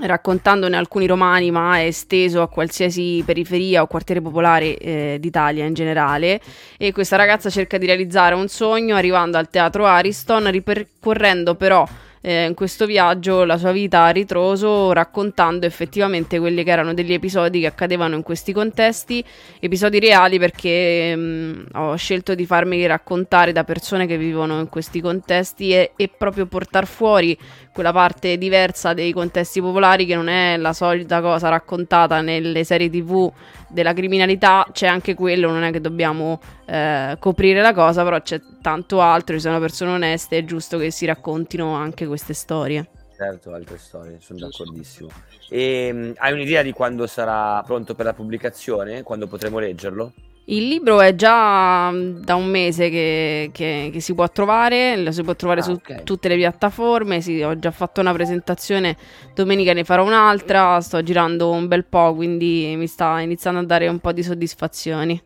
raccontandone 0.00 0.76
alcuni 0.76 1.06
romani, 1.06 1.50
ma 1.50 1.78
è 1.78 1.84
esteso 1.84 2.42
a 2.42 2.48
qualsiasi 2.48 3.22
periferia 3.24 3.82
o 3.82 3.86
quartiere 3.86 4.20
popolare 4.20 4.76
eh, 4.76 5.16
d'Italia 5.20 5.64
in 5.64 5.74
generale. 5.74 6.40
E 6.76 6.92
questa 6.92 7.16
ragazza 7.16 7.50
cerca 7.50 7.78
di 7.78 7.86
realizzare 7.86 8.34
un 8.34 8.48
sogno 8.48 8.96
arrivando 8.96 9.38
al 9.38 9.48
teatro 9.48 9.86
Ariston, 9.86 10.50
ripercorrendo 10.50 11.54
però 11.54 11.86
eh, 12.26 12.46
in 12.46 12.54
questo 12.54 12.86
viaggio 12.86 13.44
la 13.44 13.56
sua 13.56 13.70
vita 13.70 14.02
a 14.02 14.10
ritroso, 14.10 14.92
raccontando 14.92 15.64
effettivamente 15.64 16.40
quelli 16.40 16.64
che 16.64 16.72
erano 16.72 16.92
degli 16.92 17.12
episodi 17.12 17.60
che 17.60 17.66
accadevano 17.66 18.16
in 18.16 18.24
questi 18.24 18.52
contesti, 18.52 19.24
episodi 19.60 20.00
reali 20.00 20.36
perché 20.36 21.14
mh, 21.14 21.20
mm, 21.20 21.64
ho 21.74 21.94
scelto 21.94 22.34
di 22.34 22.44
farmi 22.44 22.84
raccontare 22.84 23.52
da 23.52 23.62
persone 23.62 24.06
che 24.06 24.18
vivono 24.18 24.58
in 24.58 24.68
questi 24.68 25.00
contesti 25.00 25.70
e, 25.70 25.92
e 25.94 26.08
proprio 26.08 26.46
portare 26.46 26.86
fuori 26.86 27.38
quella 27.76 27.92
parte 27.92 28.38
diversa 28.38 28.94
dei 28.94 29.12
contesti 29.12 29.60
popolari 29.60 30.06
che 30.06 30.14
non 30.14 30.28
è 30.28 30.56
la 30.56 30.72
solita 30.72 31.20
cosa 31.20 31.50
raccontata 31.50 32.22
nelle 32.22 32.64
serie 32.64 32.88
tv 32.88 33.30
della 33.68 33.92
criminalità, 33.92 34.66
c'è 34.72 34.86
anche 34.86 35.12
quello, 35.12 35.50
non 35.50 35.62
è 35.62 35.70
che 35.70 35.82
dobbiamo 35.82 36.40
eh, 36.64 37.18
coprire 37.18 37.60
la 37.60 37.74
cosa, 37.74 38.02
però 38.02 38.18
c'è 38.22 38.40
tanto 38.62 39.02
altro, 39.02 39.34
ci 39.34 39.42
sono 39.42 39.60
persone 39.60 39.90
oneste, 39.90 40.38
è 40.38 40.44
giusto 40.46 40.78
che 40.78 40.90
si 40.90 41.04
raccontino 41.04 41.74
anche 41.74 42.06
queste 42.06 42.32
storie. 42.32 42.88
Certo, 43.14 43.52
altre 43.52 43.76
storie, 43.76 44.16
sono 44.22 44.38
d'accordissimo. 44.38 45.10
E 45.50 45.90
um, 45.92 46.12
hai 46.16 46.32
un'idea 46.32 46.62
di 46.62 46.72
quando 46.72 47.06
sarà 47.06 47.62
pronto 47.62 47.94
per 47.94 48.06
la 48.06 48.14
pubblicazione? 48.14 49.02
Quando 49.02 49.26
potremo 49.26 49.58
leggerlo? 49.58 50.14
Il 50.48 50.68
libro 50.68 51.00
è 51.00 51.14
già 51.16 51.90
mm, 51.90 52.18
da 52.22 52.36
un 52.36 52.46
mese 52.46 52.88
che, 52.88 53.50
che, 53.52 53.90
che 53.92 54.00
si 54.00 54.14
può 54.14 54.30
trovare, 54.30 54.96
lo 54.96 55.10
si 55.10 55.22
può 55.22 55.34
trovare 55.34 55.60
ah, 55.60 55.64
su 55.64 55.72
okay. 55.72 56.04
tutte 56.04 56.28
le 56.28 56.36
piattaforme. 56.36 57.20
Sì, 57.20 57.42
ho 57.42 57.58
già 57.58 57.72
fatto 57.72 58.00
una 58.00 58.12
presentazione, 58.12 58.96
domenica 59.34 59.72
ne 59.72 59.82
farò 59.82 60.04
un'altra. 60.04 60.80
Sto 60.80 61.02
girando 61.02 61.50
un 61.50 61.66
bel 61.66 61.84
po', 61.84 62.14
quindi 62.14 62.74
mi 62.76 62.86
sta 62.86 63.20
iniziando 63.20 63.60
a 63.60 63.64
dare 63.64 63.88
un 63.88 63.98
po' 63.98 64.12
di 64.12 64.22
soddisfazioni. 64.22 65.20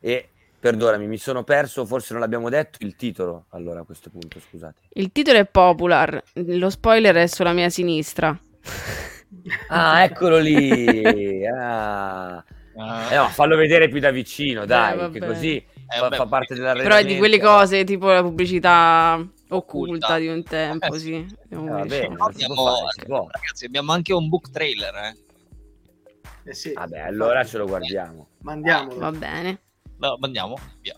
E 0.00 0.28
Perdonami, 0.58 1.06
mi 1.06 1.18
sono 1.18 1.44
perso, 1.44 1.84
forse 1.84 2.12
non 2.12 2.22
l'abbiamo 2.22 2.48
detto, 2.48 2.78
il 2.80 2.96
titolo 2.96 3.44
allora 3.50 3.80
a 3.80 3.84
questo 3.84 4.10
punto, 4.10 4.40
scusate. 4.40 4.80
Il 4.94 5.12
titolo 5.12 5.38
è 5.38 5.46
Popular, 5.46 6.20
lo 6.32 6.70
spoiler 6.70 7.14
è 7.14 7.26
sulla 7.28 7.52
mia 7.52 7.68
sinistra. 7.68 8.36
Ah, 9.68 10.02
eccolo 10.02 10.38
lì! 10.38 11.46
Ah. 11.46 12.42
Eh, 12.76 13.14
no, 13.16 13.28
fallo 13.28 13.56
vedere 13.56 13.88
più 13.88 14.00
da 14.00 14.10
vicino, 14.10 14.66
dai, 14.66 14.92
Eh, 14.92 15.10
che 15.10 15.18
vabbè. 15.18 15.32
così 15.32 15.56
Eh, 15.56 15.66
fa, 15.88 16.00
vabbè, 16.00 16.16
fa 16.16 16.26
parte 16.26 16.54
della 16.54 16.74
Però 16.74 16.94
è 16.96 17.04
di 17.04 17.16
quelle 17.16 17.40
cose 17.40 17.84
tipo 17.84 18.10
la 18.10 18.20
pubblicità 18.22 19.14
occulta, 19.48 19.54
Occulta. 19.54 20.18
di 20.18 20.26
un 20.28 20.42
tempo, 20.42 20.94
Eh, 20.94 20.98
sì. 20.98 21.26
Abbiamo 21.44 21.72
va 21.72 21.82
visto. 21.82 21.98
bene. 22.00 22.14
Però 22.16 22.30
si 22.32 22.44
può 22.46 22.68
abbiamo, 22.68 22.84
fare, 22.86 23.26
ragazzi, 23.32 23.64
abbiamo 23.64 23.92
anche 23.92 24.12
un 24.12 24.28
book 24.28 24.50
trailer, 24.50 24.94
eh. 24.94 25.16
Eh 26.50 26.54
sì, 26.54 26.72
Vabbè, 26.74 26.98
allora 27.00 27.44
ce 27.44 27.58
lo 27.58 27.66
guardiamo. 27.66 28.28
mandiamolo. 28.42 28.98
Va 28.98 29.10
bene. 29.10 29.60
No, 29.98 30.18
andiamo, 30.20 30.56
via. 30.80 30.94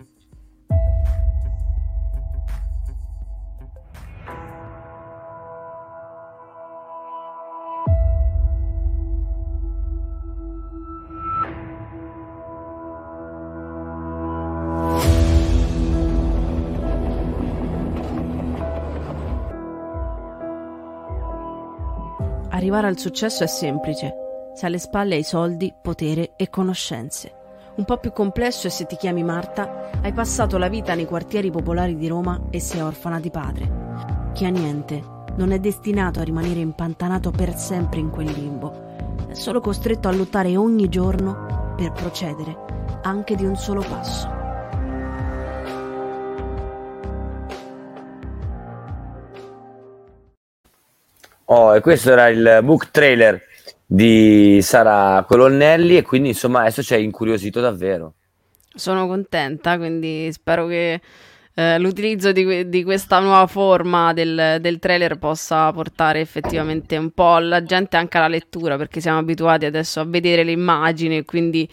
Arrivare 22.51 22.87
al 22.87 22.99
successo 22.99 23.45
è 23.45 23.47
semplice. 23.47 24.15
Se 24.55 24.65
alle 24.65 24.79
spalle 24.79 25.17
hai 25.17 25.23
soldi, 25.23 25.75
potere 25.81 26.33
e 26.37 26.49
conoscenze. 26.49 27.33
Un 27.77 27.85
po' 27.85 27.99
più 27.99 28.11
complesso 28.11 28.67
è 28.67 28.71
se 28.71 28.87
ti 28.87 28.97
chiami 28.97 29.23
Marta, 29.23 29.91
hai 30.03 30.13
passato 30.13 30.57
la 30.57 30.69
vita 30.69 30.95
nei 30.95 31.05
quartieri 31.05 31.51
popolari 31.51 31.97
di 31.97 32.09
Roma 32.09 32.41
e 32.51 32.59
sei 32.59 32.81
orfana 32.81 33.21
di 33.21 33.31
padre. 33.31 34.31
Chi 34.33 34.47
ha 34.47 34.49
niente 34.49 35.01
non 35.37 35.53
è 35.53 35.61
destinato 35.61 36.21
a 36.21 36.25
rimanere 36.25 36.61
impantanato 36.61 37.31
per 37.31 37.55
sempre 37.55 38.01
in 38.01 38.11
quel 38.11 38.33
limbo, 38.33 38.87
è 39.29 39.35
solo 39.35 39.61
costretto 39.61 40.09
a 40.09 40.13
lottare 40.13 40.57
ogni 40.57 40.89
giorno 40.89 41.75
per 41.77 41.93
procedere, 41.93 42.57
anche 43.03 43.37
di 43.37 43.45
un 43.45 43.57
solo 43.57 43.83
passo. 43.83 44.38
Oh, 51.51 51.75
e 51.75 51.81
questo 51.81 52.13
era 52.13 52.29
il 52.29 52.61
book 52.63 52.91
trailer 52.91 53.43
di 53.87 54.61
Sara 54.61 55.25
Colonnelli 55.27 55.97
e 55.97 56.03
quindi 56.03 56.29
insomma 56.29 56.61
adesso 56.61 56.83
ci 56.83 56.93
hai 56.93 57.05
incuriosito 57.05 57.61
davvero. 57.61 58.15
Sono 58.75 59.07
contenta, 59.07 59.79
quindi 59.79 60.31
spero 60.31 60.67
che 60.67 61.01
eh, 61.55 61.79
l'utilizzo 61.79 62.33
di, 62.33 62.69
di 62.69 62.85
questa 62.85 63.19
nuova 63.19 63.47
forma 63.47 64.13
del, 64.13 64.59
del 64.61 64.79
trailer 64.79 65.17
possa 65.17 65.73
portare 65.73 66.21
effettivamente 66.21 66.99
un 66.99 67.13
po' 67.13 67.39
la 67.39 67.63
gente 67.63 67.97
anche 67.97 68.19
alla 68.19 68.29
lettura, 68.29 68.77
perché 68.77 69.01
siamo 69.01 69.19
abituati 69.19 69.65
adesso 69.65 70.01
a 70.01 70.05
vedere 70.05 70.45
le 70.45 70.53
immagini 70.53 71.25
quindi 71.25 71.67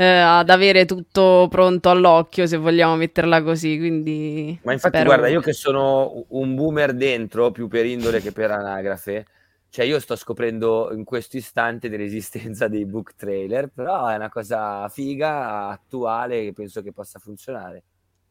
eh, 0.00 0.04
ad 0.06 0.48
avere 0.48 0.86
tutto 0.86 1.46
pronto 1.50 1.90
all'occhio, 1.90 2.46
se 2.46 2.56
vogliamo 2.56 2.96
metterla 2.96 3.42
così. 3.42 3.76
Quindi 3.76 4.58
Ma 4.62 4.72
infatti 4.72 4.96
spero- 4.96 5.10
guarda, 5.10 5.28
io 5.28 5.40
che 5.40 5.52
sono 5.52 6.24
un 6.28 6.54
boomer 6.54 6.94
dentro, 6.94 7.50
più 7.50 7.68
per 7.68 7.84
indole 7.84 8.22
che 8.22 8.32
per 8.32 8.50
anagrafe, 8.50 9.26
cioè 9.68 9.84
io 9.84 10.00
sto 10.00 10.16
scoprendo 10.16 10.90
in 10.94 11.04
questo 11.04 11.36
istante 11.36 11.90
dell'esistenza 11.90 12.66
dei 12.66 12.86
book 12.86 13.14
trailer, 13.14 13.68
però 13.68 14.06
è 14.06 14.16
una 14.16 14.30
cosa 14.30 14.88
figa, 14.88 15.68
attuale, 15.68 16.44
che 16.44 16.52
penso 16.54 16.80
che 16.80 16.92
possa 16.92 17.18
funzionare. 17.18 17.82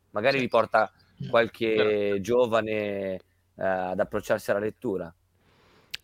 Magari 0.09 0.37
Sì. 0.37 0.43
riporta 0.45 0.91
qualche 1.29 2.17
giovane 2.19 3.13
eh, 3.13 3.19
ad 3.57 3.99
approcciarsi 3.99 4.49
alla 4.49 4.59
lettura. 4.59 5.13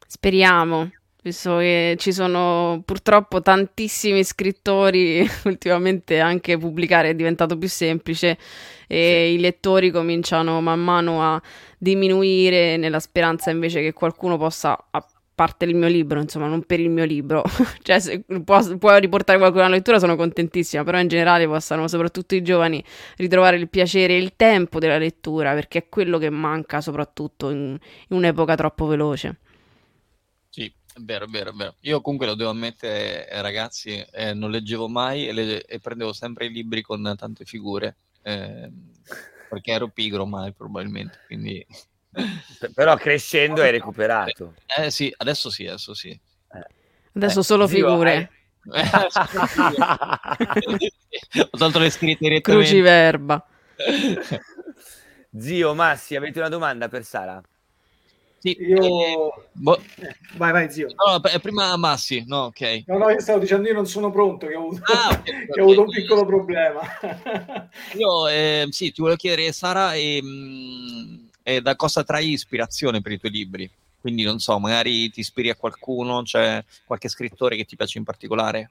Speriamo, 0.08 0.92
visto 1.26 1.58
che 1.58 1.96
ci 1.98 2.14
sono 2.14 2.84
purtroppo 2.86 3.42
tantissimi 3.42 4.24
scrittori, 4.24 5.28
ultimamente 5.46 6.20
anche 6.20 6.56
pubblicare 6.56 7.10
è 7.10 7.16
diventato 7.16 7.58
più 7.58 7.68
semplice 7.68 8.38
e 8.88 9.34
i 9.34 9.40
lettori 9.40 9.90
cominciano 9.90 10.62
man 10.62 10.80
mano 10.80 11.24
a 11.24 11.42
diminuire 11.80 12.78
nella 12.78 13.00
speranza 13.00 13.50
invece 13.50 13.82
che 13.82 13.92
qualcuno 13.92 14.38
possa, 14.38 14.78
a 14.92 15.04
parte 15.34 15.66
il 15.66 15.76
mio 15.76 15.88
libro, 15.88 16.22
insomma, 16.22 16.48
non 16.48 16.62
per 16.62 16.80
il 16.80 16.92
mio 16.92 17.06
libro, 17.06 17.42
cioè 17.82 18.00
se 18.00 18.24
può, 18.44 18.78
può 18.78 18.96
riportare 18.98 19.40
qualcuno 19.40 19.64
alla 19.64 19.74
lettura 19.74 19.98
sono 19.98 20.16
contentissima, 20.16 20.84
però 20.84 21.00
in 21.00 21.08
generale 21.08 21.48
possano 21.48 21.88
soprattutto 21.88 22.36
i 22.36 22.44
giovani 22.44 22.84
ritrovare 23.18 23.58
il 23.58 23.68
piacere 23.68 24.14
e 24.14 24.20
il 24.20 24.34
tempo 24.36 24.78
della 24.78 25.00
lettura, 25.00 25.56
perché 25.56 25.80
è 25.80 25.90
quello 25.90 26.20
che 26.20 26.30
manca 26.30 26.82
soprattutto 26.82 27.50
in- 27.50 27.76
in 28.10 28.16
un'epoca 28.16 28.54
troppo 28.54 28.86
veloce. 28.86 29.40
È 30.96 31.02
vero, 31.02 31.26
è 31.26 31.28
vero, 31.28 31.50
è 31.50 31.54
vero. 31.54 31.76
Io 31.82 32.00
comunque 32.00 32.26
lo 32.26 32.36
devo 32.36 32.52
ammettere, 32.52 33.28
eh, 33.28 33.42
ragazzi, 33.42 33.98
eh, 34.12 34.34
non 34.34 34.50
leggevo 34.50 34.88
mai 34.88 35.28
e, 35.28 35.34
le- 35.34 35.66
e 35.66 35.80
prendevo 35.80 36.14
sempre 36.14 36.46
i 36.46 36.50
libri 36.50 36.82
con 36.82 37.14
tante 37.18 37.44
figure, 37.44 37.98
ehm, 38.22 38.92
perché 39.50 39.72
ero 39.74 39.90
pigro 39.90 40.22
ormai 40.22 40.54
probabilmente, 40.54 41.20
quindi... 41.26 41.68
Però 42.74 42.96
crescendo 42.96 43.62
hai 43.62 43.72
recuperato. 43.72 44.54
Eh 44.66 44.90
sì, 44.90 45.14
adesso 45.18 45.50
sì, 45.50 45.68
adesso 45.68 45.94
sì. 45.94 46.18
Adesso 47.12 47.40
Eh, 47.42 47.44
solo 47.44 47.68
zio, 47.68 47.90
figure. 47.90 48.32
Eh, 48.72 48.90
Ho 51.52 51.58
tolto 51.58 51.80
le 51.80 51.90
scritte 51.90 52.20
direttamente. 52.26 52.70
Cruciverba. 52.70 53.46
Zio 55.38 55.74
Massi, 55.74 56.16
avete 56.16 56.40
una 56.40 56.48
domanda 56.48 56.88
per 56.88 57.04
Sara? 57.04 57.42
Sì, 58.46 58.56
Io... 58.60 58.78
eh, 58.78 59.34
boh, 59.54 59.82
Eh, 59.98 60.16
vai, 60.38 60.52
vai, 60.52 60.72
zio. 60.72 60.90
no, 60.90 61.20
prima 61.42 61.76
Massi, 61.78 62.24
no, 62.28 62.44
ok. 62.44 62.84
No, 62.86 63.00
no, 63.00 63.10
io 63.10 63.20
stavo 63.20 63.40
dicendo 63.40 63.68
io 63.68 63.74
non 63.74 63.88
sono 63.88 64.12
pronto, 64.12 64.46
che 64.46 64.54
ho 64.54 64.60
avuto, 64.60 64.84
Ah, 64.86 65.10
ok, 65.10 65.24
che 65.52 65.60
ho 65.60 65.64
avuto 65.64 65.82
un 65.82 65.90
piccolo 65.90 66.26
problema. 66.28 66.80
Io 67.98 68.28
eh, 68.28 68.68
sì, 68.70 68.92
ti 68.92 69.02
volevo 69.02 69.18
chiedere, 69.18 69.52
Sara, 69.52 69.96
eh, 69.96 70.22
da 71.60 71.76
cosa 71.76 72.04
trai 72.04 72.34
ispirazione 72.34 73.02
per 73.02 73.14
i 73.14 73.20
tuoi 73.20 73.32
libri? 73.32 73.68
Quindi 74.00 74.22
non 74.22 74.38
so, 74.38 74.60
magari 74.60 75.10
ti 75.10 75.22
ispiri 75.22 75.50
a 75.50 75.56
qualcuno, 75.56 76.22
c'è 76.22 76.64
qualche 76.86 77.10
scrittore 77.10 77.56
che 77.56 77.66
ti 77.66 77.76
piace 77.76 77.98
in 77.98 78.04
particolare? 78.04 78.70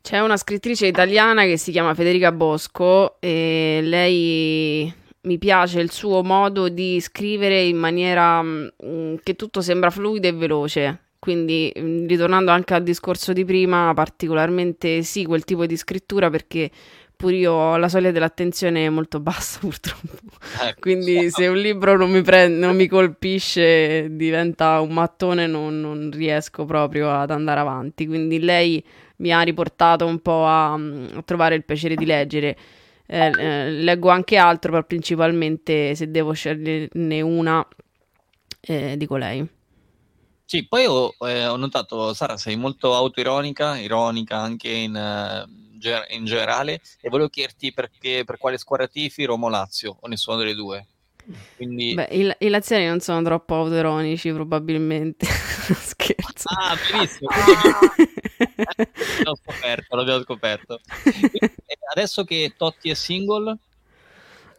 C'è 0.00 0.20
una 0.20 0.36
scrittrice 0.36 0.86
italiana 0.86 1.42
che 1.42 1.56
si 1.56 1.72
chiama 1.72 1.94
Federica 1.94 2.30
Bosco 2.30 3.16
e 3.18 3.80
lei 3.82 5.04
mi 5.26 5.38
piace 5.38 5.80
il 5.80 5.90
suo 5.90 6.22
modo 6.22 6.68
di 6.68 7.00
scrivere 7.00 7.62
in 7.62 7.76
maniera 7.76 8.42
mm, 8.42 9.16
che 9.22 9.34
tutto 9.34 9.60
sembra 9.60 9.90
fluido 9.90 10.26
e 10.26 10.32
veloce. 10.32 11.00
Quindi, 11.18 11.72
mm, 11.78 12.06
ritornando 12.06 12.52
anche 12.52 12.74
al 12.74 12.82
discorso 12.82 13.32
di 13.32 13.44
prima, 13.44 13.92
particolarmente 13.94 15.02
sì, 15.02 15.24
quel 15.24 15.44
tipo 15.44 15.66
di 15.66 15.76
scrittura 15.76 16.30
perché 16.30 16.70
pure 17.16 17.36
io 17.36 17.52
ho 17.52 17.76
la 17.78 17.88
soglia 17.88 18.12
dell'attenzione 18.12 18.88
molto 18.90 19.18
bassa, 19.18 19.58
purtroppo. 19.60 20.16
Ecco. 20.62 20.80
Quindi 20.80 21.30
se 21.30 21.48
un 21.48 21.56
libro 21.56 21.96
non 21.96 22.10
mi, 22.10 22.22
prende, 22.22 22.64
non 22.64 22.76
mi 22.76 22.86
colpisce, 22.86 24.08
diventa 24.10 24.80
un 24.80 24.92
mattone, 24.92 25.46
non, 25.46 25.80
non 25.80 26.10
riesco 26.14 26.64
proprio 26.64 27.10
ad 27.10 27.30
andare 27.30 27.58
avanti. 27.60 28.06
Quindi 28.06 28.38
lei 28.38 28.82
mi 29.16 29.32
ha 29.32 29.40
riportato 29.40 30.06
un 30.06 30.20
po' 30.20 30.46
a, 30.46 30.74
a 30.74 31.22
trovare 31.24 31.56
il 31.56 31.64
piacere 31.64 31.96
di 31.96 32.04
leggere. 32.04 32.56
Eh, 33.06 33.32
eh, 33.38 33.70
leggo 33.70 34.08
anche 34.08 34.36
altro, 34.36 34.72
però 34.72 34.84
principalmente 34.84 35.94
se 35.94 36.10
devo 36.10 36.32
sceglierne 36.32 37.20
una, 37.20 37.66
eh, 38.60 38.96
dico 38.96 39.16
lei. 39.16 39.48
Sì, 40.44 40.66
poi 40.66 40.86
ho, 40.86 41.14
eh, 41.20 41.46
ho 41.46 41.56
notato, 41.56 42.14
Sara, 42.14 42.36
sei 42.36 42.56
molto 42.56 42.94
autoironica, 42.94 43.78
ironica 43.78 44.36
anche 44.38 44.70
in, 44.70 44.94
eh, 44.94 45.44
in 46.14 46.24
generale, 46.24 46.80
e 47.00 47.08
volevo 47.08 47.28
chiederti 47.28 47.72
perché, 47.72 48.22
per 48.24 48.38
quale 48.38 48.58
squadra 48.58 48.86
tifi, 48.86 49.24
o 49.24 49.48
Lazio, 49.48 49.96
o 50.00 50.06
nessuna 50.06 50.36
delle 50.36 50.54
due. 50.54 50.86
Quindi... 51.56 51.94
Beh, 51.94 52.08
i, 52.10 52.34
i 52.38 52.48
laziali 52.48 52.86
non 52.86 53.00
sono 53.00 53.22
troppo 53.22 53.54
autoironici, 53.54 54.32
probabilmente. 54.32 55.26
Scherzo. 55.26 56.48
Ah, 56.48 56.76
benissimo. 56.90 57.30
l'abbiamo 58.56 59.36
scoperto, 59.42 59.96
l'abbiamo 59.96 60.22
scoperto. 60.22 60.80
E 61.68 61.78
adesso 61.92 62.24
che 62.24 62.52
Totti 62.56 62.90
è 62.90 62.94
single, 62.94 63.58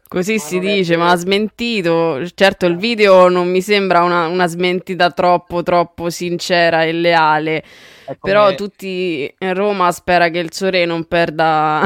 Così 0.09 0.39
si 0.39 0.59
dice, 0.59 0.95
ma 0.95 1.11
ha 1.11 1.15
smentito. 1.15 2.26
Certo, 2.34 2.65
il 2.65 2.78
video 2.78 3.28
non 3.28 3.49
mi 3.49 3.61
sembra 3.61 4.03
una, 4.03 4.28
una 4.28 4.47
smentita 4.47 5.11
troppo, 5.11 5.63
troppo 5.63 6.09
sincera 6.09 6.84
e 6.84 6.93
leale. 6.93 7.63
come- 8.05 8.18
Però 8.22 8.55
tutti 8.55 9.34
in 9.38 9.53
Roma 9.53 9.91
spera 9.91 10.30
che 10.30 10.39
il 10.39 10.53
suo 10.53 10.70
re 10.70 10.86
non 10.86 11.03
perda 11.05 11.82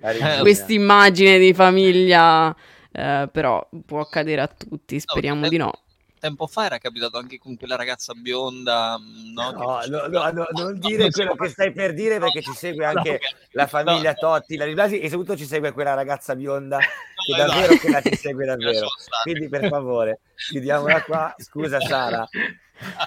La 0.00 0.10
regina. 0.10 0.38
quest'immagine 0.42 1.38
di 1.38 1.54
famiglia. 1.54 2.54
Eh, 2.96 3.28
però 3.30 3.66
può 3.84 4.00
accadere 4.00 4.40
a 4.40 4.46
tutti, 4.46 5.00
speriamo 5.00 5.46
eh, 5.46 5.48
di 5.48 5.56
no. 5.56 5.80
tempo 6.20 6.46
fa 6.46 6.66
era 6.66 6.78
capitato 6.78 7.18
anche 7.18 7.38
con 7.38 7.56
quella 7.56 7.74
ragazza 7.74 8.14
bionda. 8.14 8.96
No, 9.34 9.50
no, 9.50 9.80
no, 9.88 10.06
no, 10.06 10.30
no 10.30 10.46
non 10.52 10.78
dire 10.78 11.10
quello 11.10 11.34
che 11.34 11.48
stai 11.48 11.72
per 11.72 11.92
dire 11.92 12.20
perché 12.20 12.40
ci 12.40 12.52
segue 12.52 12.86
anche 12.86 13.18
la 13.50 13.66
famiglia 13.66 14.14
Totti, 14.14 14.56
la 14.56 14.66
Blasi 14.66 15.00
e 15.00 15.08
soprattutto 15.08 15.36
ci 15.36 15.44
segue 15.44 15.72
quella 15.72 15.94
ragazza 15.94 16.36
bionda 16.36 16.78
che 16.78 17.36
davvero 17.36 17.76
quella 17.78 18.00
ti 18.00 18.14
segue 18.14 18.44
davvero. 18.46 18.86
Quindi 19.24 19.48
per 19.48 19.66
favore, 19.66 20.20
chiudiamola 20.36 21.02
qua. 21.02 21.34
Scusa 21.36 21.80
Sara. 21.80 22.28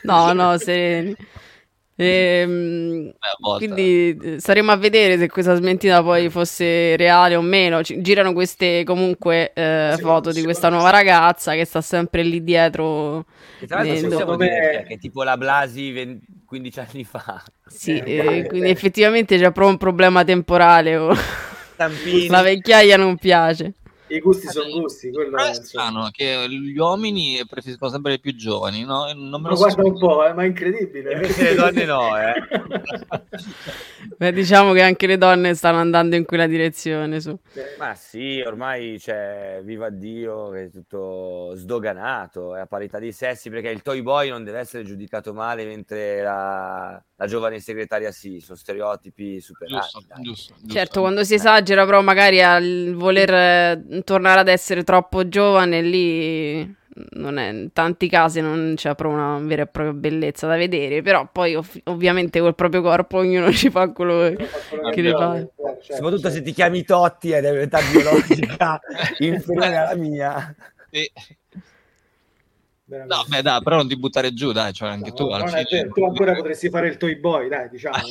No, 0.02 0.34
no, 0.34 0.58
sereni. 0.58 1.16
Ehm, 2.00 3.12
quindi 3.58 4.16
eh, 4.22 4.40
staremo 4.40 4.72
a 4.72 4.76
vedere 4.76 5.18
se 5.18 5.28
questa 5.28 5.56
smentita 5.56 6.04
poi 6.04 6.30
fosse 6.30 6.96
reale 6.96 7.36
o 7.36 7.42
meno. 7.42 7.84
Ci, 7.84 8.02
girano 8.02 8.34
queste 8.34 8.84
comunque 8.84 9.52
eh, 9.54 9.94
sì, 9.96 10.02
foto 10.02 10.32
di 10.32 10.44
questa 10.44 10.70
nuova 10.70 10.92
ragazza 10.92 11.54
che 11.54 11.66
sta 11.66 11.82
sempre 11.82 12.22
lì 12.22 12.44
dietro. 12.44 13.26
Che 13.60 13.66
tra 13.66 13.84
l'altro 13.84 14.10
possiamo 14.10 14.36
dire 14.36 14.86
che 14.88 14.94
è 14.94 14.98
tipo 15.00 15.24
la 15.24 15.38
Blasi 15.38 15.92
20, 15.92 16.26
15 16.46 16.80
anni 16.80 17.04
fa. 17.04 17.44
Sì, 17.66 17.98
eh, 17.98 18.46
quindi 18.48 18.70
effettivamente 18.70 19.36
c'è 19.36 19.52
proprio 19.52 19.70
un 19.70 19.78
problema 19.78 20.24
temporale. 20.24 20.96
Oh. 20.98 21.16
La 22.30 22.42
vecchiaia 22.42 22.98
non 22.98 23.18
piace. 23.18 23.74
I 24.08 24.20
gusti 24.20 24.48
sono 24.48 24.70
gusti. 24.70 25.12
Quello 25.12 25.38
è 25.38 25.54
strano 25.54 26.10
che 26.12 26.48
gli 26.50 26.78
uomini 26.78 27.42
preferiscono 27.48 27.92
sempre 27.92 28.14
i 28.14 28.20
più 28.20 28.36
giovani, 28.36 28.84
no? 28.84 29.12
Non 29.14 29.42
me 29.42 29.50
lo 29.50 29.56
guarda 29.56 29.84
un 29.84 29.98
po', 29.98 30.26
eh, 30.26 30.34
ma 30.34 30.44
è 30.44 30.46
incredibile. 30.46 31.14
Invece 31.14 31.44
le 31.44 31.56
donne 31.56 31.86
no, 31.86 32.18
eh. 32.18 32.34
Beh, 34.18 34.32
diciamo 34.32 34.74
che 34.74 34.82
anche 34.82 35.06
le 35.06 35.18
donne 35.18 35.54
stanno 35.54 35.78
andando 35.78 36.16
in 36.16 36.26
quella 36.26 36.48
direzione. 36.48 37.20
Su. 37.20 37.38
Ma 37.78 37.94
sì, 37.94 38.42
ormai 38.46 38.98
c'è, 38.98 39.62
viva 39.64 39.90
Dio, 39.90 40.50
che 40.50 40.64
è 40.66 40.70
tutto 40.72 41.52
sdoganato, 41.56 42.56
è 42.56 42.62
a 42.62 42.66
parità 42.66 42.98
di 43.00 43.12
sessi, 43.12 43.50
perché 43.50 43.70
il 43.70 43.82
toy 43.82 44.02
boy 44.02 44.30
non 44.30 44.44
deve 44.44 44.60
essere 44.60 44.84
giudicato 44.84 45.34
male, 45.34 45.66
mentre 45.66 46.22
la, 46.24 47.04
la 47.16 47.28
giovane 47.28 47.60
segretaria 47.60 48.12
sì, 48.12 48.40
sono 48.40 48.58
stereotipi 48.58 49.40
superati. 49.40 49.88
Giusto, 49.92 50.00
giusto, 50.22 50.54
giusto. 50.58 50.74
Certo, 50.74 51.02
quando 51.02 51.24
si 51.24 51.36
esagera 51.36 51.86
però 51.86 52.02
magari 52.02 52.42
al 52.42 52.94
voler 52.96 53.34
eh, 53.34 53.97
tornare 54.04 54.40
ad 54.40 54.48
essere 54.48 54.84
troppo 54.84 55.28
giovane, 55.28 55.82
lì 55.82 56.76
non 57.12 57.38
è, 57.38 57.50
in 57.50 57.70
tanti 57.74 58.10
casi 58.10 58.42
non 58.42 58.74
c'è 58.76 58.96
proprio 58.96 59.22
una 59.22 59.40
vera 59.40 59.64
e 59.64 59.68
propria 59.68 59.94
bellezza 59.94 60.48
da 60.48 60.56
vedere, 60.56 61.02
però 61.02 61.30
poi 61.32 61.56
ov- 61.56 61.82
ovviamente 61.86 62.40
col 62.40 62.56
proprio 62.56 62.82
corpo 62.82 63.18
ognuno 63.18 63.52
ci 63.54 63.70
fa 63.70 63.92
quello 63.92 64.36
che, 64.36 64.48
che 64.92 65.02
ne 65.02 65.12
fa. 65.12 65.46
Soprattutto 65.80 66.30
se 66.30 66.42
ti 66.42 66.54
chiami 66.54 66.84
Totti 66.84 67.32
ed 67.32 67.46
è 67.46 67.52
un'età 67.52 67.80
biologica 67.92 68.80
inferiore 69.20 69.76
alla 69.76 69.96
mia. 69.96 70.56
Sì. 70.90 71.12
No, 72.90 73.26
beh, 73.28 73.42
dai, 73.42 73.62
però 73.62 73.76
non 73.76 73.88
ti 73.90 73.98
buttare 73.98 74.34
giù, 74.34 74.54
dai, 74.54 74.72
cioè 74.72 74.88
anche 74.88 75.10
no, 75.10 75.16
tu. 75.16 75.24
Al 75.26 75.44
tu 75.94 76.04
ancora 76.06 76.34
potresti 76.34 76.70
fare 76.70 76.88
il 76.88 76.96
toy 76.96 77.18
boy, 77.18 77.50
dai, 77.50 77.68
diciamo. 77.70 77.98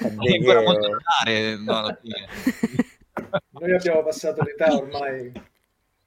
ancora 0.00 0.62
moderare, 0.62 1.56
no, 1.58 1.98
Noi 3.50 3.74
abbiamo 3.74 4.02
passato 4.02 4.42
l'età 4.42 4.74
ormai. 4.74 5.32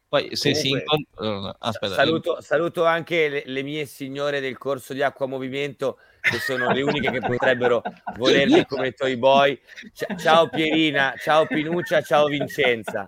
Poi 0.10 0.36
se 0.36 0.52
Comunque, 0.52 0.56
si 0.56 0.70
incontra... 0.70 1.56
Aspetta, 1.60 1.94
saluto, 1.94 2.42
saluto, 2.42 2.86
anche 2.86 3.30
le, 3.30 3.44
le, 3.46 3.62
mie 3.62 3.86
signore 3.86 4.40
del 4.40 4.58
corso 4.58 4.94
di 4.94 5.04
acqua 5.04 5.28
movimento 5.28 6.00
che 6.20 6.40
sono 6.40 6.72
le 6.72 6.82
uniche 6.82 7.12
che 7.12 7.20
potrebbero 7.20 7.84
volermi 8.18 8.66
come 8.66 8.94
toy 8.94 9.16
boy. 9.18 9.60
Ciao 10.18 10.50
Pierina, 10.50 11.14
ciao 11.16 11.46
Pinuccia, 11.46 12.02
ciao 12.02 12.26
Vincenza. 12.26 13.08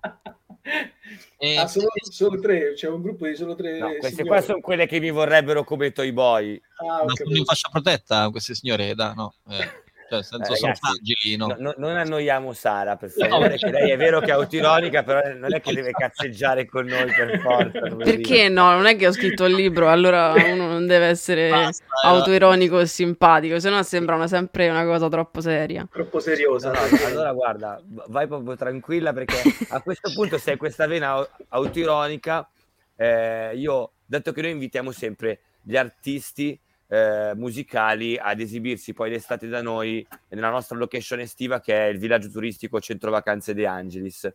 E... 1.38 1.58
Ah, 1.58 1.66
solo, 1.66 1.88
solo, 2.02 2.40
tre, 2.40 2.74
c'è 2.74 2.88
un 2.88 3.02
gruppo 3.02 3.26
di 3.26 3.36
solo 3.36 3.56
tre. 3.56 3.80
No, 3.80 3.88
queste 3.88 4.10
signore. 4.10 4.28
qua 4.28 4.42
sono 4.42 4.60
quelle 4.60 4.86
che 4.86 5.00
mi 5.00 5.10
vorrebbero 5.10 5.64
come 5.64 5.92
toy 5.92 6.12
boy. 6.12 6.62
Ah, 6.76 7.04
Ma 7.04 7.16
sono 7.16 7.36
in 7.36 7.46
fascia 7.46 7.70
protetta 7.70 8.30
queste 8.30 8.54
signore, 8.54 8.94
da, 8.94 9.14
no? 9.14 9.34
Eh. 9.50 9.81
Cioè, 10.12 10.24
senso, 10.24 10.52
eh, 10.52 10.56
sono 10.58 10.74
fragili, 10.76 11.38
no? 11.38 11.56
no, 11.58 11.74
non 11.78 11.96
annoiamo 11.96 12.52
Sara, 12.52 12.98
per 12.98 13.10
favore, 13.16 13.56
che 13.56 13.72
lei 13.72 13.92
è 13.92 13.98
vero 13.98 14.20
che 14.20 14.28
è 14.28 14.32
autoironica, 14.36 15.04
però 15.04 15.22
non 15.34 15.54
è 15.54 15.62
che 15.62 15.74
deve 15.74 15.92
cazzeggiare 15.92 16.66
con 16.66 16.86
noi 16.86 17.10
per 17.14 17.40
forza. 17.40 17.80
Perché 17.96 18.18
dire. 18.18 18.50
no? 18.50 18.72
Non 18.72 18.88
è 18.88 18.98
che 18.98 19.08
ho 19.08 19.14
scritto 19.14 19.46
il 19.46 19.56
libro, 19.56 19.90
allora 19.90 20.34
uno 20.34 20.68
non 20.68 20.86
deve 20.86 21.06
essere 21.06 21.50
Basta, 21.50 21.86
autoironico 22.04 22.80
e 22.80 22.88
simpatico, 22.88 23.58
se 23.62 23.70
no 23.70 23.82
sembrano 23.84 24.28
sempre 24.28 24.68
una 24.68 24.84
cosa 24.84 25.08
troppo 25.08 25.40
seria. 25.40 25.88
Troppo 25.90 26.20
seriosa. 26.20 26.72
No, 26.72 26.80
no, 26.80 27.06
allora 27.06 27.32
guarda, 27.32 27.82
vai 28.08 28.28
proprio 28.28 28.58
tranquilla 28.58 29.14
perché 29.14 29.42
a 29.70 29.82
questo 29.82 30.12
punto 30.14 30.38
se 30.38 30.52
hai 30.52 30.58
questa 30.58 30.88
vena 30.88 31.26
autoironica, 31.48 32.50
eh, 32.98 33.52
io, 33.56 33.94
dato 34.06 34.34
che 34.34 34.42
noi 34.42 34.52
invitiamo 34.52 34.92
sempre 34.92 35.40
gli 35.62 35.78
artisti 35.78 36.60
eh, 36.92 37.32
musicali 37.36 38.18
ad 38.18 38.42
esibirsi 38.42 38.92
poi 38.92 39.10
d'estate 39.10 39.48
da 39.48 39.62
noi 39.62 40.06
nella 40.28 40.50
nostra 40.50 40.78
location 40.78 41.22
estiva 41.22 41.62
che 41.62 41.74
è 41.74 41.90
il 41.90 41.98
villaggio 41.98 42.30
turistico 42.30 42.82
Centro 42.82 43.10
Vacanze 43.12 43.54
De 43.54 43.66
Angelis, 43.66 44.30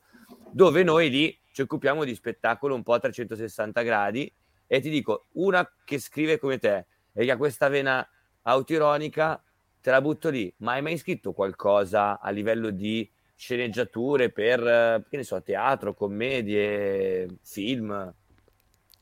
dove 0.50 0.82
noi 0.82 1.11
lì 1.11 1.38
ci 1.52 1.61
occupiamo 1.61 2.02
di 2.04 2.14
spettacolo 2.14 2.74
un 2.74 2.82
po' 2.82 2.94
a 2.94 2.98
360 3.00 3.82
gradi 3.82 4.32
e 4.66 4.80
ti 4.80 4.88
dico, 4.88 5.26
una 5.32 5.70
che 5.84 5.98
scrive 5.98 6.38
come 6.38 6.57
te 6.59 6.86
e 7.12 7.26
che 7.26 7.30
ha 7.30 7.36
questa 7.36 7.68
vena 7.68 8.07
autironica, 8.42 9.42
te 9.82 9.90
la 9.90 10.00
butto 10.00 10.30
lì, 10.30 10.50
ma 10.59 10.72
hai 10.72 10.82
mai 10.82 10.96
scritto 10.96 11.32
qualcosa 11.32 12.18
a 12.18 12.30
livello 12.30 12.70
di 12.70 13.09
sceneggiature 13.34 14.30
per, 14.30 15.04
che 15.11 15.16
ne 15.18 15.24
so, 15.24 15.42
teatro, 15.42 15.92
commedie, 15.92 17.36
film? 17.42 18.14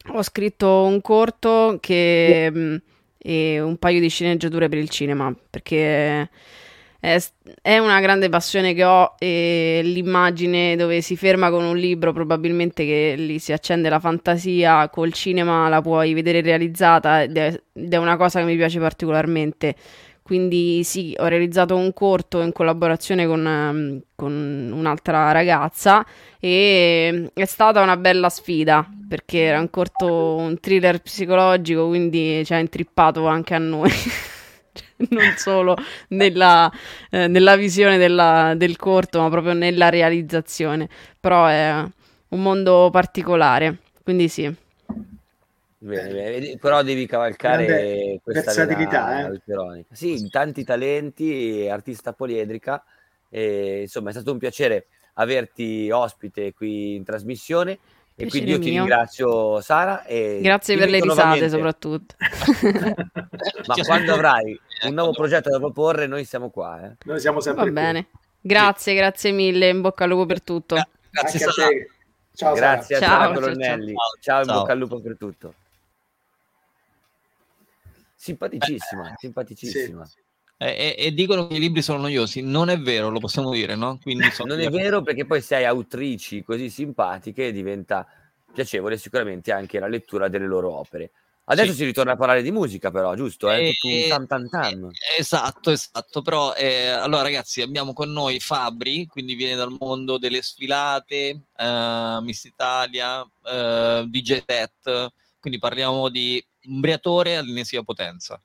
Ho 0.09 0.23
scritto 0.25 0.87
un 0.87 1.01
corto 1.01 1.79
che... 1.81 2.51
Yeah 2.53 2.83
e 3.27 3.59
un 3.59 3.79
paio 3.79 4.01
di 4.01 4.09
sceneggiature 4.11 4.69
per 4.69 4.77
il 4.77 4.91
cinema, 4.91 5.35
perché 5.49 6.29
è, 7.01 7.79
una 7.79 8.01
grande 8.01 8.29
passione 8.29 8.75
che 8.75 8.85
ho 8.85 9.15
e 9.19 9.81
l'immagine 9.83 10.77
dove 10.77 11.01
si 11.01 11.17
ferma 11.17 11.49
con 11.49 11.65
un 11.65 11.77
libro, 11.77 12.13
probabilmente 12.13 12.85
che 12.85 13.15
lì 13.17 13.39
si 13.39 13.53
accende 13.53 13.89
la 13.89 13.99
fantasia, 13.99 14.91
col 14.91 15.15
cinema 15.15 15.71
la 15.71 15.81
puoi 15.81 16.13
vedere 16.13 16.43
realizzata 16.43 17.23
ed 17.23 17.37
è, 17.39 17.61
ed 17.73 17.93
è 17.93 17.97
una 17.97 18.17
cosa 18.17 18.41
che 18.41 18.47
mi 18.47 18.57
piace 18.57 18.79
particolarmente. 18.79 19.75
Quindi 20.25 20.83
sì, 20.85 21.15
ho 21.19 21.27
realizzato 21.27 21.77
un 21.77 21.93
corto 21.93 22.41
in 22.41 22.51
collaborazione 22.51 23.27
con, 23.27 23.45
um, 23.45 24.01
con, 24.15 24.71
un'altra 24.73 25.33
ragazza 25.33 26.03
e 26.41 27.31
è 27.35 27.45
stata 27.45 27.83
una 27.83 27.99
bella 27.99 28.31
sfida 28.31 28.89
perché 29.07 29.41
era 29.41 29.61
un 29.61 29.69
corto, 29.69 30.37
un 30.37 30.59
thriller 30.59 31.03
psicologico, 31.03 31.89
quindi 31.89 32.43
ci 32.47 32.55
ha 32.55 32.59
intrippato 32.59 33.27
anche 33.27 33.53
a 33.53 33.59
noi. 33.59 33.91
non 35.11 35.35
solo 35.37 35.77
nella, 36.09 36.73
eh, 37.11 37.27
nella 37.27 37.57
visione 37.57 37.99
della, 37.99 38.55
del 38.57 38.77
corto, 38.77 39.21
ma 39.21 39.29
proprio 39.29 39.53
nella 39.53 39.91
realizzazione. 39.91 40.89
Però 41.21 41.45
è 41.45 41.85
un 42.29 42.43
mondo 42.43 42.89
particolare, 42.91 43.77
quindi 44.03 44.29
sì. 44.29 44.51
Bene, 45.85 46.13
bene. 46.13 46.57
Però 46.57 46.83
devi 46.83 47.07
cavalcare 47.07 47.67
Grande 47.67 48.21
questa 48.23 48.55
versatilità, 48.55 49.31
eh? 49.31 49.85
Sì, 49.93 50.31
tanti 50.31 50.65
talenti, 50.65 51.69
artista 51.71 52.15
poliedrica. 52.15 52.83
E, 53.29 53.83
insomma, 53.83 54.09
è 54.09 54.13
stato 54.13 54.33
un 54.33 54.39
piacere 54.39 54.87
averti 55.15 55.91
ospite 55.91 56.55
qui 56.55 56.95
in 56.95 57.05
trasmissione. 57.05 57.79
E 58.17 58.29
quindi 58.29 58.51
io 58.51 58.59
mio. 58.59 58.65
ti 58.65 58.71
ringrazio 58.71 59.61
Sara. 59.61 60.05
E 60.05 60.39
Grazie 60.41 60.79
per 60.79 60.89
le 60.89 61.01
risate 61.01 61.51
soprattutto. 61.51 62.15
Ma 63.67 63.75
quando 63.85 64.15
avrai 64.15 64.59
un 64.89 64.95
nuovo 64.95 65.13
progetto 65.13 65.51
da 65.51 65.59
proporre, 65.59 66.07
noi 66.07 66.25
siamo 66.25 66.49
qua. 66.49 66.83
Eh. 66.83 66.97
Noi 67.05 67.21
siamo 67.21 67.41
sempre 67.41 67.65
Va 67.65 67.71
qui. 67.71 67.79
bene. 67.79 68.07
Grazie, 68.41 68.93
sì. 68.93 68.99
grazie 68.99 69.33
mille. 69.33 69.69
In 69.69 69.83
bocca 69.83 70.05
al 70.05 70.11
lupo 70.11 70.25
per 70.25 70.41
tutto. 70.41 70.77
Grazie 71.11 71.39
Sara. 71.41 71.69
Ciao, 72.35 72.55
grazie 72.55 72.97
Sara. 72.97 73.13
a 73.13 73.19
Sara 73.19 73.35
Colonnelli. 73.35 73.93
Ciao, 73.93 74.19
ciao. 74.21 74.45
ciao 74.45 74.55
in 74.55 74.61
bocca 74.61 74.73
al 74.73 74.79
lupo 74.79 75.01
per 75.01 75.17
tutto. 75.19 75.55
Simpaticissima, 78.25 79.11
eh, 79.11 79.15
simpaticissima. 79.19 80.07
Sì. 80.07 80.19
E, 80.57 80.95
e, 80.97 81.13
dicono 81.13 81.47
che 81.47 81.57
i 81.57 81.59
libri 81.59 81.83
sono 81.83 81.99
noiosi. 81.99 82.41
Non 82.41 82.71
è 82.71 82.79
vero, 82.79 83.11
lo 83.11 83.19
possiamo 83.19 83.51
dire, 83.51 83.75
no? 83.75 83.99
Quindi 84.01 84.25
non 84.47 84.61
è 84.61 84.71
vero 84.71 85.03
perché 85.03 85.27
poi 85.27 85.43
se 85.43 85.57
hai 85.57 85.67
autrici 85.67 86.43
così 86.43 86.71
simpatiche 86.71 87.53
diventa 87.53 88.07
piacevole 88.51 88.97
sicuramente 88.97 89.53
anche 89.53 89.79
la 89.79 89.89
lettura 89.89 90.29
delle 90.29 90.47
loro 90.47 90.73
opere. 90.73 91.11
Adesso 91.47 91.73
sì. 91.73 91.77
si 91.77 91.85
ritorna 91.85 92.13
a 92.13 92.17
parlare 92.17 92.41
di 92.41 92.51
musica, 92.51 92.91
però, 92.91 93.15
giusto? 93.15 93.51
È 93.51 93.59
eh, 93.59 93.75
tutto 93.75 93.95
un 93.95 94.09
tam 94.09 94.27
tam 94.27 94.49
tam. 94.49 94.91
Esatto, 95.19 95.71
esatto. 95.71 96.23
Però, 96.23 96.55
eh, 96.55 96.89
allora, 96.89 97.21
ragazzi, 97.21 97.61
abbiamo 97.61 97.93
con 97.93 98.11
noi 98.11 98.41
Fabri, 98.41 99.05
quindi 99.05 99.35
viene 99.35 99.57
dal 99.57 99.77
mondo 99.79 100.17
delle 100.17 100.41
sfilate, 100.41 101.41
uh, 101.59 102.23
Miss 102.23 102.45
Italia, 102.45 103.23
DJ 104.07 104.43
Set, 104.47 105.13
quindi 105.39 105.59
parliamo 105.59 106.09
di 106.09 106.43
un 106.67 106.81
briatore 106.81 107.37
all'ennesima 107.37 107.83
potenza. 107.83 108.41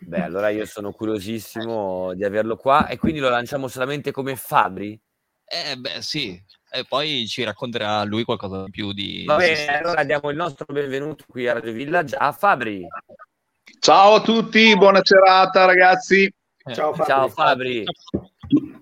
Beh, 0.00 0.22
allora 0.22 0.50
io 0.50 0.66
sono 0.66 0.92
curiosissimo 0.92 2.12
di 2.14 2.24
averlo 2.24 2.56
qua 2.56 2.86
e 2.86 2.98
quindi 2.98 3.20
lo 3.20 3.30
lanciamo 3.30 3.66
solamente 3.68 4.12
come 4.12 4.36
Fabri? 4.36 4.98
Eh 5.44 5.76
beh, 5.76 6.02
sì. 6.02 6.40
e 6.72 6.84
poi 6.88 7.26
ci 7.26 7.42
racconterà 7.42 8.04
lui 8.04 8.22
qualcosa 8.24 8.64
di 8.64 8.70
più 8.70 8.92
di... 8.92 9.24
Va 9.26 9.36
bene, 9.36 9.66
allora 9.66 10.04
diamo 10.04 10.30
il 10.30 10.36
nostro 10.36 10.64
benvenuto 10.72 11.24
qui 11.26 11.48
a 11.48 11.54
Radio 11.54 11.72
Village 11.72 12.14
a 12.14 12.30
Fabri. 12.32 12.86
Ciao 13.80 14.14
a 14.14 14.20
tutti, 14.20 14.76
buona 14.76 15.00
serata 15.02 15.64
ragazzi. 15.64 16.32
Ciao 16.72 16.92
Fabri. 16.92 17.12
Ciao 17.12 17.28
Fabri. 17.28 17.84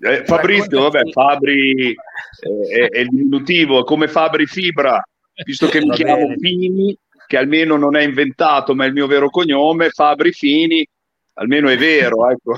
Eh, 0.00 0.24
Fabrizio, 0.24 0.82
vabbè, 0.82 1.10
Fabri 1.10 1.90
eh, 1.90 2.68
è, 2.68 2.88
è 2.90 2.98
il 3.00 3.08
diminutivo, 3.08 3.84
come 3.84 4.06
Fabri 4.06 4.46
Fibra, 4.46 5.02
visto 5.44 5.66
che 5.68 5.80
mi 5.80 5.90
chiamo 5.92 6.34
Fini, 6.38 6.96
che 7.28 7.36
almeno 7.36 7.76
non 7.76 7.94
è 7.94 8.02
inventato, 8.02 8.74
ma 8.74 8.84
è 8.84 8.86
il 8.88 8.94
mio 8.94 9.06
vero 9.06 9.28
cognome, 9.28 9.90
Fabri 9.90 10.32
Fini, 10.32 10.84
almeno 11.34 11.68
è 11.68 11.76
vero, 11.76 12.26
ecco. 12.30 12.56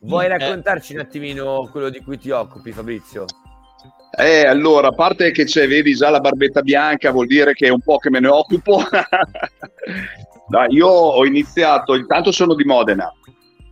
Vuoi 0.00 0.26
raccontarci 0.26 0.94
un 0.94 1.00
attimino 1.00 1.68
quello 1.70 1.90
di 1.90 2.00
cui 2.00 2.18
ti 2.18 2.30
occupi, 2.30 2.72
Fabrizio? 2.72 3.24
Eh, 4.18 4.44
allora, 4.46 4.88
a 4.88 4.94
parte 4.94 5.30
che 5.30 5.44
c'è, 5.44 5.68
vedi 5.68 5.94
già 5.94 6.10
la 6.10 6.20
barbetta 6.20 6.60
bianca, 6.62 7.12
vuol 7.12 7.26
dire 7.26 7.54
che 7.54 7.68
è 7.68 7.70
un 7.70 7.80
po' 7.80 7.98
che 7.98 8.10
me 8.10 8.18
ne 8.18 8.28
occupo. 8.28 8.82
Dai, 10.48 10.74
io 10.74 10.88
ho 10.88 11.24
iniziato, 11.24 11.94
intanto 11.94 12.32
sono 12.32 12.54
di 12.54 12.64
Modena 12.64 13.10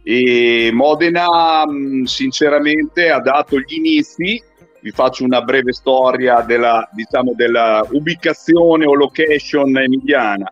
e 0.05 0.71
Modena 0.73 1.63
sinceramente 2.05 3.11
ha 3.11 3.21
dato 3.21 3.59
gli 3.59 3.75
inizi, 3.75 4.43
vi 4.83 4.91
faccio 4.91 5.25
una 5.25 5.43
breve 5.43 5.73
storia 5.73 6.41
della, 6.41 6.89
diciamo, 6.93 7.33
della 7.35 7.87
ubicazione 7.91 8.85
o 8.85 8.95
location 8.95 9.77
emiliana. 9.79 10.51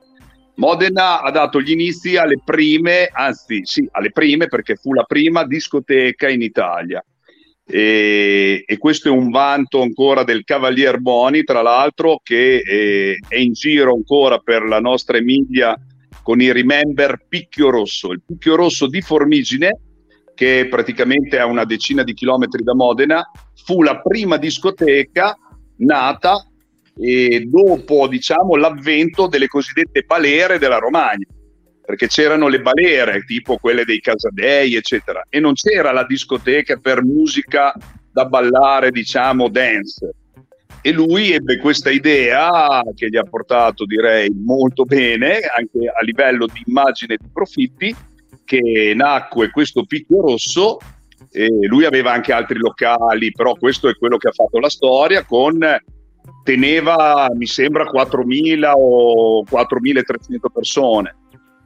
Modena 0.54 1.20
ha 1.20 1.30
dato 1.30 1.60
gli 1.60 1.72
inizi 1.72 2.16
alle 2.16 2.40
prime, 2.44 3.08
anzi 3.12 3.62
sì, 3.64 3.88
alle 3.90 4.12
prime 4.12 4.46
perché 4.46 4.76
fu 4.76 4.92
la 4.92 5.02
prima 5.02 5.44
discoteca 5.44 6.28
in 6.28 6.42
Italia. 6.42 7.04
E, 7.66 8.62
e, 8.66 8.78
questo 8.78 9.08
è 9.08 9.10
un 9.10 9.30
vanto 9.30 9.80
ancora 9.80 10.22
del 10.22 10.44
Cavalier 10.44 10.98
Boni, 10.98 11.44
tra 11.44 11.62
l'altro, 11.62 12.20
che 12.22 12.60
è, 12.60 13.34
è 13.34 13.38
in 13.38 13.52
giro 13.52 13.94
ancora 13.94 14.38
per 14.38 14.62
la 14.64 14.80
nostra 14.80 15.16
Emilia 15.16 15.76
con 16.22 16.40
il 16.40 16.52
Remember 16.52 17.24
Picchio 17.28 17.70
Rosso. 17.70 18.12
Il 18.12 18.22
Picchio 18.24 18.56
Rosso 18.56 18.86
di 18.86 19.00
Formigine, 19.00 19.78
che 20.34 20.66
praticamente 20.68 21.38
a 21.38 21.46
una 21.46 21.64
decina 21.64 22.02
di 22.02 22.12
chilometri 22.12 22.62
da 22.62 22.74
Modena, 22.74 23.24
fu 23.64 23.82
la 23.82 24.00
prima 24.00 24.36
discoteca 24.36 25.36
nata 25.78 26.44
e 26.96 27.46
dopo 27.46 28.06
diciamo, 28.08 28.56
l'avvento 28.56 29.26
delle 29.26 29.46
cosiddette 29.46 30.02
balere 30.02 30.58
della 30.58 30.78
Romagna 30.78 31.26
perché 31.90 32.06
c'erano 32.06 32.46
le 32.46 32.61
balere, 32.61 33.24
tipo 33.24 33.56
quelle 33.56 33.84
dei 33.84 33.98
Casadei, 33.98 34.76
eccetera, 34.76 35.26
e 35.28 35.40
non 35.40 35.54
c'era 35.54 35.90
la 35.90 36.04
discoteca 36.04 36.76
per 36.76 37.02
musica 37.02 37.74
da 38.12 38.26
ballare, 38.26 38.92
diciamo, 38.92 39.48
dance. 39.48 40.12
E 40.82 40.92
lui 40.92 41.32
ebbe 41.32 41.58
questa 41.58 41.90
idea 41.90 42.80
che 42.94 43.08
gli 43.08 43.16
ha 43.16 43.24
portato, 43.24 43.86
direi, 43.86 44.30
molto 44.30 44.84
bene, 44.84 45.40
anche 45.40 45.88
a 45.88 46.00
livello 46.04 46.46
di 46.46 46.62
immagine 46.64 47.14
e 47.14 47.18
di 47.20 47.28
profitti, 47.32 47.94
che 48.44 48.92
nacque 48.94 49.50
questo 49.50 49.84
picchio 49.84 50.20
rosso. 50.20 50.78
E 51.32 51.48
lui 51.66 51.84
aveva 51.84 52.12
anche 52.12 52.32
altri 52.32 52.58
locali, 52.58 53.30
però 53.30 53.54
questo 53.54 53.88
è 53.88 53.96
quello 53.96 54.16
che 54.16 54.28
ha 54.28 54.32
fatto 54.32 54.58
la 54.58 54.68
storia 54.68 55.24
con 55.24 55.58
teneva, 56.42 57.30
mi 57.34 57.46
sembra, 57.46 57.84
4.000 57.84 58.72
o 58.74 59.44
4.300 59.44 60.50
persone. 60.52 61.16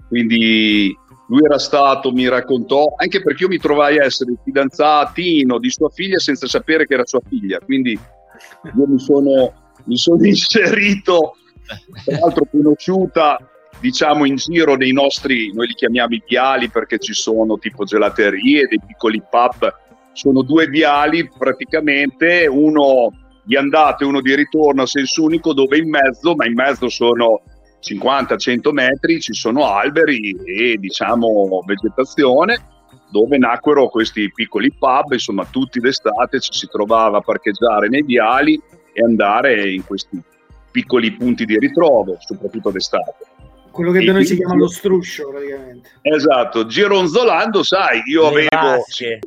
Quindi 0.09 0.97
lui 1.29 1.45
era 1.45 1.59
stato, 1.59 2.13
mi 2.13 2.29
raccontò, 2.29 2.95
anche 2.97 3.23
perché 3.23 3.45
io 3.45 3.49
mi 3.49 3.59
trovai 3.59 3.99
a 3.99 4.05
essere 4.05 4.35
fidanzatino 4.45 5.59
di 5.59 5.71
sua 5.71 5.89
figlia 5.89 6.19
senza 6.19 6.47
sapere 6.47 6.87
che 6.87 6.95
era 6.95 7.07
sua 7.07 7.21
figlia, 7.27 7.59
quindi 7.61 7.93
io 7.93 8.87
mi 8.87 8.99
sono, 8.99 9.53
mi 9.85 9.97
sono 9.97 10.23
inserito, 10.27 11.37
tra 12.05 12.19
l'altro 12.19 12.47
conosciuta 12.51 13.39
diciamo 13.81 14.25
in 14.25 14.37
giro 14.37 14.77
nei 14.77 14.93
nostri, 14.93 15.53
noi 15.53 15.69
li 15.69 15.75
chiamiamo 15.75 16.15
i 16.15 16.23
viali 16.27 16.69
perché 16.69 16.99
ci 16.99 17.13
sono 17.13 17.59
tipo 17.59 17.85
gelaterie, 17.85 18.67
dei 18.67 18.81
piccoli 18.85 19.23
pub, 19.29 19.73
sono 20.13 20.43
due 20.43 20.67
viali 20.67 21.29
praticamente, 21.29 22.47
uno 22.47 23.13
di 23.43 23.57
andata 23.57 24.05
e 24.05 24.07
uno 24.07 24.21
di 24.21 24.35
ritorno 24.35 24.83
a 24.83 24.87
senso 24.87 25.25
unico 25.25 25.53
dove 25.53 25.77
in 25.77 25.89
mezzo, 25.89 26.35
ma 26.35 26.47
in 26.47 26.55
mezzo 26.55 26.89
sono 26.89 27.43
50-100 27.85 28.71
metri 28.73 29.21
ci 29.21 29.35
sono 29.35 29.67
alberi 29.67 30.35
e 30.47 30.79
diciamo 30.79 31.63
vegetazione 31.67 32.73
dove 33.11 33.37
nacquero 33.37 33.89
questi 33.89 34.33
piccoli 34.33 34.73
pub, 34.73 35.13
insomma 35.13 35.45
tutti 35.45 35.79
d'estate 35.79 36.41
ci 36.41 36.53
si 36.53 36.67
trovava 36.67 37.19
a 37.19 37.21
parcheggiare 37.21 37.89
nei 37.89 38.03
viali 38.03 38.61
e 38.93 39.03
andare 39.05 39.71
in 39.71 39.85
questi 39.85 40.21
piccoli 40.71 41.13
punti 41.13 41.45
di 41.45 41.57
ritrovo, 41.59 42.17
soprattutto 42.19 42.71
d'estate. 42.71 43.34
Quello 43.75 43.91
che 43.91 44.05
da 44.05 44.13
noi 44.13 44.25
si 44.25 44.37
chiama 44.37 44.55
lo 44.55 44.69
struscio 44.69 45.31
praticamente. 45.31 45.91
Esatto, 46.03 46.65
gironzolando, 46.65 47.65
sai, 47.65 48.03
io 48.07 48.31
le 48.31 48.47
avevo 48.47 48.77
vasche. 48.77 49.19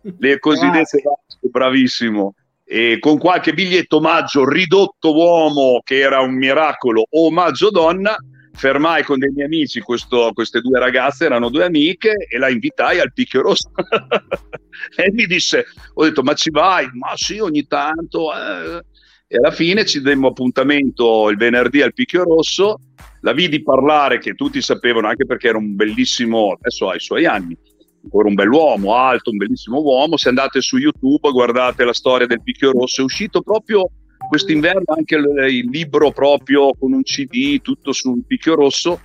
le 0.00 0.38
cosiddette 0.38 1.02
vasche, 1.04 1.48
bravissimo 1.50 2.34
e 2.64 2.96
con 2.98 3.18
qualche 3.18 3.52
biglietto 3.52 3.98
omaggio 3.98 4.48
ridotto 4.48 5.14
uomo 5.14 5.82
che 5.84 5.98
era 5.98 6.20
un 6.20 6.34
miracolo 6.34 7.06
o 7.08 7.26
omaggio 7.26 7.70
donna 7.70 8.16
fermai 8.54 9.04
con 9.04 9.18
dei 9.18 9.30
miei 9.30 9.44
amici 9.46 9.80
questo, 9.80 10.30
queste 10.32 10.62
due 10.62 10.78
ragazze 10.80 11.26
erano 11.26 11.50
due 11.50 11.64
amiche 11.64 12.14
e 12.28 12.38
la 12.38 12.48
invitai 12.48 12.98
al 12.98 13.12
picchio 13.12 13.42
rosso 13.42 13.70
e 14.96 15.12
mi 15.12 15.26
disse 15.26 15.66
ho 15.92 16.02
detto 16.02 16.22
ma 16.22 16.32
ci 16.32 16.50
vai 16.50 16.88
ma 16.94 17.12
sì 17.14 17.38
ogni 17.38 17.66
tanto 17.66 18.32
eh. 18.32 18.82
e 19.28 19.36
alla 19.36 19.52
fine 19.52 19.84
ci 19.84 20.00
demmo 20.00 20.28
appuntamento 20.28 21.28
il 21.28 21.36
venerdì 21.36 21.82
al 21.82 21.92
picchio 21.92 22.24
rosso 22.24 22.80
la 23.26 23.32
vidi 23.32 23.60
parlare 23.60 24.20
che 24.20 24.34
tutti 24.34 24.62
sapevano 24.62 25.08
anche 25.08 25.26
perché 25.26 25.48
era 25.48 25.58
un 25.58 25.74
bellissimo 25.74 26.52
adesso 26.52 26.88
ha 26.88 26.94
i 26.94 27.00
suoi 27.00 27.26
anni 27.26 27.58
ancora 28.04 28.28
un 28.28 28.34
bell'uomo, 28.34 28.94
alto, 28.94 29.30
un 29.30 29.36
bellissimo 29.36 29.80
uomo. 29.80 30.16
Se 30.16 30.28
andate 30.28 30.60
su 30.60 30.76
YouTube, 30.76 31.28
guardate 31.32 31.84
la 31.84 31.92
storia 31.92 32.24
del 32.28 32.40
picchio 32.40 32.70
rosso, 32.70 33.00
è 33.00 33.04
uscito 33.04 33.42
proprio 33.42 33.90
quest'inverno 34.28 34.94
anche 34.96 35.16
il, 35.16 35.68
libro 35.68 36.12
proprio 36.12 36.70
con 36.78 36.92
un 36.92 37.02
CD, 37.02 37.60
tutto 37.60 37.90
sul 37.90 38.22
picchio 38.24 38.54
rosso. 38.54 39.00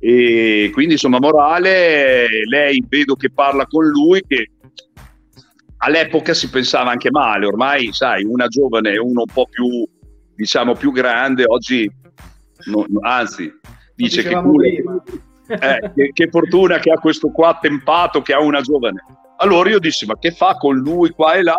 E 0.00 0.70
quindi 0.72 0.94
insomma, 0.94 1.20
morale, 1.20 2.26
lei 2.48 2.82
vedo 2.88 3.14
che 3.14 3.30
parla 3.30 3.68
con 3.68 3.86
lui, 3.86 4.20
che 4.26 4.50
all'epoca 5.76 6.34
si 6.34 6.50
pensava 6.50 6.90
anche 6.90 7.12
male, 7.12 7.46
ormai 7.46 7.92
sai, 7.92 8.24
una 8.24 8.48
giovane 8.48 8.94
e 8.94 8.98
uno 8.98 9.20
un 9.20 9.32
po' 9.32 9.46
più, 9.48 9.86
diciamo, 10.34 10.74
più 10.74 10.90
grande, 10.90 11.44
oggi, 11.46 11.88
no, 12.66 12.84
no, 12.88 13.00
anzi, 13.02 13.52
dice 13.94 14.22
che... 14.22 14.40
Prima 14.40 15.02
eh, 15.46 15.92
che, 15.94 16.10
che, 16.12 16.28
fortuna 16.30 16.78
che 16.78 16.90
ha 16.90 16.98
questo 16.98 17.30
qua 17.30 17.58
tempato, 17.60 18.22
che 18.22 18.32
ha 18.32 18.40
una 18.40 18.60
giovane. 18.60 19.02
Allora 19.38 19.68
io 19.68 19.78
dissi, 19.78 20.06
ma 20.06 20.16
che 20.18 20.30
fa 20.30 20.56
con 20.56 20.76
lui 20.76 21.10
qua 21.10 21.34
e 21.34 21.42
là? 21.42 21.56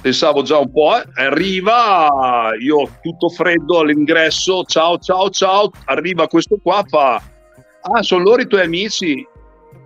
Pensavo 0.00 0.42
già 0.42 0.58
un 0.58 0.70
po', 0.70 0.96
eh. 0.96 1.04
arriva, 1.16 2.50
io 2.60 2.88
tutto 3.02 3.28
freddo 3.28 3.80
all'ingresso, 3.80 4.62
ciao, 4.64 4.98
ciao, 4.98 5.28
ciao, 5.30 5.70
arriva 5.86 6.28
questo 6.28 6.56
qua, 6.62 6.84
fa, 6.86 7.20
ah, 7.80 8.02
sono 8.02 8.22
loro 8.22 8.42
i 8.42 8.46
tuoi 8.46 8.62
amici? 8.62 9.26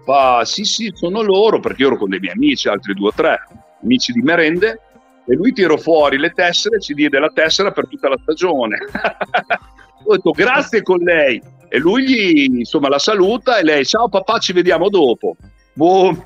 Fa, 0.05 0.45
sì, 0.45 0.64
sì, 0.64 0.90
sono 0.93 1.22
loro, 1.22 1.61
perché 1.61 1.82
io 1.82 1.88
ero 1.88 1.97
con 1.97 2.11
dei 2.11 2.18
miei 2.18 2.34
amici, 2.34 2.68
altri 2.68 2.93
due 2.93 3.09
o 3.09 3.12
tre, 3.14 3.40
amici 3.82 4.12
di 4.12 4.20
merende, 4.20 4.80
e 5.26 5.34
lui 5.34 5.53
tirò 5.53 5.78
fuori 5.78 6.18
le 6.18 6.30
tessere, 6.30 6.78
ci 6.80 6.93
diede 6.93 7.18
la 7.18 7.30
tessera 7.32 7.70
per 7.70 7.88
tutta 7.88 8.11
la 8.11 8.18
stagione. 8.20 8.76
Ho 10.05 10.14
detto 10.16 10.30
grazie 10.30 10.82
con 10.82 10.98
lei 10.98 11.40
e 11.68 11.78
lui 11.78 12.05
gli, 12.05 12.59
insomma, 12.59 12.88
la 12.88 12.98
saluta 12.98 13.59
e 13.59 13.62
lei, 13.62 13.84
ciao 13.86 14.09
papà, 14.09 14.38
ci 14.38 14.53
vediamo 14.53 14.88
dopo. 14.88 15.36
Boh, 15.72 16.24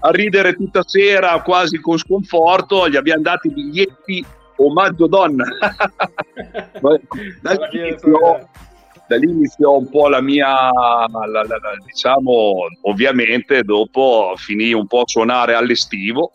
a 0.00 0.10
ridere 0.10 0.54
tutta 0.54 0.82
sera, 0.84 1.40
quasi 1.40 1.80
con 1.80 1.96
sconforto, 1.96 2.88
gli 2.88 2.96
abbiamo 2.96 3.22
dato 3.22 3.48
i 3.48 3.52
biglietti 3.52 4.24
omaggio 4.56 5.06
donna. 5.06 5.44
da, 7.40 7.52
lì 7.70 7.78
iniziò, 7.78 8.40
da 9.08 9.16
lì 9.16 9.30
iniziò 9.30 9.78
un 9.78 9.88
po' 9.88 10.08
la 10.08 10.20
mia, 10.20 10.70
la, 10.70 11.26
la, 11.26 11.42
la, 11.42 11.58
diciamo, 11.86 12.66
ovviamente 12.82 13.62
dopo 13.62 14.34
finì 14.36 14.72
un 14.74 14.86
po' 14.86 15.00
a 15.00 15.06
suonare 15.06 15.54
all'estivo 15.54 16.32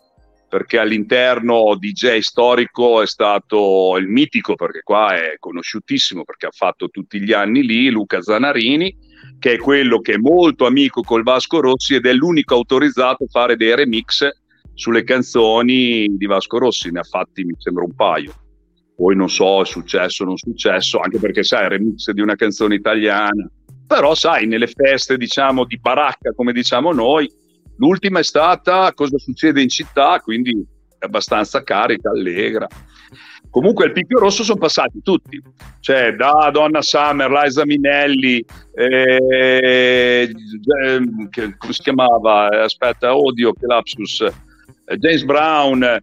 perché 0.50 0.78
all'interno 0.78 1.76
DJ 1.78 2.18
storico 2.18 3.00
è 3.00 3.06
stato 3.06 3.96
il 3.98 4.08
mitico, 4.08 4.56
perché 4.56 4.80
qua 4.82 5.14
è 5.14 5.36
conosciutissimo 5.38 6.24
perché 6.24 6.46
ha 6.46 6.50
fatto 6.50 6.88
tutti 6.88 7.20
gli 7.20 7.32
anni 7.32 7.62
lì, 7.62 7.88
Luca 7.88 8.20
Zanarini, 8.20 8.92
che 9.38 9.52
è 9.52 9.58
quello 9.58 10.00
che 10.00 10.14
è 10.14 10.16
molto 10.16 10.66
amico 10.66 11.02
col 11.02 11.22
Vasco 11.22 11.60
Rossi 11.60 11.94
ed 11.94 12.04
è 12.04 12.12
l'unico 12.12 12.56
autorizzato 12.56 13.24
a 13.24 13.28
fare 13.28 13.54
dei 13.54 13.76
remix 13.76 14.28
sulle 14.74 15.04
canzoni 15.04 16.08
di 16.16 16.26
Vasco 16.26 16.58
Rossi, 16.58 16.90
ne 16.90 16.98
ha 16.98 17.04
fatti 17.04 17.44
mi 17.44 17.54
sembra 17.56 17.84
un 17.84 17.94
paio. 17.94 18.34
Poi 18.96 19.14
non 19.14 19.30
so, 19.30 19.62
è 19.62 19.64
successo 19.64 20.24
o 20.24 20.26
non 20.26 20.36
successo, 20.36 20.98
anche 20.98 21.20
perché 21.20 21.44
sai, 21.44 21.62
il 21.62 21.70
remix 21.70 22.10
di 22.10 22.20
una 22.20 22.34
canzone 22.34 22.74
italiana. 22.74 23.48
Però 23.86 24.14
sai, 24.16 24.48
nelle 24.48 24.66
feste 24.66 25.16
diciamo 25.16 25.64
di 25.64 25.78
baracca, 25.78 26.32
come 26.34 26.52
diciamo 26.52 26.92
noi, 26.92 27.30
L'ultima 27.80 28.18
è 28.18 28.22
stata 28.22 28.92
Cosa 28.94 29.18
succede 29.18 29.62
in 29.62 29.68
città, 29.68 30.20
quindi 30.20 30.64
abbastanza 30.98 31.62
carica, 31.62 32.10
allegra. 32.10 32.66
Comunque 33.48 33.86
il 33.86 33.92
picchio 33.92 34.18
rosso 34.20 34.44
sono 34.44 34.58
passati 34.58 35.00
tutti, 35.02 35.42
cioè 35.80 36.14
da 36.14 36.50
Donna 36.52 36.82
Summer, 36.82 37.28
Liza 37.30 37.64
Minelli, 37.64 38.44
eh, 38.74 40.30
che, 41.30 41.56
come 41.56 41.72
si 41.72 41.82
chiamava? 41.82 42.62
Aspetta, 42.62 43.16
odio, 43.16 43.52
che 43.52 43.66
lapsus. 43.66 44.20
Eh, 44.20 44.96
James 44.98 45.24
Brown, 45.24 45.82
eh, 45.82 46.02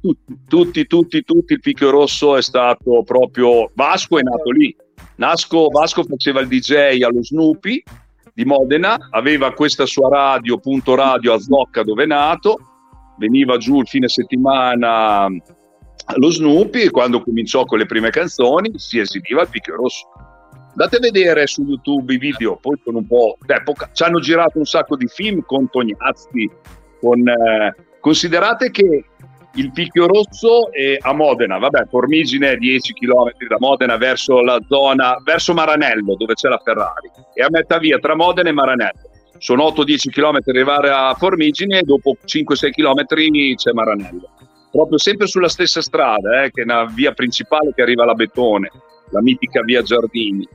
tutti, 0.00 0.38
tutti, 0.48 0.86
tutti, 0.86 1.22
tutti, 1.22 1.52
il 1.52 1.60
picchio 1.60 1.90
rosso 1.90 2.36
è 2.36 2.42
stato 2.42 3.02
proprio... 3.02 3.70
Vasco 3.74 4.18
è 4.18 4.22
nato 4.22 4.50
lì, 4.50 4.74
Nasco, 5.16 5.68
Vasco 5.68 6.02
faceva 6.04 6.40
il 6.40 6.48
DJ 6.48 7.02
allo 7.02 7.22
Snoopy 7.22 7.82
di 8.36 8.44
Modena, 8.44 8.98
aveva 9.12 9.54
questa 9.54 9.86
sua 9.86 10.10
radio, 10.10 10.58
punto 10.58 10.94
radio 10.94 11.32
a 11.32 11.38
Zocca 11.38 11.82
dove 11.82 12.02
è 12.02 12.06
nato, 12.06 12.58
veniva 13.16 13.56
giù 13.56 13.80
il 13.80 13.88
fine 13.88 14.08
settimana 14.08 15.24
allo 15.24 16.30
Snoopy 16.30 16.82
e 16.82 16.90
quando 16.90 17.22
cominciò 17.22 17.64
con 17.64 17.78
le 17.78 17.86
prime 17.86 18.10
canzoni 18.10 18.72
si 18.74 18.98
esibiva 18.98 19.40
il 19.40 19.48
picchio 19.48 19.76
rosso. 19.76 20.06
Andate 20.68 20.96
a 20.96 21.00
vedere 21.00 21.46
su 21.46 21.62
YouTube 21.62 22.12
i 22.12 22.18
video, 22.18 22.58
poi 22.60 22.78
con 22.84 22.96
un 22.96 23.06
po' 23.06 23.38
d'epoca. 23.40 23.88
Ci 23.94 24.02
hanno 24.02 24.20
girato 24.20 24.58
un 24.58 24.66
sacco 24.66 24.96
di 24.96 25.06
film 25.06 25.42
con 25.46 25.70
Tognazzi, 25.70 26.50
con, 27.00 27.26
eh, 27.26 27.74
considerate 28.00 28.70
che 28.70 29.06
il 29.56 29.72
picchio 29.72 30.06
rosso 30.06 30.70
è 30.72 30.96
a 31.00 31.12
Modena, 31.12 31.58
vabbè, 31.58 31.86
Formigine 31.88 32.56
10 32.56 32.92
km 32.92 33.30
da 33.48 33.56
Modena 33.58 33.96
verso 33.96 34.40
la 34.40 34.58
zona, 34.68 35.16
verso 35.24 35.52
Maranello 35.54 36.14
dove 36.16 36.34
c'è 36.34 36.48
la 36.48 36.60
Ferrari 36.62 37.10
e 37.34 37.42
a 37.42 37.48
metà 37.50 37.78
via 37.78 37.98
tra 37.98 38.14
Modena 38.14 38.48
e 38.48 38.52
Maranello. 38.52 39.10
Sono 39.38 39.64
8-10 39.66 40.10
km 40.10 40.38
arrivare 40.46 40.90
a 40.90 41.14
Formigine 41.14 41.80
e 41.80 41.82
dopo 41.82 42.16
5-6 42.24 42.70
km 42.70 43.04
c'è 43.54 43.72
Maranello 43.72 44.30
proprio 44.76 44.98
sempre 44.98 45.26
sulla 45.26 45.48
stessa 45.48 45.80
strada, 45.80 46.42
eh, 46.42 46.50
che 46.50 46.60
è 46.60 46.64
una 46.64 46.84
via 46.84 47.12
principale 47.12 47.72
che 47.74 47.80
arriva 47.80 48.02
alla 48.02 48.12
Betone, 48.12 48.70
la 49.10 49.22
mitica 49.22 49.62
via 49.62 49.80
Giardini. 49.80 50.46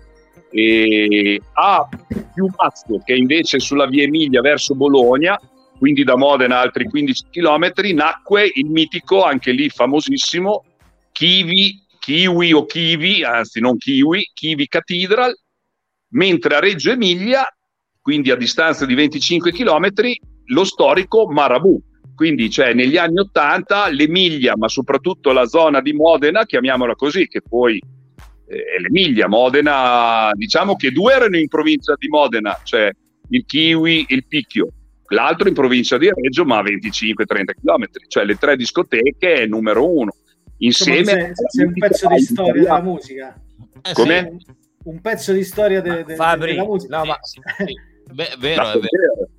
E 0.52 1.41
a 1.54 1.88
più 2.34 2.47
Mazzo, 2.56 3.02
che 3.04 3.16
invece 3.16 3.60
sulla 3.60 3.88
via 3.88 4.04
Emilia 4.04 4.41
verso 4.41 4.76
Bologna, 4.76 5.39
quindi 5.82 6.04
da 6.04 6.16
Modena 6.16 6.60
altri 6.60 6.84
15 6.84 7.24
km, 7.32 7.72
nacque 7.96 8.48
il 8.54 8.68
mitico, 8.68 9.24
anche 9.24 9.52
lì 9.52 9.68
famosissimo, 9.68 10.64
Kiwi, 11.12 11.84
Kiwi 11.98 12.54
o 12.54 12.68
Kiwi, 12.68 13.24
anzi 13.24 13.60
non 13.60 13.78
Kiwi, 13.78 14.30
Kiwi 14.32 14.68
Cathedral, 14.68 15.36
mentre 16.10 16.56
a 16.56 16.60
Reggio 16.60 16.92
Emilia, 16.92 17.52
quindi 18.00 18.30
a 18.30 18.36
distanza 18.36 18.86
di 18.86 18.94
25 18.94 19.52
km, 19.52 19.88
lo 20.50 20.64
storico 20.66 21.28
Marabù, 21.32 21.82
quindi 22.14 22.52
cioè, 22.52 22.76
negli 22.76 22.98
anni 22.98 23.18
Ottanta 23.18 23.90
l'Emilia, 23.90 24.54
ma 24.56 24.68
soprattutto 24.68 25.32
la 25.32 25.48
zona 25.48 25.82
di 25.82 25.94
Modena, 25.94 26.46
chiamiamola 26.46 26.94
così, 26.94 27.28
che 27.28 27.42
poi 27.42 27.82
eh, 28.48 28.56
è 28.78 28.80
l'Emilia, 28.80 29.28
Modena, 29.28 30.30
diciamo 30.34 30.76
che 30.76 30.92
due 30.92 31.14
erano 31.14 31.38
in 31.38 31.48
provincia 31.48 31.96
di 31.98 32.08
Modena, 32.08 32.56
cioè 32.64 32.92
il 33.30 33.46
Kiwi 33.48 34.06
e 34.08 34.14
il 34.14 34.28
Picchio, 34.28 34.74
l'altro 35.12 35.47
in 35.47 35.53
provincia 35.53 35.97
di 35.97 36.12
Reggio, 36.14 36.45
ma 36.45 36.57
a 36.57 36.64
25-30 36.64 37.16
km, 37.62 37.86
cioè 38.07 38.26
le 38.26 38.36
tre 38.36 38.55
discoteche 38.55 39.45
numero 39.47 39.89
uno. 39.89 40.12
Insieme 40.57 40.99
Insomma, 40.99 41.49
sei, 41.49 41.66
un 41.66 41.74
pezzo 41.74 42.07
di 42.07 42.20
storia 42.20 42.62
della 42.62 42.82
musica. 42.82 43.41
Eh, 43.82 43.93
Come? 43.93 44.38
Sì, 44.38 44.51
un 44.84 45.01
pezzo 45.01 45.34
di 45.34 45.43
storia 45.43 45.82
de, 45.82 46.03
de, 46.03 46.16
Fabri, 46.16 46.51
della 46.51 46.66
musica. 46.66 46.97
No, 46.97 47.05
ma... 47.05 47.20
Beh, 48.12 48.36
vero, 48.39 48.72
è 48.72 48.74
vero. 48.74 49.30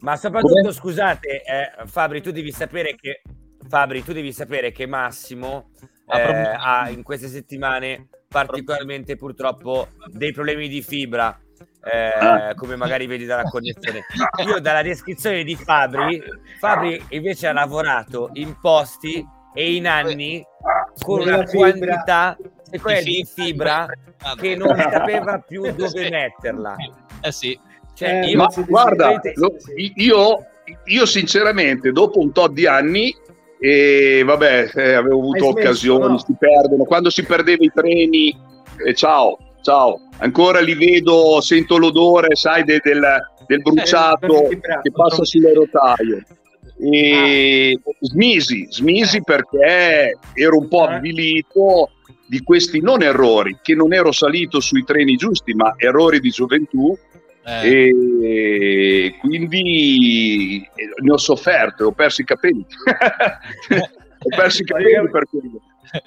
Ma 0.00 0.16
soprattutto, 0.16 0.60
Come? 0.60 0.72
scusate, 0.72 1.42
eh, 1.42 1.86
Fabri, 1.86 2.22
tu 2.22 2.30
devi 2.30 2.52
sapere 2.52 2.94
che 2.94 3.22
Fabri, 3.68 4.02
tu 4.04 4.12
devi 4.12 4.32
sapere 4.32 4.70
che 4.70 4.86
Massimo 4.86 5.70
eh, 6.06 6.56
ha 6.56 6.88
in 6.88 7.02
queste 7.02 7.28
settimane 7.28 8.08
particolarmente 8.28 9.16
purtroppo 9.16 9.88
dei 10.12 10.32
problemi 10.32 10.68
di 10.68 10.82
fibra. 10.82 11.38
Eh, 11.90 12.08
ah. 12.18 12.54
come 12.54 12.76
magari 12.76 13.06
vedi 13.06 13.24
dalla 13.24 13.44
connessione. 13.44 14.04
Io 14.46 14.60
dalla 14.60 14.82
descrizione 14.82 15.42
di 15.42 15.56
Fabri, 15.56 16.22
Fabri 16.58 17.02
invece 17.10 17.46
ha 17.46 17.52
lavorato 17.52 18.30
in 18.34 18.56
posti 18.60 19.26
e 19.54 19.74
in 19.74 19.86
anni 19.86 20.44
con 21.04 21.20
una 21.20 21.44
quantità 21.44 22.36
di 23.02 23.26
fibra 23.26 23.86
che 24.38 24.54
non 24.54 24.76
sapeva 24.76 25.38
più 25.38 25.72
dove 25.72 26.10
metterla. 26.10 26.76
Eh 27.20 27.32
sì. 27.32 27.58
Cioè, 27.94 28.20
eh, 28.22 28.26
io, 28.28 28.36
ma 28.36 28.48
guarda, 28.66 29.20
lo, 29.34 29.56
io, 29.96 30.46
io, 30.84 31.06
sinceramente, 31.06 31.90
dopo 31.90 32.20
un 32.20 32.30
tot 32.30 32.52
di 32.52 32.64
anni, 32.64 33.12
e 33.58 34.22
vabbè, 34.24 34.70
eh, 34.72 34.92
avevo 34.94 35.18
avuto 35.18 35.50
smesso, 35.50 35.58
occasioni, 35.58 36.12
no? 36.12 36.18
si 36.18 36.36
perdono. 36.38 36.84
Quando 36.84 37.10
si 37.10 37.24
perdeva 37.24 37.64
i 37.64 37.72
treni, 37.74 38.40
eh, 38.86 38.94
ciao, 38.94 39.36
ciao, 39.62 40.00
ancora 40.18 40.60
li 40.60 40.74
vedo, 40.74 41.40
sento 41.40 41.76
l'odore, 41.78 42.34
sai, 42.34 42.64
de, 42.64 42.80
del, 42.82 43.02
del, 43.46 43.62
bruciato 43.62 44.48
eh, 44.50 44.58
che 44.58 44.92
passa 44.92 45.24
sulle 45.24 45.52
rotaie. 45.52 46.24
E 46.80 47.76
ah. 47.76 47.90
smisi, 48.00 48.66
smisi 48.70 49.16
eh. 49.16 49.22
perché 49.22 50.18
ero 50.34 50.58
un 50.58 50.68
po' 50.68 50.88
eh. 50.88 50.94
avvilito 50.94 51.90
di 52.26 52.42
questi 52.42 52.80
non 52.80 53.02
errori, 53.02 53.58
che 53.62 53.74
non 53.74 53.92
ero 53.92 54.12
salito 54.12 54.60
sui 54.60 54.84
treni 54.84 55.16
giusti, 55.16 55.54
ma 55.54 55.74
errori 55.76 56.20
di 56.20 56.30
gioventù 56.30 56.96
eh. 57.48 57.92
E 58.22 59.16
quindi 59.20 60.68
ne 61.02 61.10
ho 61.10 61.16
sofferto, 61.16 61.86
ho 61.86 61.92
perso 61.92 62.20
i 62.20 62.24
capelli. 62.24 62.66
ho 64.20 64.36
perso 64.36 64.62
i 64.62 64.66
capelli 64.66 65.10
per 65.10 65.24
quello. 65.28 65.62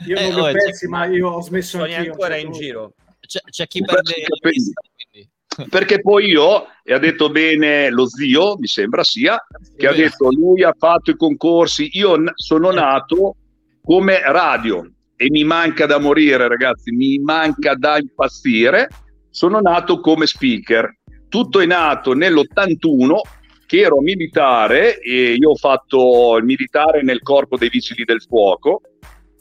Io 0.06 0.16
non 0.16 0.24
eh, 0.24 0.34
li 0.34 0.40
ho 0.40 0.52
persi, 0.52 0.88
ma 0.88 1.06
io 1.06 1.30
ho 1.30 1.42
smesso 1.42 1.80
Sono 1.80 1.96
ancora 1.96 2.38
in 2.38 2.52
giro. 2.52 2.94
C'è, 3.32 3.40
c'è 3.50 3.66
chi 3.66 3.82
perde 3.82 4.12
capelli. 4.28 5.70
Perché 5.70 6.02
poi 6.02 6.26
io, 6.26 6.66
e 6.84 6.94
ha 6.94 6.98
detto 6.98 7.30
bene 7.30 7.90
lo 7.90 8.06
zio, 8.06 8.58
mi 8.58 8.68
sembra 8.68 9.06
sia, 9.06 9.42
che 9.78 9.88
ha 9.88 9.94
detto 9.94 10.30
lui 10.32 10.64
ha 10.64 10.76
fatto 10.78 11.12
i 11.12 11.16
concorsi, 11.16 11.92
io 11.94 12.18
sono 12.36 12.72
nato 12.72 13.38
come 13.82 14.22
radio 14.30 14.86
e 15.16 15.30
mi 15.30 15.46
manca 15.46 15.86
da 15.86 15.98
morire 15.98 16.50
ragazzi, 16.50 16.92
mi 16.92 17.20
manca 17.20 17.74
da 17.76 17.98
impazzire, 18.00 18.90
sono 19.30 19.62
nato 19.62 20.02
come 20.02 20.26
speaker. 20.26 20.94
Tutto 21.30 21.62
è 21.62 21.66
nato 21.66 22.14
nell'81 22.14 23.20
che 23.66 23.80
ero 23.80 24.02
militare 24.02 25.00
e 25.00 25.36
io 25.36 25.52
ho 25.52 25.56
fatto 25.56 26.36
il 26.36 26.44
militare 26.44 27.02
nel 27.02 27.22
corpo 27.22 27.56
dei 27.56 27.70
vigili 27.70 28.04
del 28.04 28.22
fuoco, 28.22 28.82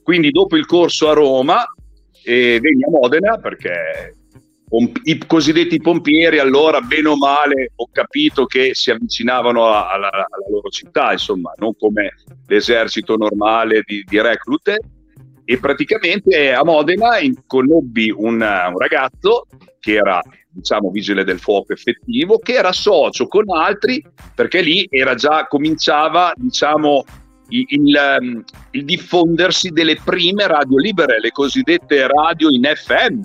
quindi 0.04 0.30
dopo 0.30 0.56
il 0.56 0.66
corso 0.66 1.08
a 1.08 1.14
Roma 1.14 1.64
e 2.22 2.58
venni 2.60 2.84
a 2.84 2.90
Modena 2.90 3.38
perché 3.38 4.14
i 5.04 5.18
cosiddetti 5.26 5.80
pompieri 5.80 6.38
allora 6.38 6.80
bene 6.80 7.08
o 7.08 7.16
male 7.16 7.72
ho 7.74 7.88
capito 7.90 8.46
che 8.46 8.70
si 8.72 8.90
avvicinavano 8.90 9.66
alla, 9.66 10.10
alla 10.10 10.28
loro 10.48 10.68
città 10.68 11.10
insomma 11.10 11.52
non 11.56 11.74
come 11.76 12.12
l'esercito 12.46 13.16
normale 13.16 13.82
di, 13.84 14.04
di 14.06 14.20
reclute. 14.20 14.78
E 15.44 15.58
praticamente 15.58 16.52
a 16.52 16.62
Modena 16.62 17.18
conobbi 17.44 18.12
un, 18.12 18.34
un 18.34 18.78
ragazzo 18.78 19.46
che 19.80 19.94
era 19.94 20.22
diciamo 20.48 20.90
vigile 20.90 21.24
del 21.24 21.38
fuoco 21.38 21.72
effettivo 21.72 22.38
che 22.38 22.54
era 22.54 22.72
socio 22.72 23.26
con 23.28 23.44
altri 23.56 24.04
perché 24.34 24.60
lì 24.60 24.86
era 24.90 25.14
già 25.14 25.46
cominciava 25.46 26.32
diciamo 26.34 27.04
il, 27.50 27.64
il, 27.68 27.96
ehm, 27.96 28.44
il 28.72 28.84
diffondersi 28.84 29.70
delle 29.70 29.96
prime 30.02 30.46
radio 30.46 30.78
libere 30.78 31.20
le 31.20 31.30
cosiddette 31.30 32.06
radio 32.06 32.50
in 32.50 32.62
FM 32.64 33.20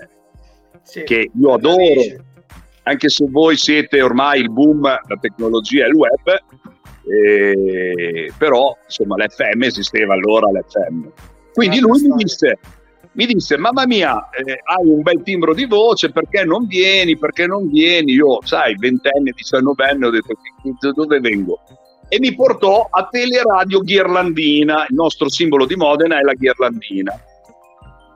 sì, 0.84 1.04
che 1.04 1.32
io 1.34 1.54
adoro. 1.54 2.02
anche 2.84 3.10
se 3.10 3.26
voi 3.30 3.58
siete 3.58 4.02
ormai 4.02 4.42
il 4.42 4.52
boom 4.52 4.82
la 4.82 5.18
tecnologia 5.20 5.86
e 5.86 5.88
il 5.88 5.96
web 5.96 6.44
eh, 7.08 8.32
però 8.38 8.76
insomma 8.84 9.16
l'FM 9.16 9.64
esisteva 9.64 10.14
allora 10.14 10.48
l'FM 10.48 11.08
quindi 11.54 11.80
lui 11.80 12.02
mi 12.02 12.16
disse 12.16 12.58
mi 13.14 13.26
disse 13.26 13.58
mamma 13.58 13.86
mia 13.86 14.30
eh, 14.30 14.60
hai 14.64 14.90
un 14.90 15.02
bel 15.02 15.22
timbro 15.24 15.54
di 15.54 15.66
voce 15.66 16.12
perché 16.12 16.44
non 16.44 16.66
vieni 16.68 17.18
perché 17.18 17.48
non 17.48 17.70
vieni? 17.70 18.14
Io 18.14 18.40
sai 18.44 18.76
ventenne 18.78 19.32
diciannovenne 19.34 20.06
ho 20.06 20.10
detto 20.10 20.92
dove 20.94 21.20
vengo 21.20 21.60
e 22.08 22.20
mi 22.20 22.34
portò 22.36 22.88
a 22.90 23.08
Teleradio 23.10 23.80
Ghirlandina. 23.80 24.86
Il 24.90 24.96
nostro 24.96 25.30
simbolo 25.30 25.66
di 25.66 25.76
Modena 25.76 26.20
è 26.20 26.22
la 26.22 26.34
Ghirlandina. 26.34 27.14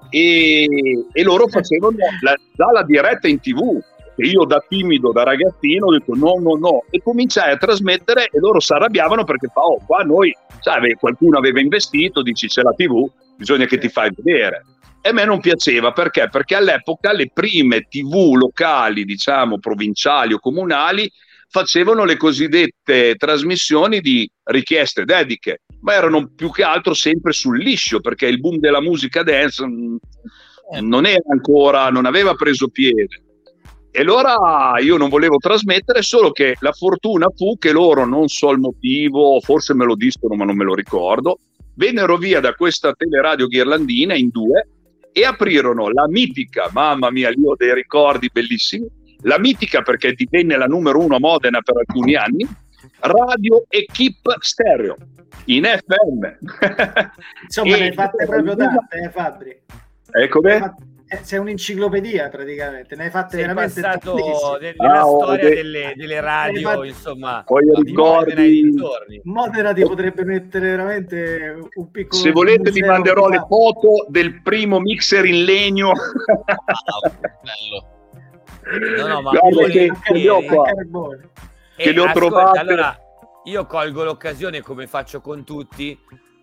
E, 0.10 0.68
e 1.12 1.24
loro 1.24 1.48
facevano 1.48 1.96
la, 2.22 2.36
già 2.56 2.72
la 2.72 2.84
diretta 2.84 3.28
in 3.28 3.40
tv 3.40 3.80
e 4.16 4.28
io 4.28 4.44
da 4.44 4.64
timido 4.68 5.12
da 5.12 5.24
ragazzino 5.24 5.86
ho 5.86 5.92
detto 5.92 6.14
no 6.16 6.36
no 6.40 6.56
no. 6.56 6.84
E 6.90 7.02
cominciai 7.02 7.52
a 7.52 7.58
trasmettere 7.58 8.26
e 8.26 8.40
loro 8.40 8.60
si 8.60 8.74
arrabbiavano 8.74 9.24
perché 9.24 9.48
fa 9.54 9.62
oh 9.62 9.82
qua 9.86 10.02
noi 10.04 10.36
sai 10.62 10.94
qualcuno 10.96 11.38
aveva 11.38 11.60
investito 11.62 12.22
dici 12.22 12.48
c'è 12.48 12.62
la 12.64 12.74
tv 12.74 13.08
bisogna 13.38 13.66
che 13.66 13.78
ti 13.78 13.88
fai 13.88 14.12
vedere. 14.16 14.66
E 15.02 15.10
a 15.10 15.14
me 15.14 15.24
non 15.24 15.40
piaceva 15.40 15.94
perché? 15.94 16.28
Perché 16.30 16.56
all'epoca 16.56 17.14
le 17.14 17.32
prime 17.34 17.88
tv 17.88 18.34
locali, 18.36 19.06
diciamo 19.06 19.58
provinciali 19.58 20.34
o 20.34 20.40
comunali, 20.40 21.10
facevano 21.50 22.06
le 22.06 22.16
cosiddette 22.16 23.16
trasmissioni 23.16 24.00
di 24.02 24.30
richieste 24.44 25.04
dediche. 25.04 25.62
ma 25.82 25.94
erano 25.94 26.30
più 26.36 26.52
che 26.52 26.64
altro 26.64 26.94
sempre 26.94 27.32
sul 27.32 27.58
liscio, 27.58 28.00
perché 28.02 28.28
il 28.28 28.40
boom 28.40 28.58
della 28.58 28.82
musica 28.82 29.24
dance 29.24 29.66
mh, 29.66 29.98
non 30.82 31.06
era 31.06 31.24
ancora, 31.32 31.90
non 31.90 32.06
aveva 32.06 32.34
preso 32.34 32.68
piede. 32.68 33.24
E 33.92 34.02
allora 34.02 34.74
io 34.80 34.98
non 34.98 35.10
volevo 35.10 35.38
trasmettere, 35.38 36.02
solo 36.02 36.32
che 36.32 36.56
la 36.60 36.72
fortuna 36.72 37.28
fu 37.36 37.58
che 37.58 37.72
loro, 37.72 38.06
non 38.06 38.28
so 38.28 38.52
il 38.52 38.60
motivo, 38.60 39.40
forse 39.40 39.74
me 39.74 39.86
lo 39.86 39.96
dissero 39.96 40.36
ma 40.36 40.46
non 40.46 40.56
me 40.56 40.64
lo 40.64 40.76
ricordo, 40.76 41.40
vennero 41.76 42.18
via 42.18 42.40
da 42.40 42.54
questa 42.54 42.94
teleradio 42.94 43.48
ghirlandina 43.48 44.14
in 44.14 44.30
due 44.30 44.68
e 45.12 45.24
aprirono 45.26 45.90
la 45.90 46.08
mitica, 46.08 46.70
mamma 46.72 47.10
mia, 47.10 47.30
lì 47.30 47.44
ho 47.44 47.56
dei 47.56 47.74
ricordi 47.74 48.30
bellissimi, 48.32 48.88
la 49.24 49.40
mitica 49.40 49.82
perché 49.82 50.14
divenne 50.14 50.58
la 50.58 50.66
numero 50.66 51.00
uno 51.00 51.16
a 51.16 51.20
Modena 51.20 51.62
per 51.62 51.78
alcuni 51.78 52.16
anni, 52.16 52.48
Radio 53.00 53.66
Equip 53.68 54.38
Stereo 54.40 54.96
in 55.46 55.64
FM. 55.66 56.26
Insomma, 57.44 57.76
ne 57.78 57.84
hai 57.84 57.94
fatte 57.94 58.26
proprio 58.28 58.56
tante, 58.56 58.98
eh, 59.04 59.10
Fabri. 59.10 59.60
Ecco 60.12 60.40
beh. 60.40 60.72
Eh, 61.12 61.20
sei 61.24 61.40
un'enciclopedia 61.40 62.30
praticamente, 62.30 62.96
ne 62.96 63.06
hai 63.06 63.10
fatte 63.10 63.38
Sei 63.38 63.42
veramente 63.42 63.82
passato 63.82 64.14
tantissime. 64.14 64.76
nella 64.78 65.00
Ah, 65.02 65.06
storia 65.06 65.50
de- 65.50 65.56
delle, 65.56 65.94
delle 65.96 66.22
radio, 66.22 66.60
Infatti- 66.60 66.88
insomma, 66.88 67.44
Poi 67.48 67.64
di 67.66 67.72
ricordi- 67.84 68.30
Modena 68.36 68.48
dintorni. 68.48 69.22
Modena 69.24 69.74
ti 69.74 69.82
potrebbe 69.82 70.24
mettere 70.24 70.70
veramente 70.70 71.58
un 71.74 71.90
piccolo 71.90 72.22
Se 72.22 72.32
volete 72.32 72.70
vi 72.70 72.82
manderò 72.82 73.28
le 73.28 73.44
foto 73.48 74.06
del 74.08 74.40
primo 74.44 74.80
mixer 74.80 75.26
in 75.26 75.44
legno. 75.46 75.94
No, 78.98 79.08
no, 79.08 79.22
ma 79.22 79.32
Guarda 79.32 79.68
che, 79.70 80.30
ho 80.30 80.42
qua. 80.44 80.64
Che 81.76 81.92
le 81.92 82.00
ho 82.00 82.06
ascolta, 82.06 82.12
trovate. 82.12 82.60
Allora, 82.60 82.98
io 83.46 83.66
colgo 83.66 84.04
l'occasione, 84.04 84.62
come 84.62 84.86
faccio 84.86 85.22
con 85.22 85.44
tutti, 85.44 85.98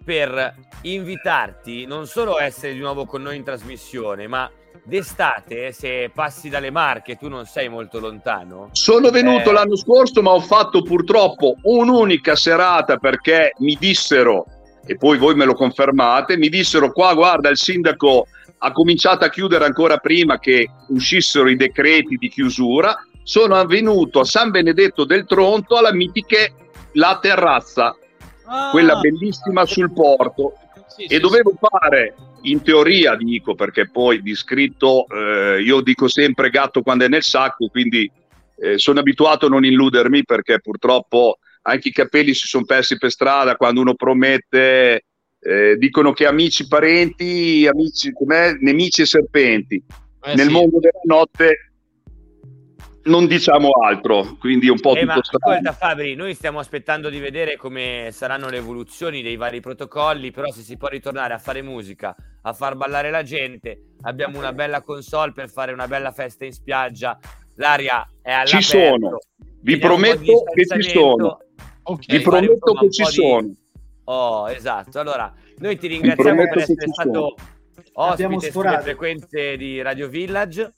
per 0.05 0.55
invitarti 0.83 1.85
non 1.85 2.07
solo 2.07 2.35
a 2.35 2.45
essere 2.45 2.73
di 2.73 2.79
nuovo 2.79 3.07
con 3.07 3.23
noi 3.23 3.37
in 3.37 3.45
trasmissione, 3.45 4.27
ma 4.27 4.51
d'estate, 4.85 5.73
se 5.73 6.11
passi 6.15 6.49
dalle 6.49 6.71
Marche, 6.71 7.17
tu 7.17 7.29
non 7.29 7.45
sei 7.45 7.69
molto 7.69 7.99
lontano. 7.99 8.69
Sono 8.73 9.11
venuto 9.11 9.51
Eh. 9.51 9.53
l'anno 9.53 9.77
scorso, 9.77 10.23
ma 10.23 10.31
ho 10.31 10.41
fatto 10.41 10.83
purtroppo 10.83 11.57
un'unica 11.63 12.37
serata 12.37 12.97
perché 12.97 13.53
mi 13.59 13.77
dissero, 13.79 14.47
e 14.87 14.97
poi 14.97 15.19
voi 15.19 15.35
me 15.35 15.45
lo 15.45 15.55
confermate, 15.55 16.37
mi 16.37 16.49
dissero 16.49 16.93
qua, 16.93 17.15
guarda, 17.15 17.49
il 17.49 17.57
sindaco 17.57 18.27
ha 18.59 18.73
cominciato 18.73 19.25
a 19.25 19.29
chiudere 19.29 19.65
ancora 19.65 19.99
prima 19.99 20.39
che 20.39 20.69
uscissero 20.89 21.49
i 21.49 21.57
decreti 21.57 22.17
di 22.17 22.29
chiusura. 22.29 22.97
Sono 23.23 23.63
venuto 23.65 24.21
a 24.21 24.25
San 24.25 24.51
Benedetto 24.51 25.05
del 25.05 25.27
Tronto 25.27 25.77
alla 25.77 25.93
mitiche 25.93 26.53
La 26.93 27.19
Terrazza, 27.21 27.97
quella 28.71 28.97
bellissima 28.97 29.65
sul 29.67 29.93
porto. 29.93 30.55
e 30.97 31.19
dovevo 31.19 31.53
fare, 31.59 32.15
in 32.43 32.63
teoria 32.63 33.17
dico, 33.17 33.55
perché 33.55 33.91
poi 33.91 34.23
di 34.23 34.35
scritto 34.35 35.07
eh, 35.09 35.61
io 35.61 35.81
dico 35.81 36.09
sempre 36.09 36.49
gatto 36.51 36.83
quando 36.83 37.05
è 37.05 37.09
nel 37.09 37.23
sacco, 37.23 37.69
quindi 37.69 38.11
eh, 38.59 38.79
sono 38.79 39.01
abituato 39.01 39.47
a 39.47 39.49
non 39.51 39.65
illudermi 39.65 40.25
perché 40.25 40.61
purtroppo 40.61 41.39
anche 41.63 41.89
i 41.89 41.93
capelli 41.93 42.33
si 42.33 42.47
sono 42.47 42.65
persi 42.65 42.97
per 42.97 43.11
strada 43.11 43.57
quando 43.57 43.81
uno 43.81 43.95
promette, 43.95 45.05
eh, 45.47 45.77
dicono 45.77 46.13
che 46.13 46.27
amici, 46.27 46.67
parenti, 46.67 47.67
amici, 47.71 48.13
com'è? 48.13 48.53
nemici 48.61 49.03
e 49.03 49.07
serpenti. 49.07 49.83
Eh, 50.23 50.35
Nel 50.35 50.47
sì. 50.47 50.53
mondo 50.53 50.79
della 50.79 51.01
notte 51.05 51.71
non 53.05 53.29
diciamo 53.29 53.71
altro, 53.71 54.37
quindi 54.41 54.69
un 54.69 54.81
po' 54.81 54.97
Eh, 54.97 55.05
ma 55.05 55.15
tutto 55.15 55.39
strano. 55.39 55.55
ascolta 55.59 55.73
Fabri, 55.73 56.17
noi 56.17 56.35
stiamo 56.35 56.59
aspettando 56.59 57.09
di 57.09 57.21
vedere 57.21 57.57
come 57.57 58.09
saranno 58.11 58.49
le 58.49 58.57
evoluzioni 58.57 59.23
dei 59.23 59.37
vari 59.37 59.61
protocolli, 59.61 60.33
però 60.33 60.51
se 60.51 60.63
si 60.63 60.77
può 60.77 60.89
ritornare 60.89 61.33
a 61.33 61.39
fare 61.39 61.63
musica, 61.63 62.17
a 62.43 62.53
far 62.53 62.75
ballare 62.75 63.11
la 63.11 63.23
gente, 63.23 63.81
abbiamo 64.03 64.39
una 64.39 64.53
bella 64.53 64.83
console 64.83 65.33
per 65.33 65.49
fare 65.49 65.73
una 65.73 65.87
bella 65.87 66.11
festa 66.11 66.45
in 66.45 66.53
spiaggia, 66.53 67.17
l'aria 67.55 68.05
è 68.21 68.33
all'aperto. 68.33 68.57
Ci 68.57 68.63
sono, 68.63 69.19
vi 69.61 69.79
prometto 69.79 70.43
che 70.53 70.67
ci 70.67 70.83
sono. 70.91 71.15
distanziamento, 71.15 71.39
Ok. 71.89 72.07
Vi 72.07 72.21
prometto 72.21 72.73
che 72.73 72.91
ci 72.91 73.03
po' 73.03 73.09
di- 73.09 73.15
sono. 73.15 73.55
Oh, 74.09 74.49
esatto. 74.49 74.99
Allora, 75.01 75.33
noi 75.59 75.77
ti 75.79 75.87
ringraziamo 75.89 76.43
per 76.49 76.59
essere 76.59 76.87
stato 76.89 77.35
ospite 77.95 78.51
sulle 78.51 78.81
frequenze 78.81 79.57
di 79.57 79.81
Radio 79.83 80.09
Village 80.09 80.73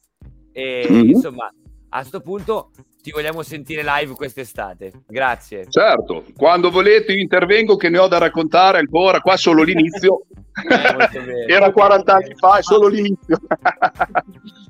e 0.52 0.86
Mhm. 0.88 1.08
insomma, 1.10 1.52
a 1.90 2.02
sto 2.04 2.20
punto 2.20 2.70
ti 3.02 3.10
vogliamo 3.10 3.42
sentire 3.42 3.82
live 3.84 4.14
quest'estate. 4.14 4.92
Grazie. 5.06 5.66
Certo, 5.70 6.24
quando 6.36 6.70
volete 6.70 7.12
io 7.12 7.20
intervengo 7.22 7.76
che 7.76 7.88
ne 7.88 7.98
ho 7.98 8.08
da 8.08 8.18
raccontare 8.18 8.78
ancora, 8.78 9.20
qua 9.20 9.36
solo 9.36 9.62
l'inizio. 9.62 10.22
Eh. 10.58 11.52
Era 11.52 11.70
40 11.70 12.14
anni 12.14 12.34
fa, 12.34 12.58
è 12.58 12.62
solo 12.62 12.88
l'inizio. 12.88 13.38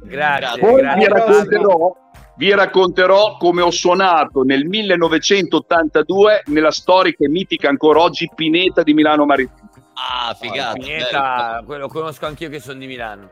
Grazie, 0.05 0.61
Poi 0.61 0.75
vi 0.75 0.81
grazie. 0.83 1.09
racconterò, 1.09 1.97
vi 2.39 2.55
racconterò 2.55 3.37
come 3.37 3.61
ho 3.63 3.71
suonato 3.71 4.43
nel 4.43 4.65
1982 4.65 6.43
nella 6.47 6.71
storica 6.71 7.25
e 7.25 7.29
mitica 7.29 7.69
ancora 7.69 8.01
oggi 8.01 8.31
Pineta 8.35 8.83
di 8.83 8.95
Milano 8.95 9.25
Marittimo. 9.27 9.69
Ah, 9.95 10.35
figata. 10.39 10.75
Pineta, 10.79 11.63
quello 11.67 11.89
conosco 11.89 12.27
anch'io 12.27 12.49
che 12.49 12.61
sono 12.61 12.79
di 12.79 12.87
Milano. 12.87 13.31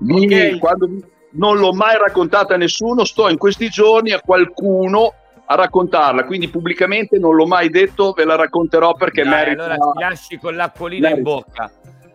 Lì, 0.00 0.24
Ok. 0.52 0.58
quando 0.58 0.88
non 1.32 1.58
l'ho 1.58 1.72
mai 1.72 1.96
raccontata 1.96 2.54
a 2.54 2.56
nessuno, 2.56 3.04
sto 3.04 3.28
in 3.28 3.38
questi 3.38 3.68
giorni 3.68 4.10
a 4.10 4.20
qualcuno 4.20 5.12
a 5.48 5.54
raccontarla, 5.54 6.24
quindi 6.24 6.48
pubblicamente 6.48 7.18
non 7.20 7.36
l'ho 7.36 7.46
mai 7.46 7.70
detto, 7.70 8.10
ve 8.12 8.24
la 8.24 8.34
racconterò 8.34 8.94
perché 8.94 9.22
Dai, 9.22 9.30
merita. 9.32 9.62
allora 9.64 9.76
ti 9.92 9.98
lasci 10.00 10.38
con 10.38 10.56
l'acquolina 10.56 11.08
in 11.10 11.22
merita. 11.22 11.30
bocca. 11.30 11.70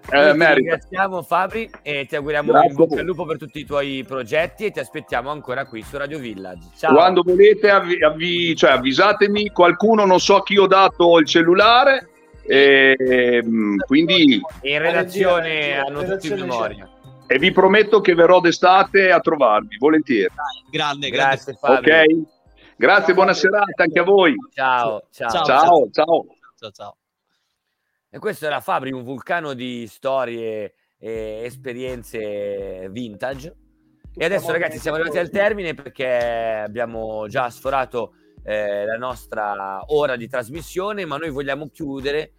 Eh, 0.10 0.18
Noi 0.18 0.32
ti 0.32 0.38
merita. 0.38 0.54
ringraziamo 0.56 1.22
Fabri 1.22 1.70
e 1.84 2.06
ti 2.08 2.16
auguriamo 2.16 2.52
Grazie 2.52 2.70
in 2.70 2.74
a 2.74 2.78
bocca 2.78 3.00
al 3.00 3.06
lupo 3.06 3.26
per 3.26 3.38
tutti 3.38 3.60
i 3.60 3.66
tuoi 3.66 4.04
progetti 4.08 4.66
e 4.66 4.72
ti 4.72 4.80
aspettiamo 4.80 5.30
ancora 5.30 5.66
qui 5.66 5.82
su 5.84 5.98
Radio 5.98 6.18
Village. 6.20 6.70
Ciao. 6.78 6.94
Quando 6.94 7.22
volete 7.24 7.70
avvi- 7.70 8.04
avvi- 8.04 8.56
cioè, 8.56 8.72
avvisatemi, 8.72 9.50
qualcuno 9.52 10.06
non 10.06 10.20
so 10.20 10.40
chi 10.42 10.58
ho 10.58 10.68
dato 10.68 11.18
il 11.20 11.26
cellulare, 11.28 12.10
e, 12.44 13.42
mm, 13.46 13.78
quindi 13.86 14.42
In 14.62 14.80
redazione 14.80 15.78
hanno 15.78 16.04
tutti 16.04 16.28
in 16.28 16.40
memoria. 16.40 16.90
e 17.28 17.38
vi 17.38 17.52
prometto 17.52 18.02
che 18.02 18.14
verrò 18.16 18.40
d'estate 18.42 19.12
a 19.12 19.20
trovarvi, 19.20 19.78
volentieri. 19.78 20.34
Grande, 20.70 21.10
grande. 21.10 21.10
Grazie 21.10 21.54
Fabri. 21.54 21.92
Ok? 21.92 22.06
Grazie, 22.76 23.06
Ciao, 23.06 23.14
buona 23.14 23.34
serata 23.34 23.84
anche 23.84 24.00
a 24.00 24.04
voi. 24.04 24.34
Ciao, 24.54 25.04
ciao. 25.12 25.30
Ciao. 25.30 25.46
Ciao, 25.46 25.90
ciao. 25.92 26.26
Ciao, 26.58 26.72
ciao. 26.72 26.96
E 28.14 28.20
questo 28.20 28.46
era 28.46 28.60
Fabri, 28.60 28.92
un 28.92 29.04
vulcano 29.04 29.54
di 29.54 29.88
storie 29.88 30.74
e 30.98 31.44
esperienze 31.46 32.90
vintage. 32.90 33.56
E 34.14 34.26
adesso 34.26 34.52
ragazzi 34.52 34.80
siamo 34.80 34.98
arrivati 34.98 35.18
al 35.18 35.30
termine 35.30 35.74
perché 35.74 36.18
abbiamo 36.66 37.30
già 37.30 37.50
sforato 37.50 38.16
eh, 38.44 38.84
la 38.84 38.98
nostra 38.98 39.82
ora 39.94 40.18
di 40.18 40.28
trasmissione, 40.28 41.06
ma 41.06 41.16
noi 41.16 41.30
vogliamo 41.30 41.70
chiudere 41.70 42.34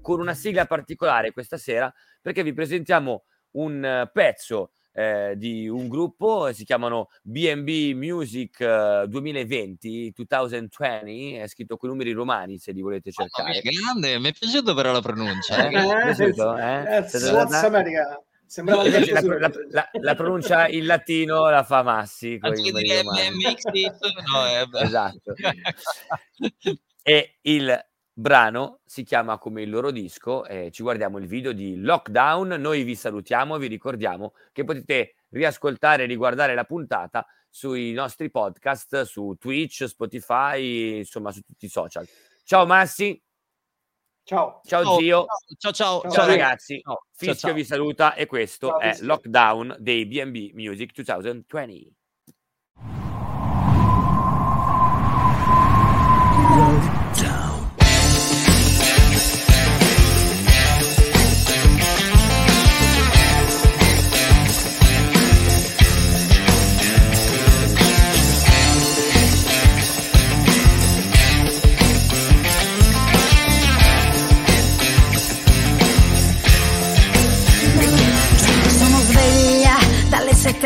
con 0.00 0.20
una 0.20 0.34
sigla 0.34 0.64
particolare 0.64 1.32
questa 1.32 1.56
sera 1.56 1.92
perché 2.22 2.44
vi 2.44 2.52
presentiamo 2.52 3.24
un 3.56 4.08
pezzo 4.12 4.70
eh, 4.96 5.34
di 5.36 5.68
un 5.68 5.88
gruppo, 5.88 6.50
si 6.54 6.64
chiamano 6.64 7.08
BB 7.22 7.94
Music 7.94 8.60
eh, 8.60 9.04
2020, 9.06 10.12
2020, 10.14 11.34
è 11.34 11.46
scritto 11.48 11.76
con 11.76 11.90
numeri 11.90 12.12
romani 12.12 12.56
se 12.58 12.72
li 12.72 12.80
volete 12.80 13.10
mia, 13.12 13.26
cercare. 13.28 13.60
grande, 13.60 14.18
mi 14.18 14.30
è 14.30 14.32
piaciuto 14.32 14.72
però 14.74 14.92
la 14.92 15.02
pronuncia. 15.02 15.68
Eh? 15.68 15.74
Eh? 15.74 16.14
Piaciuto, 16.14 16.56
eh? 16.56 16.60
America. 17.66 18.22
Sembrava 18.48 18.84
la, 18.88 18.98
la- 19.38 19.50
la- 19.70 19.90
la 19.92 20.14
pronuncia 20.14 20.68
in 20.68 20.86
latino 20.86 21.50
la 21.50 21.64
fa 21.64 21.82
Massi. 21.82 22.38
i. 22.40 23.02
MMX, 23.02 23.64
no, 24.32 24.46
eh. 24.46 24.84
Esatto. 24.84 25.34
E 27.02 27.36
il 27.42 27.84
brano 28.18 28.80
si 28.86 29.02
chiama 29.02 29.36
come 29.38 29.60
il 29.62 29.68
loro 29.70 29.90
disco. 29.90 30.46
eh, 30.46 30.70
ci 30.70 30.82
guardiamo 30.82 31.18
il 31.18 31.26
video 31.26 31.52
di 31.52 31.76
Lockdown. 31.76 32.48
Noi 32.58 32.82
vi 32.82 32.94
salutiamo, 32.94 33.58
vi 33.58 33.66
ricordiamo 33.66 34.32
che 34.52 34.64
potete 34.64 35.16
riascoltare 35.30 36.04
e 36.04 36.06
riguardare 36.06 36.54
la 36.54 36.64
puntata 36.64 37.26
sui 37.50 37.92
nostri 37.92 38.30
podcast 38.30 39.02
su 39.02 39.36
Twitch, 39.38 39.84
Spotify, 39.86 40.98
insomma 40.98 41.30
su 41.30 41.42
tutti 41.42 41.66
i 41.66 41.68
social. 41.68 42.06
Ciao 42.44 42.64
Massi, 42.64 43.20
Ciao. 44.22 44.60
ciao 44.64 44.82
Ciao, 44.82 44.98
zio, 44.98 45.26
Ciao, 45.58 45.72
ciao, 45.72 46.00
ciao, 46.00 46.10
Ciao. 46.10 46.26
ragazzi. 46.26 46.80
Ciao, 46.80 47.04
Fischio 47.12 47.48
ciao. 47.48 47.52
vi 47.52 47.64
saluta 47.64 48.14
e 48.14 48.26
questo 48.26 48.68
Ciao, 48.68 48.80
è. 48.80 48.96
Lockdown 49.00 49.76
dei 49.78 50.06
BB 50.06 50.54
Music 50.54 50.92
2020. 50.94 51.94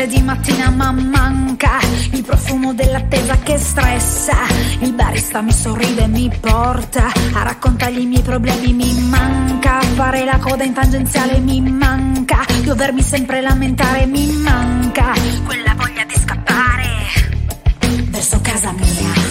7 0.01 0.07
di 0.07 0.21
mattina 0.23 0.69
ma 0.71 0.91
manca 0.91 1.77
il 2.11 2.23
profumo 2.23 2.73
dell'attesa 2.73 3.37
che 3.37 3.57
stressa. 3.57 4.35
Il 4.79 4.93
barista 4.93 5.41
mi 5.41 5.51
sorride 5.51 6.03
e 6.03 6.07
mi 6.07 6.31
porta 6.39 7.11
a 7.33 7.43
raccontargli 7.43 7.99
i 7.99 8.05
miei 8.07 8.23
problemi, 8.23 8.73
mi 8.73 8.93
manca. 9.09 9.79
Fare 9.81 10.23
la 10.23 10.39
coda 10.39 10.63
in 10.63 10.73
tangenziale 10.73 11.39
mi 11.39 11.61
manca, 11.61 12.43
dovermi 12.63 13.01
sempre 13.01 13.41
lamentare 13.41 14.07
mi 14.07 14.31
manca. 14.31 15.13
Quella 15.45 15.75
voglia 15.75 16.03
di 16.05 16.15
scappare 16.15 16.87
verso 18.09 18.39
casa 18.41 18.71
mia. 18.71 19.30